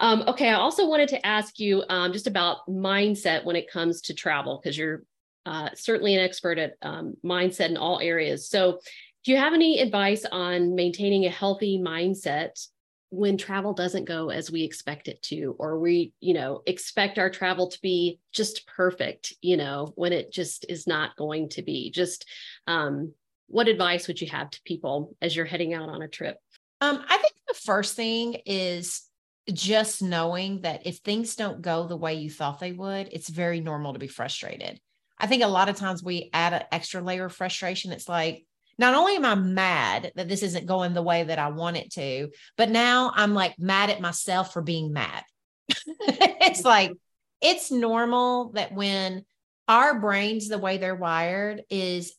Um, 0.00 0.24
okay, 0.26 0.48
I 0.48 0.54
also 0.54 0.88
wanted 0.88 1.08
to 1.10 1.26
ask 1.26 1.58
you 1.58 1.84
um, 1.88 2.12
just 2.12 2.26
about 2.26 2.66
mindset 2.68 3.44
when 3.44 3.56
it 3.56 3.70
comes 3.70 4.02
to 4.02 4.14
travel 4.14 4.60
because 4.62 4.76
you're 4.76 5.04
uh, 5.46 5.70
certainly 5.74 6.14
an 6.14 6.24
expert 6.24 6.58
at 6.58 6.74
um, 6.82 7.14
mindset 7.24 7.70
in 7.70 7.76
all 7.76 8.00
areas. 8.00 8.48
So, 8.48 8.80
do 9.24 9.32
you 9.32 9.38
have 9.38 9.54
any 9.54 9.80
advice 9.80 10.26
on 10.30 10.74
maintaining 10.74 11.24
a 11.24 11.30
healthy 11.30 11.78
mindset 11.78 12.66
when 13.10 13.38
travel 13.38 13.72
doesn't 13.72 14.04
go 14.04 14.28
as 14.28 14.50
we 14.50 14.64
expect 14.64 15.08
it 15.08 15.22
to, 15.22 15.56
or 15.58 15.78
we, 15.78 16.12
you 16.20 16.34
know, 16.34 16.62
expect 16.66 17.18
our 17.18 17.30
travel 17.30 17.68
to 17.68 17.80
be 17.80 18.18
just 18.32 18.66
perfect, 18.66 19.32
you 19.40 19.56
know, 19.56 19.92
when 19.94 20.12
it 20.12 20.30
just 20.30 20.66
is 20.68 20.86
not 20.86 21.16
going 21.16 21.48
to 21.48 21.62
be? 21.62 21.90
Just 21.90 22.26
um, 22.66 23.14
what 23.46 23.68
advice 23.68 24.08
would 24.08 24.20
you 24.20 24.28
have 24.28 24.50
to 24.50 24.60
people 24.64 25.16
as 25.22 25.34
you're 25.34 25.46
heading 25.46 25.72
out 25.72 25.88
on 25.88 26.02
a 26.02 26.08
trip? 26.08 26.36
Um, 26.80 27.02
I 27.08 27.16
think 27.18 27.32
the 27.48 27.54
first 27.54 27.94
thing 27.94 28.34
is 28.46 29.08
just 29.52 30.02
knowing 30.02 30.62
that 30.62 30.86
if 30.86 30.98
things 30.98 31.36
don't 31.36 31.62
go 31.62 31.86
the 31.86 31.96
way 31.96 32.14
you 32.14 32.30
thought 32.30 32.60
they 32.60 32.72
would, 32.72 33.08
it's 33.12 33.28
very 33.28 33.60
normal 33.60 33.92
to 33.92 33.98
be 33.98 34.08
frustrated. 34.08 34.80
I 35.18 35.26
think 35.26 35.42
a 35.42 35.48
lot 35.48 35.68
of 35.68 35.76
times 35.76 36.02
we 36.02 36.30
add 36.32 36.52
an 36.52 36.62
extra 36.72 37.00
layer 37.00 37.26
of 37.26 37.34
frustration. 37.34 37.92
It's 37.92 38.08
like, 38.08 38.44
not 38.78 38.94
only 38.94 39.14
am 39.14 39.24
I 39.24 39.34
mad 39.36 40.12
that 40.16 40.28
this 40.28 40.42
isn't 40.42 40.66
going 40.66 40.94
the 40.94 41.02
way 41.02 41.22
that 41.22 41.38
I 41.38 41.48
want 41.48 41.76
it 41.76 41.92
to, 41.92 42.30
but 42.56 42.70
now 42.70 43.12
I'm 43.14 43.34
like 43.34 43.58
mad 43.58 43.90
at 43.90 44.00
myself 44.00 44.52
for 44.52 44.62
being 44.62 44.92
mad. 44.92 45.22
it's 45.68 46.64
like, 46.64 46.92
it's 47.40 47.70
normal 47.70 48.50
that 48.52 48.72
when 48.72 49.24
our 49.68 50.00
brains, 50.00 50.48
the 50.48 50.58
way 50.58 50.78
they're 50.78 50.94
wired, 50.94 51.62
is 51.70 52.14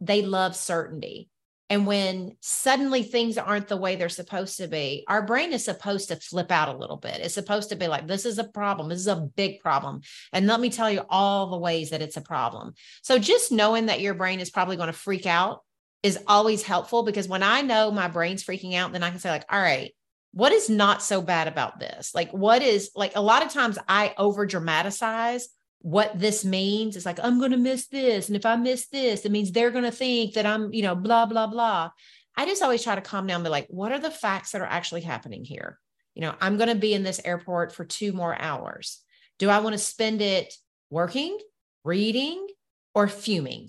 they 0.00 0.22
love 0.22 0.54
certainty. 0.54 1.28
And 1.70 1.86
when 1.86 2.36
suddenly 2.40 3.02
things 3.02 3.36
aren't 3.36 3.68
the 3.68 3.76
way 3.76 3.96
they're 3.96 4.08
supposed 4.08 4.56
to 4.56 4.68
be, 4.68 5.04
our 5.06 5.26
brain 5.26 5.52
is 5.52 5.64
supposed 5.64 6.08
to 6.08 6.16
flip 6.16 6.50
out 6.50 6.74
a 6.74 6.78
little 6.78 6.96
bit. 6.96 7.20
It's 7.20 7.34
supposed 7.34 7.68
to 7.68 7.76
be 7.76 7.88
like, 7.88 8.06
this 8.06 8.24
is 8.24 8.38
a 8.38 8.44
problem. 8.44 8.88
This 8.88 9.00
is 9.00 9.06
a 9.06 9.28
big 9.36 9.60
problem. 9.60 10.00
And 10.32 10.46
let 10.46 10.60
me 10.60 10.70
tell 10.70 10.90
you 10.90 11.02
all 11.10 11.50
the 11.50 11.58
ways 11.58 11.90
that 11.90 12.00
it's 12.00 12.16
a 12.16 12.22
problem. 12.22 12.72
So 13.02 13.18
just 13.18 13.52
knowing 13.52 13.86
that 13.86 14.00
your 14.00 14.14
brain 14.14 14.40
is 14.40 14.50
probably 14.50 14.76
going 14.76 14.88
to 14.88 14.94
freak 14.94 15.26
out 15.26 15.62
is 16.02 16.18
always 16.26 16.62
helpful 16.62 17.02
because 17.02 17.28
when 17.28 17.42
I 17.42 17.60
know 17.60 17.90
my 17.90 18.08
brain's 18.08 18.44
freaking 18.44 18.74
out, 18.74 18.92
then 18.92 19.02
I 19.02 19.10
can 19.10 19.18
say, 19.18 19.30
like, 19.30 19.44
all 19.50 19.60
right, 19.60 19.92
what 20.32 20.52
is 20.52 20.70
not 20.70 21.02
so 21.02 21.20
bad 21.20 21.48
about 21.48 21.80
this? 21.80 22.14
Like, 22.14 22.30
what 22.30 22.62
is 22.62 22.90
like 22.94 23.16
a 23.16 23.20
lot 23.20 23.44
of 23.44 23.52
times 23.52 23.78
I 23.88 24.14
over 24.16 24.46
dramatize 24.46 25.48
what 25.80 26.18
this 26.18 26.44
means. 26.44 26.96
It's 26.96 27.06
like, 27.06 27.20
I'm 27.22 27.38
going 27.38 27.52
to 27.52 27.56
miss 27.56 27.86
this. 27.88 28.28
And 28.28 28.36
if 28.36 28.44
I 28.44 28.56
miss 28.56 28.88
this, 28.88 29.24
it 29.24 29.32
means 29.32 29.52
they're 29.52 29.70
going 29.70 29.84
to 29.84 29.90
think 29.90 30.34
that 30.34 30.46
I'm, 30.46 30.72
you 30.72 30.82
know, 30.82 30.94
blah, 30.94 31.26
blah, 31.26 31.46
blah. 31.46 31.90
I 32.36 32.46
just 32.46 32.62
always 32.62 32.82
try 32.82 32.94
to 32.94 33.00
calm 33.00 33.26
down, 33.26 33.42
be 33.42 33.48
like, 33.48 33.66
what 33.68 33.92
are 33.92 33.98
the 33.98 34.10
facts 34.10 34.52
that 34.52 34.60
are 34.60 34.66
actually 34.66 35.02
happening 35.02 35.44
here? 35.44 35.78
You 36.14 36.22
know, 36.22 36.34
I'm 36.40 36.56
going 36.56 36.68
to 36.68 36.74
be 36.74 36.94
in 36.94 37.02
this 37.02 37.20
airport 37.24 37.72
for 37.72 37.84
two 37.84 38.12
more 38.12 38.36
hours. 38.40 39.02
Do 39.38 39.48
I 39.48 39.60
want 39.60 39.74
to 39.74 39.78
spend 39.78 40.20
it 40.20 40.52
working, 40.90 41.38
reading, 41.84 42.46
or 42.94 43.08
fuming? 43.08 43.68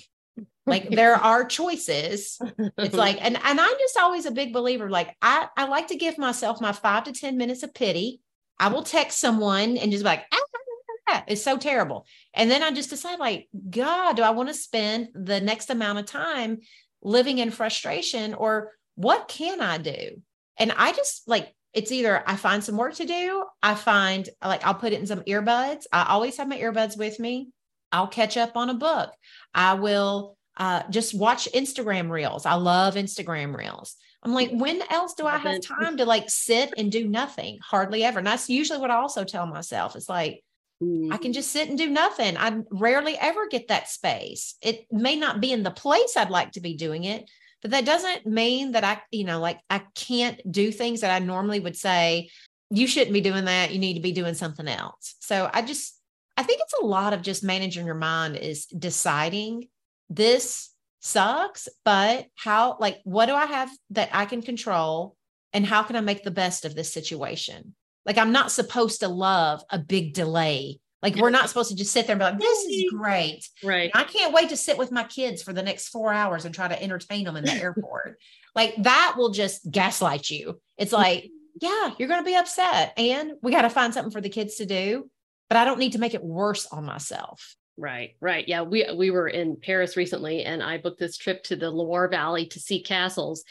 like 0.69 0.89
there 0.91 1.15
are 1.15 1.45
choices 1.45 2.39
it's 2.77 2.93
like 3.05 3.17
and 3.21 3.37
and 3.43 3.59
i'm 3.59 3.77
just 3.79 3.97
always 3.97 4.25
a 4.25 4.31
big 4.31 4.53
believer 4.53 4.89
like 4.89 5.15
i 5.21 5.47
i 5.57 5.65
like 5.65 5.87
to 5.87 5.95
give 5.95 6.17
myself 6.17 6.61
my 6.61 6.71
five 6.71 7.03
to 7.03 7.11
ten 7.11 7.37
minutes 7.37 7.63
of 7.63 7.73
pity 7.73 8.21
i 8.59 8.67
will 8.67 8.83
text 8.83 9.19
someone 9.19 9.77
and 9.77 9.91
just 9.91 10.03
be 10.03 10.09
like 10.09 10.23
ah, 10.31 10.37
it's 11.27 11.43
so 11.43 11.57
terrible. 11.57 12.05
And 12.33 12.49
then 12.49 12.63
I 12.63 12.71
just 12.71 12.89
decide, 12.89 13.19
like, 13.19 13.47
God, 13.69 14.15
do 14.15 14.23
I 14.23 14.31
want 14.31 14.49
to 14.49 14.53
spend 14.53 15.09
the 15.13 15.41
next 15.41 15.69
amount 15.69 15.99
of 15.99 16.05
time 16.05 16.59
living 17.01 17.37
in 17.37 17.51
frustration 17.51 18.33
or 18.33 18.71
what 18.95 19.27
can 19.27 19.61
I 19.61 19.77
do? 19.77 20.21
And 20.57 20.71
I 20.71 20.91
just 20.91 21.27
like, 21.27 21.53
it's 21.73 21.91
either 21.91 22.23
I 22.25 22.35
find 22.35 22.63
some 22.63 22.77
work 22.77 22.95
to 22.95 23.05
do, 23.05 23.45
I 23.61 23.75
find 23.75 24.27
like 24.43 24.65
I'll 24.65 24.73
put 24.73 24.91
it 24.91 24.99
in 24.99 25.07
some 25.07 25.21
earbuds. 25.21 25.83
I 25.91 26.05
always 26.09 26.37
have 26.37 26.47
my 26.47 26.57
earbuds 26.57 26.97
with 26.97 27.19
me. 27.19 27.49
I'll 27.91 28.07
catch 28.07 28.37
up 28.37 28.57
on 28.57 28.69
a 28.69 28.73
book. 28.73 29.11
I 29.53 29.75
will 29.75 30.35
uh, 30.57 30.83
just 30.89 31.13
watch 31.13 31.47
Instagram 31.53 32.09
reels. 32.09 32.45
I 32.45 32.55
love 32.55 32.95
Instagram 32.95 33.55
reels. 33.55 33.95
I'm 34.21 34.33
like, 34.33 34.51
when 34.51 34.81
else 34.89 35.13
do 35.13 35.25
I 35.25 35.37
have 35.37 35.61
time 35.61 35.97
to 35.97 36.05
like 36.05 36.29
sit 36.29 36.73
and 36.77 36.91
do 36.91 37.07
nothing? 37.07 37.59
Hardly 37.63 38.03
ever. 38.03 38.19
And 38.19 38.27
that's 38.27 38.49
usually 38.49 38.79
what 38.79 38.91
I 38.91 38.95
also 38.95 39.23
tell 39.23 39.47
myself. 39.47 39.95
It's 39.95 40.09
like, 40.09 40.43
I 40.81 41.17
can 41.17 41.31
mm. 41.31 41.33
just 41.33 41.51
sit 41.51 41.67
and 41.67 41.77
do 41.77 41.89
nothing. 41.89 42.37
I 42.37 42.57
rarely 42.71 43.17
ever 43.17 43.47
get 43.47 43.67
that 43.67 43.89
space. 43.89 44.55
It 44.61 44.85
may 44.91 45.15
not 45.15 45.41
be 45.41 45.51
in 45.51 45.63
the 45.63 45.71
place 45.71 46.15
I'd 46.15 46.29
like 46.29 46.53
to 46.53 46.61
be 46.61 46.75
doing 46.75 47.03
it, 47.03 47.29
but 47.61 47.71
that 47.71 47.85
doesn't 47.85 48.25
mean 48.25 48.71
that 48.71 48.85
I, 48.85 49.01
you 49.11 49.25
know, 49.25 49.41
like 49.41 49.59
I 49.69 49.81
can't 49.95 50.39
do 50.49 50.71
things 50.71 51.01
that 51.01 51.11
I 51.11 51.23
normally 51.23 51.59
would 51.59 51.75
say, 51.75 52.29
you 52.71 52.87
shouldn't 52.87 53.13
be 53.13 53.21
doing 53.21 53.45
that. 53.45 53.73
You 53.73 53.79
need 53.79 53.95
to 53.95 53.99
be 53.99 54.11
doing 54.11 54.35
something 54.35 54.67
else. 54.67 55.15
So 55.19 55.49
I 55.53 55.63
just, 55.63 55.99
I 56.37 56.43
think 56.43 56.61
it's 56.61 56.81
a 56.81 56.85
lot 56.85 57.13
of 57.13 57.21
just 57.21 57.43
managing 57.43 57.85
your 57.85 57.95
mind 57.95 58.37
is 58.37 58.65
deciding 58.67 59.67
this 60.09 60.69
sucks, 61.01 61.67
but 61.83 62.27
how, 62.35 62.77
like, 62.79 62.99
what 63.03 63.25
do 63.25 63.35
I 63.35 63.45
have 63.45 63.69
that 63.89 64.09
I 64.13 64.25
can 64.25 64.41
control? 64.41 65.17
And 65.51 65.65
how 65.65 65.83
can 65.83 65.95
I 65.95 66.01
make 66.01 66.23
the 66.23 66.31
best 66.31 66.63
of 66.63 66.75
this 66.75 66.93
situation? 66.93 67.75
Like 68.05 68.17
I'm 68.17 68.31
not 68.31 68.51
supposed 68.51 69.01
to 69.01 69.07
love 69.07 69.63
a 69.69 69.79
big 69.79 70.13
delay. 70.13 70.79
Like 71.01 71.15
we're 71.15 71.29
not 71.29 71.47
supposed 71.47 71.69
to 71.69 71.77
just 71.77 71.91
sit 71.93 72.07
there 72.07 72.13
and 72.13 72.19
be 72.19 72.25
like, 72.25 72.39
this 72.39 72.65
is 72.65 72.91
great. 72.91 73.47
Right. 73.63 73.89
I 73.93 74.03
can't 74.03 74.33
wait 74.33 74.49
to 74.49 74.57
sit 74.57 74.77
with 74.77 74.91
my 74.91 75.05
kids 75.05 75.41
for 75.41 75.53
the 75.53 75.63
next 75.63 75.89
four 75.89 76.11
hours 76.11 76.43
and 76.43 76.53
try 76.53 76.67
to 76.67 76.81
entertain 76.81 77.23
them 77.23 77.37
in 77.37 77.45
the 77.45 77.53
airport. 77.61 78.19
like 78.55 78.75
that 78.83 79.15
will 79.17 79.29
just 79.29 79.69
gaslight 79.71 80.29
you. 80.29 80.59
It's 80.77 80.91
mm-hmm. 80.91 81.01
like, 81.01 81.29
yeah, 81.61 81.91
you're 81.97 82.09
going 82.09 82.21
to 82.21 82.29
be 82.29 82.35
upset. 82.35 82.93
And 82.97 83.33
we 83.41 83.51
got 83.51 83.61
to 83.61 83.69
find 83.69 83.93
something 83.93 84.11
for 84.11 84.21
the 84.21 84.29
kids 84.29 84.55
to 84.55 84.65
do. 84.65 85.09
but 85.47 85.57
I 85.57 85.65
don't 85.65 85.79
need 85.79 85.93
to 85.93 85.99
make 85.99 86.13
it 86.13 86.23
worse 86.23 86.65
on 86.67 86.85
myself. 86.85 87.55
Right, 87.77 88.15
right. 88.19 88.45
Yeah, 88.45 88.63
we 88.63 88.85
we 88.93 89.09
were 89.09 89.29
in 89.29 89.55
Paris 89.55 89.95
recently 89.95 90.43
and 90.43 90.61
I 90.61 90.79
booked 90.79 90.99
this 90.99 91.17
trip 91.17 91.43
to 91.43 91.55
the 91.55 91.71
Loire 91.71 92.09
Valley 92.09 92.45
to 92.47 92.59
see 92.59 92.83
castles 92.83 93.45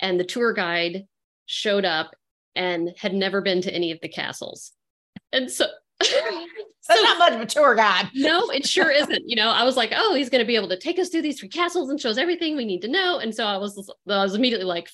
and 0.00 0.18
the 0.18 0.24
tour 0.24 0.54
guide 0.54 1.04
showed 1.44 1.84
up 1.84 2.16
and 2.56 2.92
had 2.96 3.14
never 3.14 3.40
been 3.40 3.62
to 3.62 3.74
any 3.74 3.92
of 3.92 4.00
the 4.00 4.08
castles. 4.08 4.72
And 5.32 5.50
so 5.50 5.66
That's 6.88 7.00
so, 7.00 7.04
not 7.04 7.18
much 7.18 7.32
of 7.32 7.40
a 7.40 7.46
tour 7.46 7.74
guide. 7.74 8.10
no, 8.14 8.50
it 8.50 8.66
sure 8.66 8.90
isn't. 8.90 9.28
You 9.28 9.36
know, 9.36 9.48
I 9.48 9.64
was 9.64 9.76
like, 9.76 9.92
oh, 9.94 10.14
he's 10.14 10.30
going 10.30 10.42
to 10.42 10.46
be 10.46 10.56
able 10.56 10.68
to 10.68 10.78
take 10.78 10.98
us 10.98 11.08
through 11.08 11.22
these 11.22 11.38
three 11.38 11.48
castles 11.48 11.90
and 11.90 12.00
shows 12.00 12.18
everything 12.18 12.56
we 12.56 12.64
need 12.64 12.82
to 12.82 12.88
know. 12.88 13.18
And 13.18 13.34
so 13.34 13.46
I 13.46 13.56
was, 13.56 13.90
I 14.08 14.22
was 14.22 14.34
immediately 14.34 14.66
like 14.66 14.88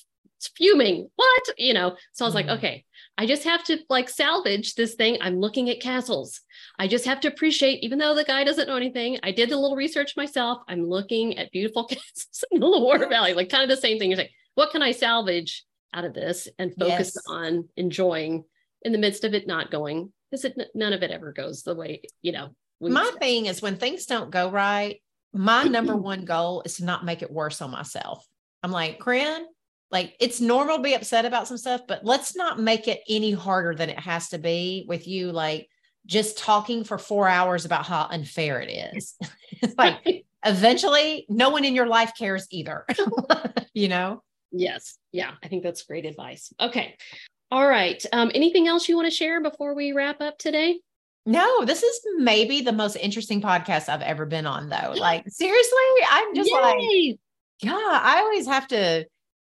fuming. 0.57 1.09
What? 1.17 1.43
You 1.59 1.75
know, 1.75 1.97
so 2.13 2.25
I 2.25 2.29
was 2.29 2.33
mm. 2.33 2.47
like, 2.47 2.59
okay, 2.59 2.85
I 3.19 3.27
just 3.27 3.45
have 3.45 3.65
to 3.65 3.79
like 3.89 4.09
salvage 4.09 4.75
this 4.75 4.95
thing. 4.95 5.19
I'm 5.21 5.41
looking 5.41 5.69
at 5.69 5.81
castles. 5.81 6.41
I 6.79 6.87
just 6.87 7.07
have 7.07 7.21
to 7.21 7.29
appreciate, 7.29 7.83
even 7.83 7.99
though 7.99 8.15
the 8.15 8.25
guy 8.25 8.45
doesn't 8.45 8.69
know 8.69 8.77
anything, 8.77 9.19
I 9.23 9.33
did 9.33 9.51
a 9.51 9.59
little 9.59 9.77
research 9.77 10.17
myself. 10.17 10.63
I'm 10.69 10.89
looking 10.89 11.39
at 11.39 11.51
beautiful 11.51 11.85
castles 11.87 12.45
in 12.51 12.61
the 12.61 12.67
Loire 12.67 13.09
Valley, 13.09 13.35
like 13.35 13.49
kind 13.49 13.65
of 13.65 13.69
the 13.69 13.81
same 13.81 13.99
thing. 13.99 14.11
You're 14.11 14.19
saying, 14.19 14.31
what 14.55 14.71
can 14.71 14.83
I 14.83 14.93
salvage 14.93 15.65
out 15.93 16.05
of 16.05 16.15
this 16.15 16.49
and 16.59 16.75
focus 16.79 17.13
yes. 17.15 17.19
on 17.29 17.69
enjoying 17.77 18.45
in 18.83 18.93
the 18.93 18.99
midst 18.99 19.25
of 19.25 19.35
it 19.35 19.47
not 19.47 19.71
going 19.71 20.13
because 20.31 20.45
it 20.45 20.57
none 20.75 20.93
of 20.93 21.03
it 21.03 21.11
ever 21.11 21.33
goes 21.33 21.63
the 21.63 21.75
way 21.75 22.03
you 22.23 22.33
know 22.33 22.49
my 22.81 23.11
thing 23.19 23.47
is 23.47 23.61
when 23.61 23.77
things 23.77 24.07
don't 24.07 24.31
go 24.31 24.51
right 24.51 25.01
my 25.33 25.65
number 25.65 25.97
one 25.97 26.25
goal 26.25 26.63
is 26.65 26.77
to 26.77 26.85
not 26.85 27.05
make 27.05 27.23
it 27.23 27.31
worse 27.31 27.61
on 27.61 27.71
myself. 27.71 28.27
I'm 28.63 28.73
like 28.73 28.99
Corinne, 28.99 29.47
like 29.91 30.15
it's 30.21 30.41
normal 30.41 30.77
to 30.77 30.83
be 30.83 30.95
upset 30.95 31.25
about 31.25 31.49
some 31.49 31.59
stuff 31.59 31.83
but 31.87 32.05
let's 32.05 32.37
not 32.37 32.61
make 32.61 32.89
it 32.89 33.01
any 33.09 33.33
harder 33.33 33.75
than 33.75 33.91
it 33.91 33.99
has 33.99 34.29
to 34.31 34.39
be 34.39 34.85
with 34.89 35.07
you 35.09 35.33
like 35.33 35.69
just 36.07 36.39
talking 36.39 36.85
for 36.85 36.99
four 36.99 37.29
hours 37.29 37.65
about 37.65 37.87
how 37.87 38.07
unfair 38.11 38.61
it 38.61 38.95
is. 38.95 39.17
Like 39.77 40.25
eventually 40.47 41.27
no 41.29 41.51
one 41.51 41.67
in 41.67 41.75
your 41.75 41.87
life 41.87 42.13
cares 42.17 42.47
either 42.51 42.87
you 43.75 43.89
know 43.89 44.23
yes 44.53 44.99
yeah 45.13 45.33
i 45.43 45.49
think 45.49 45.63
that's 45.63 45.83
great 45.83 46.05
advice 46.05 46.53
okay 46.61 46.97
all 47.53 47.67
right. 47.67 48.05
Um, 48.13 48.31
anything 48.35 48.69
else 48.69 48.89
you 48.89 48.97
want 48.97 49.07
to 49.07 49.15
share 49.15 49.41
before 49.41 49.75
we 49.75 49.93
wrap 49.93 50.21
up 50.21 50.39
today? 50.39 50.79
No, 51.27 51.65
this 51.65 51.83
is 51.83 52.01
maybe 52.17 52.61
the 52.61 52.73
most 52.73 52.97
interesting 52.97 53.43
podcast 53.43 53.89
I've 53.89 54.03
ever 54.03 54.25
been 54.25 54.47
on, 54.47 54.69
though. 54.69 54.95
Like, 54.97 55.25
seriously, 55.29 55.79
I'm 56.09 56.35
just 56.35 56.51
Yay! 56.51 56.57
like, 56.57 57.19
yeah, 57.61 58.01
I 58.03 58.21
always 58.21 58.47
have 58.47 58.69
to 58.69 59.05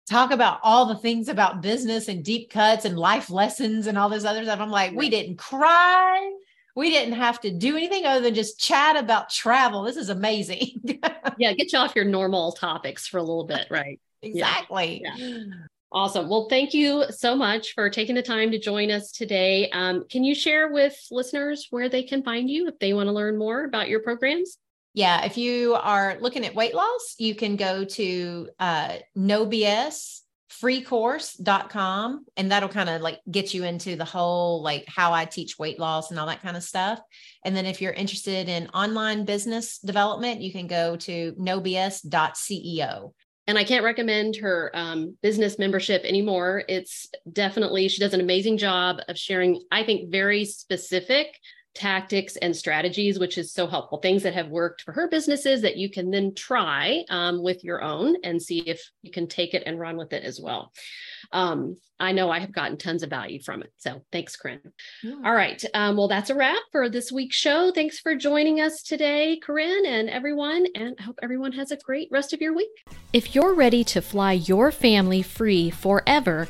talk 0.09 0.31
about 0.31 0.59
all 0.61 0.85
the 0.85 0.95
things 0.95 1.27
about 1.27 1.61
business 1.61 2.07
and 2.07 2.23
deep 2.23 2.51
cuts 2.51 2.85
and 2.85 2.97
life 2.97 3.29
lessons 3.31 3.87
and 3.87 3.97
all 3.97 4.09
this 4.09 4.23
other 4.23 4.43
stuff. 4.43 4.59
I'm 4.59 4.69
like, 4.69 4.93
we 4.93 5.09
didn't 5.09 5.37
cry. 5.37 6.31
We 6.75 6.91
didn't 6.91 7.15
have 7.15 7.41
to 7.41 7.51
do 7.51 7.75
anything 7.75 8.05
other 8.05 8.21
than 8.21 8.35
just 8.35 8.59
chat 8.59 8.95
about 8.95 9.29
travel. 9.29 9.81
This 9.81 9.97
is 9.97 10.09
amazing. 10.09 10.79
yeah, 11.37 11.53
get 11.53 11.73
you 11.73 11.79
off 11.79 11.95
your 11.95 12.05
normal 12.05 12.51
topics 12.51 13.07
for 13.07 13.17
a 13.17 13.23
little 13.23 13.45
bit, 13.45 13.67
right? 13.71 13.99
Exactly. 14.25 15.03
Yeah. 15.03 15.43
Awesome. 15.91 16.27
Well, 16.27 16.47
thank 16.49 16.73
you 16.73 17.05
so 17.09 17.35
much 17.37 17.73
for 17.73 17.89
taking 17.89 18.15
the 18.15 18.21
time 18.21 18.51
to 18.51 18.59
join 18.59 18.91
us 18.91 19.11
today. 19.11 19.69
Um, 19.69 20.03
can 20.09 20.25
you 20.25 20.35
share 20.35 20.71
with 20.71 20.93
listeners 21.09 21.67
where 21.69 21.87
they 21.87 22.03
can 22.03 22.21
find 22.21 22.49
you 22.49 22.67
if 22.67 22.77
they 22.79 22.93
want 22.93 23.07
to 23.07 23.13
learn 23.13 23.37
more 23.37 23.63
about 23.63 23.87
your 23.87 24.01
programs? 24.01 24.57
Yeah, 24.93 25.23
if 25.23 25.37
you 25.37 25.75
are 25.75 26.17
looking 26.19 26.45
at 26.45 26.55
weight 26.55 26.75
loss, 26.75 27.15
you 27.17 27.33
can 27.33 27.55
go 27.55 27.85
to 27.85 28.49
uh, 28.59 28.95
no 29.15 29.45
BS 29.45 30.21
freecourse.com 30.61 32.25
and 32.37 32.51
that'll 32.51 32.69
kind 32.69 32.89
of 32.89 33.01
like 33.01 33.19
get 33.29 33.53
you 33.53 33.63
into 33.63 33.95
the 33.95 34.05
whole 34.05 34.61
like 34.63 34.85
how 34.87 35.11
I 35.13 35.25
teach 35.25 35.59
weight 35.59 35.79
loss 35.79 36.11
and 36.11 36.19
all 36.19 36.27
that 36.27 36.41
kind 36.41 36.55
of 36.55 36.63
stuff. 36.63 36.99
And 37.43 37.55
then 37.55 37.65
if 37.65 37.81
you're 37.81 37.93
interested 37.93 38.47
in 38.47 38.67
online 38.69 39.25
business 39.25 39.79
development, 39.79 40.41
you 40.41 40.51
can 40.51 40.67
go 40.67 40.95
to 40.97 41.33
nobs.ceo 41.37 43.11
and 43.47 43.57
I 43.57 43.63
can't 43.63 43.83
recommend 43.83 44.37
her 44.37 44.71
um, 44.73 45.17
business 45.21 45.59
membership 45.59 46.03
anymore. 46.03 46.63
It's 46.67 47.07
definitely, 47.31 47.87
she 47.87 47.99
does 47.99 48.13
an 48.13 48.21
amazing 48.21 48.57
job 48.57 48.97
of 49.07 49.17
sharing, 49.17 49.61
I 49.71 49.83
think, 49.83 50.11
very 50.11 50.45
specific 50.45 51.27
tactics 51.75 52.37
and 52.37 52.55
strategies, 52.55 53.19
which 53.19 53.37
is 53.37 53.51
so 53.51 53.67
helpful. 53.67 53.99
Things 53.99 54.23
that 54.23 54.33
have 54.33 54.47
worked 54.47 54.81
for 54.81 54.93
her 54.93 55.09
businesses 55.09 55.61
that 55.61 55.77
you 55.77 55.89
can 55.89 56.09
then 56.09 56.33
try 56.33 57.03
um, 57.09 57.43
with 57.43 57.63
your 57.63 57.83
own 57.83 58.15
and 58.23 58.41
see 58.41 58.59
if 58.61 58.81
you 59.01 59.11
can 59.11 59.27
take 59.27 59.53
it 59.53 59.63
and 59.65 59.79
run 59.79 59.97
with 59.97 60.13
it 60.13 60.23
as 60.23 60.39
well. 60.39 60.71
Um, 61.31 61.77
I 61.99 62.11
know 62.11 62.29
I 62.29 62.39
have 62.39 62.51
gotten 62.51 62.77
tons 62.77 63.03
of 63.03 63.09
value 63.09 63.41
from 63.41 63.61
it. 63.61 63.71
So 63.77 64.01
thanks, 64.11 64.35
Corinne. 64.35 64.73
Yeah. 65.01 65.15
All 65.23 65.33
right. 65.33 65.63
Um, 65.73 65.95
well, 65.95 66.09
that's 66.09 66.29
a 66.29 66.35
wrap 66.35 66.61
for 66.71 66.89
this 66.89 67.11
week's 67.11 67.37
show. 67.37 67.71
Thanks 67.71 67.99
for 67.99 68.15
joining 68.15 68.59
us 68.59 68.83
today, 68.83 69.39
Corinne, 69.41 69.85
and 69.85 70.09
everyone. 70.09 70.65
And 70.75 70.95
I 70.99 71.03
hope 71.03 71.17
everyone 71.23 71.53
has 71.53 71.71
a 71.71 71.77
great 71.77 72.09
rest 72.11 72.33
of 72.33 72.41
your 72.41 72.53
week. 72.53 72.69
If 73.13 73.33
you're 73.33 73.53
ready 73.53 73.85
to 73.85 74.01
fly 74.01 74.33
your 74.33 74.71
family 74.71 75.21
free 75.21 75.69
forever, 75.69 76.49